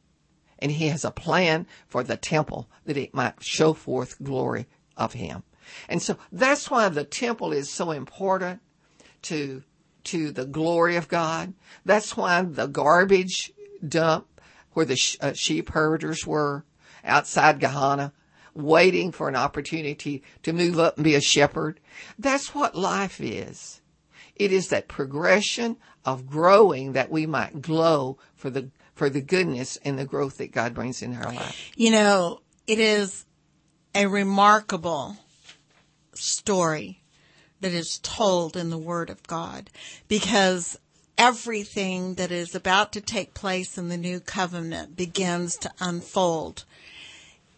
and 0.60 0.72
he 0.72 0.88
has 0.88 1.06
a 1.06 1.12
plan 1.12 1.68
for 1.88 2.04
the 2.04 2.18
temple 2.18 2.70
that 2.86 2.98
it 2.98 3.14
might 3.14 3.44
show 3.44 3.74
forth 3.74 4.22
glory 4.24 4.68
of 4.96 5.14
him. 5.14 5.44
And 5.90 6.02
so 6.02 6.18
that's 6.32 6.72
why 6.72 6.90
the 6.90 7.04
temple 7.04 7.52
is 7.52 7.70
so 7.70 7.92
important 7.92 8.62
to, 9.24 9.64
to 10.06 10.32
the 10.32 10.46
glory 10.46 10.96
of 10.96 11.08
God. 11.08 11.54
That's 11.86 12.16
why 12.16 12.42
the 12.42 12.68
garbage 12.68 13.52
dump 13.86 14.28
where 14.74 14.86
the 14.86 14.96
sh- 14.96 15.18
uh, 15.22 15.34
sheep 15.34 15.70
herders 15.70 16.26
were 16.26 16.64
outside 17.04 17.60
Gehenna, 17.60 18.14
waiting 18.58 19.12
for 19.12 19.30
an 19.30 19.36
opportunity 19.36 20.24
to 20.44 20.54
move 20.54 20.80
up 20.80 20.98
and 20.98 21.04
be 21.04 21.16
a 21.16 21.22
shepherd. 21.22 21.80
That's 22.18 22.54
what 22.54 22.76
life 22.76 23.22
is. 23.22 23.82
It 24.36 24.52
is 24.52 24.70
that 24.70 24.88
progression 24.88 25.78
of 26.06 26.28
growing 26.28 26.94
that 26.94 27.10
we 27.10 27.26
might 27.26 27.62
glow 27.62 28.18
for 28.36 28.50
the 28.50 28.70
for 28.94 29.10
the 29.10 29.22
goodness 29.22 29.78
and 29.84 29.98
the 29.98 30.06
growth 30.06 30.38
that 30.38 30.52
God 30.52 30.74
brings 30.74 31.04
in 31.04 31.16
our 31.16 31.32
life. 31.32 31.72
You 31.76 31.92
know, 31.92 32.42
it 32.66 32.80
is 32.80 33.26
a 33.94 34.08
remarkable 34.08 35.18
story 36.16 37.04
that 37.62 37.74
is 37.74 38.00
told 38.00 38.58
in 38.58 38.70
the 38.70 38.78
Word 38.78 39.10
of 39.10 39.22
God 39.24 39.70
because 40.08 40.80
everything 41.18 42.16
that 42.16 42.32
is 42.32 42.54
about 42.54 42.94
to 42.94 43.02
take 43.02 43.34
place 43.34 43.78
in 43.78 43.90
the 43.90 43.98
new 43.98 44.20
covenant 44.20 44.96
begins 44.96 45.58
to 45.58 45.72
unfold 45.80 46.66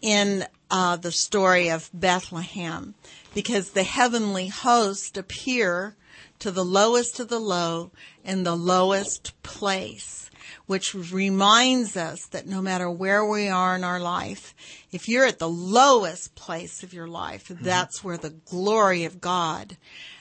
in 0.01 0.45
uh, 0.71 0.95
the 0.95 1.11
story 1.11 1.69
of 1.69 1.89
Bethlehem 1.93 2.93
because 3.33 3.71
the 3.71 3.83
heavenly 3.83 4.47
host 4.47 5.17
appear 5.17 5.95
to 6.39 6.51
the 6.51 6.65
lowest 6.65 7.19
of 7.19 7.27
the 7.27 7.39
low 7.39 7.91
in 8.23 8.43
the 8.43 8.55
lowest 8.55 9.41
place 9.43 10.29
which 10.65 10.93
reminds 10.93 11.97
us 11.97 12.27
that 12.27 12.47
no 12.47 12.61
matter 12.61 12.89
where 12.89 13.25
we 13.25 13.47
are 13.47 13.75
in 13.75 13.83
our 13.83 13.99
life, 13.99 14.53
if 14.91 15.09
you're 15.09 15.25
at 15.25 15.39
the 15.39 15.49
lowest 15.49 16.35
place 16.35 16.83
of 16.83 16.93
your 16.93 17.07
life, 17.07 17.47
mm-hmm. 17.47 17.63
that's 17.63 18.03
where 18.03 18.17
the 18.17 18.29
glory 18.29 19.03
of 19.03 19.19
God, 19.19 19.77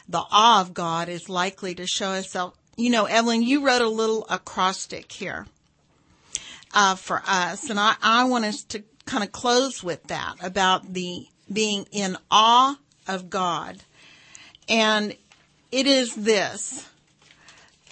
the 0.08 0.22
awe 0.30 0.60
of 0.60 0.74
God 0.74 1.08
is 1.08 1.28
likely 1.28 1.74
to 1.74 1.86
show 1.86 2.14
itself. 2.14 2.54
You 2.76 2.90
know, 2.90 3.04
Evelyn, 3.04 3.42
you 3.42 3.64
wrote 3.64 3.82
a 3.82 3.88
little 3.88 4.26
acrostic 4.30 5.12
here 5.12 5.46
uh, 6.72 6.94
for 6.94 7.22
us, 7.26 7.68
and 7.68 7.78
I, 7.78 7.96
I 8.02 8.24
want 8.24 8.44
us 8.44 8.62
to 8.64 8.82
kind 9.08 9.24
of 9.24 9.32
close 9.32 9.82
with 9.82 10.04
that 10.04 10.36
about 10.42 10.94
the 10.94 11.26
being 11.52 11.86
in 11.90 12.16
awe 12.30 12.78
of 13.06 13.30
God. 13.30 13.78
And 14.68 15.16
it 15.72 15.86
is 15.86 16.14
this. 16.14 16.88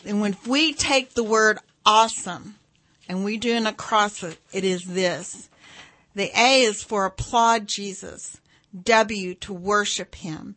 And 0.04 0.20
when 0.20 0.36
we 0.46 0.72
take 0.72 1.14
the 1.14 1.24
word 1.24 1.58
awesome. 1.86 2.56
And 3.08 3.24
we 3.24 3.36
do 3.36 3.54
an 3.54 3.66
acrostic. 3.66 4.38
It 4.52 4.64
is 4.64 4.84
this. 4.84 5.48
The 6.14 6.30
A 6.36 6.62
is 6.62 6.82
for 6.82 7.04
applaud 7.04 7.68
Jesus. 7.68 8.40
W 8.82 9.34
to 9.34 9.54
worship 9.54 10.16
him. 10.16 10.56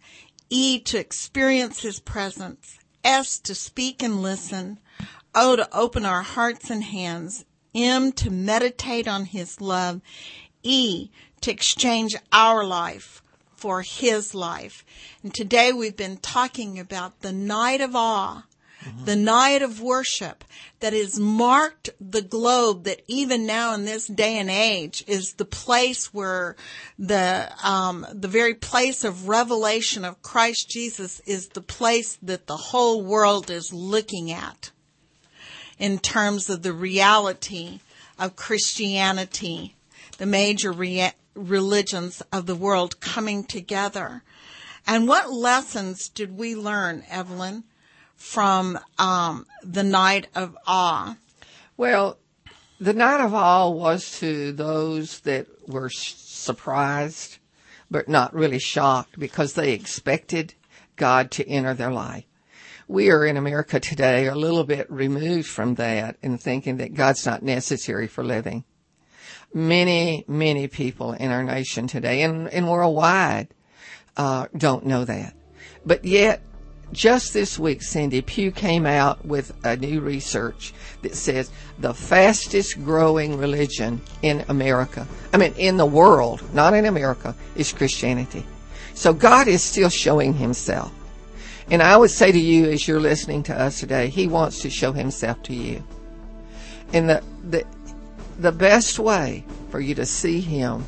E 0.49 0.79
to 0.79 0.97
experience 0.97 1.81
his 1.81 1.99
presence. 1.99 2.79
S 3.03 3.39
to 3.39 3.53
speak 3.53 4.01
and 4.01 4.23
listen. 4.23 4.79
O 5.35 5.55
to 5.55 5.69
open 5.71 6.05
our 6.05 6.23
hearts 6.23 6.71
and 6.71 6.83
hands. 6.83 7.45
M 7.75 8.11
to 8.13 8.31
meditate 8.31 9.07
on 9.07 9.25
his 9.25 9.61
love. 9.61 10.01
E 10.63 11.09
to 11.41 11.51
exchange 11.51 12.15
our 12.31 12.63
life 12.63 13.21
for 13.55 13.81
his 13.81 14.33
life. 14.33 14.85
And 15.23 15.33
today 15.33 15.73
we've 15.73 15.97
been 15.97 16.17
talking 16.17 16.79
about 16.79 17.21
the 17.21 17.33
night 17.33 17.81
of 17.81 17.95
awe 17.95 18.43
Mm-hmm. 18.83 19.05
The 19.05 19.15
night 19.15 19.61
of 19.61 19.81
worship 19.81 20.45
that 20.79 20.93
has 20.93 21.19
marked 21.19 21.89
the 21.99 22.21
globe 22.21 22.85
that 22.85 23.01
even 23.07 23.45
now 23.45 23.73
in 23.73 23.83
this 23.83 24.07
day 24.07 24.37
and 24.37 24.49
age 24.49 25.03
is 25.05 25.33
the 25.33 25.45
place 25.45 26.13
where 26.13 26.55
the, 26.97 27.51
um, 27.61 28.05
the 28.13 28.29
very 28.29 28.53
place 28.53 29.03
of 29.03 29.27
revelation 29.27 30.05
of 30.05 30.21
Christ 30.21 30.69
Jesus 30.69 31.19
is 31.25 31.49
the 31.49 31.61
place 31.61 32.17
that 32.21 32.47
the 32.47 32.55
whole 32.55 33.03
world 33.03 33.49
is 33.49 33.73
looking 33.73 34.31
at 34.31 34.71
in 35.77 35.99
terms 35.99 36.49
of 36.49 36.61
the 36.61 36.73
reality 36.73 37.81
of 38.17 38.37
Christianity, 38.37 39.75
the 40.19 40.25
major 40.25 40.71
religions 41.33 42.21
of 42.31 42.45
the 42.45 42.55
world 42.55 42.99
coming 42.99 43.43
together. 43.43 44.21
And 44.85 45.07
what 45.07 45.31
lessons 45.31 46.09
did 46.09 46.37
we 46.37 46.55
learn, 46.55 47.03
Evelyn, 47.09 47.63
from 48.15 48.77
um, 48.97 49.45
the 49.63 49.83
night 49.83 50.27
of 50.35 50.57
awe? 50.67 51.15
Well, 51.77 52.17
the 52.79 52.93
night 52.93 53.23
of 53.23 53.33
awe 53.33 53.69
was 53.69 54.19
to 54.19 54.51
those 54.51 55.21
that 55.21 55.47
were 55.67 55.89
surprised, 55.89 57.37
but 57.89 58.09
not 58.09 58.33
really 58.33 58.59
shocked 58.59 59.17
because 59.17 59.53
they 59.53 59.71
expected 59.71 60.53
God 60.97 61.31
to 61.31 61.47
enter 61.47 61.73
their 61.73 61.91
life. 61.91 62.25
We 62.89 63.09
are 63.11 63.25
in 63.25 63.37
America 63.37 63.79
today 63.79 64.27
a 64.27 64.35
little 64.35 64.63
bit 64.65 64.91
removed 64.91 65.47
from 65.47 65.75
that 65.75 66.17
and 66.21 66.41
thinking 66.41 66.77
that 66.77 66.95
God's 66.95 67.25
not 67.25 67.43
necessary 67.43 68.07
for 68.07 68.23
living. 68.23 68.65
Many, 69.53 70.25
many 70.27 70.67
people 70.67 71.13
in 71.13 71.31
our 71.31 71.43
nation 71.43 71.87
today 71.87 72.21
and, 72.21 72.47
and 72.49 72.69
worldwide 72.69 73.47
uh, 74.15 74.47
don't 74.55 74.85
know 74.85 75.05
that. 75.05 75.33
But 75.85 76.05
yet 76.05 76.41
just 76.91 77.33
this 77.33 77.59
week, 77.59 77.81
Cindy, 77.81 78.21
Pew 78.21 78.51
came 78.51 78.85
out 78.85 79.25
with 79.25 79.53
a 79.63 79.75
new 79.75 80.01
research 80.01 80.73
that 81.01 81.15
says 81.15 81.51
the 81.77 81.93
fastest 81.93 82.83
growing 82.83 83.37
religion 83.37 84.01
in 84.21 84.43
America, 84.49 85.07
I 85.33 85.37
mean, 85.37 85.53
in 85.57 85.77
the 85.77 85.85
world, 85.85 86.41
not 86.53 86.73
in 86.73 86.85
America, 86.85 87.35
is 87.55 87.71
Christianity. 87.71 88.45
So 88.93 89.13
God 89.13 89.47
is 89.47 89.63
still 89.63 89.89
showing 89.89 90.33
himself. 90.33 90.91
And 91.71 91.83
I 91.83 91.95
would 91.95 92.09
say 92.09 92.31
to 92.31 92.39
you, 92.39 92.65
as 92.65 92.87
you're 92.87 92.99
listening 92.99 93.43
to 93.43 93.59
us 93.59 93.79
today, 93.79 94.09
he 94.09 94.27
wants 94.27 94.61
to 94.63 94.69
show 94.69 94.91
himself 94.91 95.41
to 95.43 95.53
you. 95.53 95.83
And 96.91 97.07
the, 97.07 97.23
the, 97.43 97.65
the 98.39 98.51
best 98.51 98.97
way 98.99 99.43
for 99.69 99.79
you 99.79 99.93
to 99.95 100.05
see 100.05 100.39
him 100.39 100.85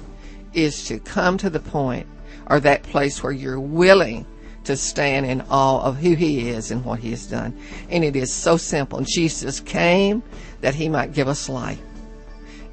is 0.54 0.86
to 0.86 0.99
come 0.99 1.38
to 1.38 1.49
the 1.49 1.60
point 1.60 2.08
or 2.47 2.60
that 2.60 2.84
place 2.84 3.22
where 3.22 3.32
you're 3.32 3.60
willing 3.60 4.26
to 4.64 4.78
stand 4.78 5.26
in 5.26 5.41
awe 5.49 5.82
of 5.84 5.97
who 5.97 6.14
he 6.14 6.49
is 6.49 6.72
and 6.72 6.86
what 6.86 6.99
he 6.99 7.12
has 7.12 7.26
done. 7.26 7.58
And 7.89 8.04
it 8.04 8.16
is 8.16 8.34
so 8.34 8.58
simple. 8.58 9.02
Jesus 9.02 9.60
came 9.60 10.24
that 10.62 10.76
he 10.76 10.88
might 10.88 11.14
give 11.14 11.28
us 11.28 11.49
life. 11.49 11.82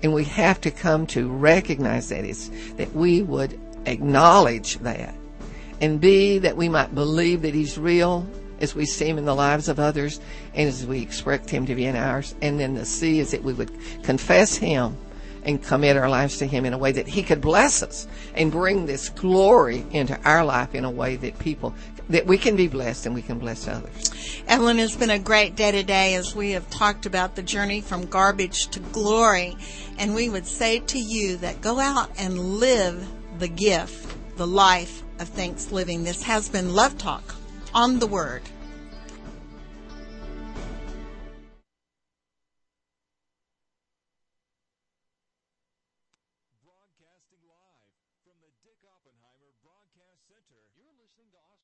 And 0.03 0.15
we 0.15 0.25
have 0.25 0.61
to 0.61 0.71
come 0.71 1.07
to 1.09 1.29
recognize 1.29 2.11
that 2.11 2.25
is 2.25 2.51
that 2.77 2.93
we 2.95 3.23
would 3.23 3.59
acknowledge 3.87 4.79
that 4.79 5.15
and 5.81 6.01
be 6.01 6.39
that 6.39 6.57
we 6.57 6.69
might 6.69 6.95
believe 6.95 7.43
that 7.43 7.55
he's 7.55 7.79
real 7.79 8.27
as 8.61 8.75
we 8.75 8.87
see 8.87 9.09
him 9.09 9.19
in 9.19 9.25
the 9.25 9.35
lives 9.35 9.69
of 9.69 9.79
others 9.79 10.21
and 10.55 10.69
as 10.69 10.87
we 10.87 11.01
expect 11.01 11.51
him 11.51 11.67
to 11.67 11.75
be 11.75 11.87
in 11.87 11.97
ours. 11.97 12.35
And 12.43 12.59
then 12.59 12.75
the 12.75 12.85
C 12.85 13.19
is 13.19 13.31
that 13.31 13.43
we 13.43 13.53
would 13.53 13.71
confess 14.03 14.57
him 14.57 14.97
and 15.49 15.63
commit 15.63 15.97
our 15.97 16.11
lives 16.11 16.39
to 16.39 16.47
Him 16.47 16.67
in 16.67 16.73
a 16.73 16.79
way 16.79 16.93
that 16.93 17.07
He 17.07 17.23
could 17.23 17.41
bless 17.41 17.83
us 17.83 18.07
and 18.35 18.53
bring 18.53 18.87
this 18.87 19.09
glory 19.09 19.85
into 19.91 20.19
our 20.23 20.45
life 20.45 20.75
in 20.75 20.85
a 20.85 20.91
way 20.91 21.17
that 21.17 21.39
people, 21.39 21.75
that 22.09 22.27
we 22.27 22.39
can 22.39 22.55
be 22.55 22.69
blessed 22.69 23.07
and 23.07 23.15
we 23.15 23.23
can 23.23 23.39
bless 23.39 23.67
others. 23.67 24.43
Evelyn, 24.47 24.79
it's 24.79 24.97
been 24.97 25.11
a 25.11 25.19
great 25.19 25.57
day 25.57 25.71
today 25.71 26.15
as 26.15 26.35
we 26.35 26.53
have 26.53 26.69
talked 26.71 27.07
about 27.07 27.35
the 27.35 27.43
journey 27.43 27.81
from 27.81 28.07
garbage 28.07 28.69
to 28.69 28.81
glory. 28.81 29.57
And 29.99 30.15
we 30.15 30.29
would 30.29 30.47
say 30.47 30.81
to 30.81 30.99
you 30.99 31.39
that 31.39 31.61
go 31.61 31.79
out 31.79 32.11
and 32.19 32.39
live 32.39 33.07
the 33.39 33.49
gift, 33.49 34.37
the 34.37 34.47
life 34.47 35.03
of 35.19 35.29
thanksgiving. 35.29 36.05
This 36.05 36.23
has 36.25 36.49
been 36.49 36.75
Love 36.75 36.99
Talk 36.99 37.35
on 37.75 37.99
the 37.99 38.07
Word. 38.07 38.43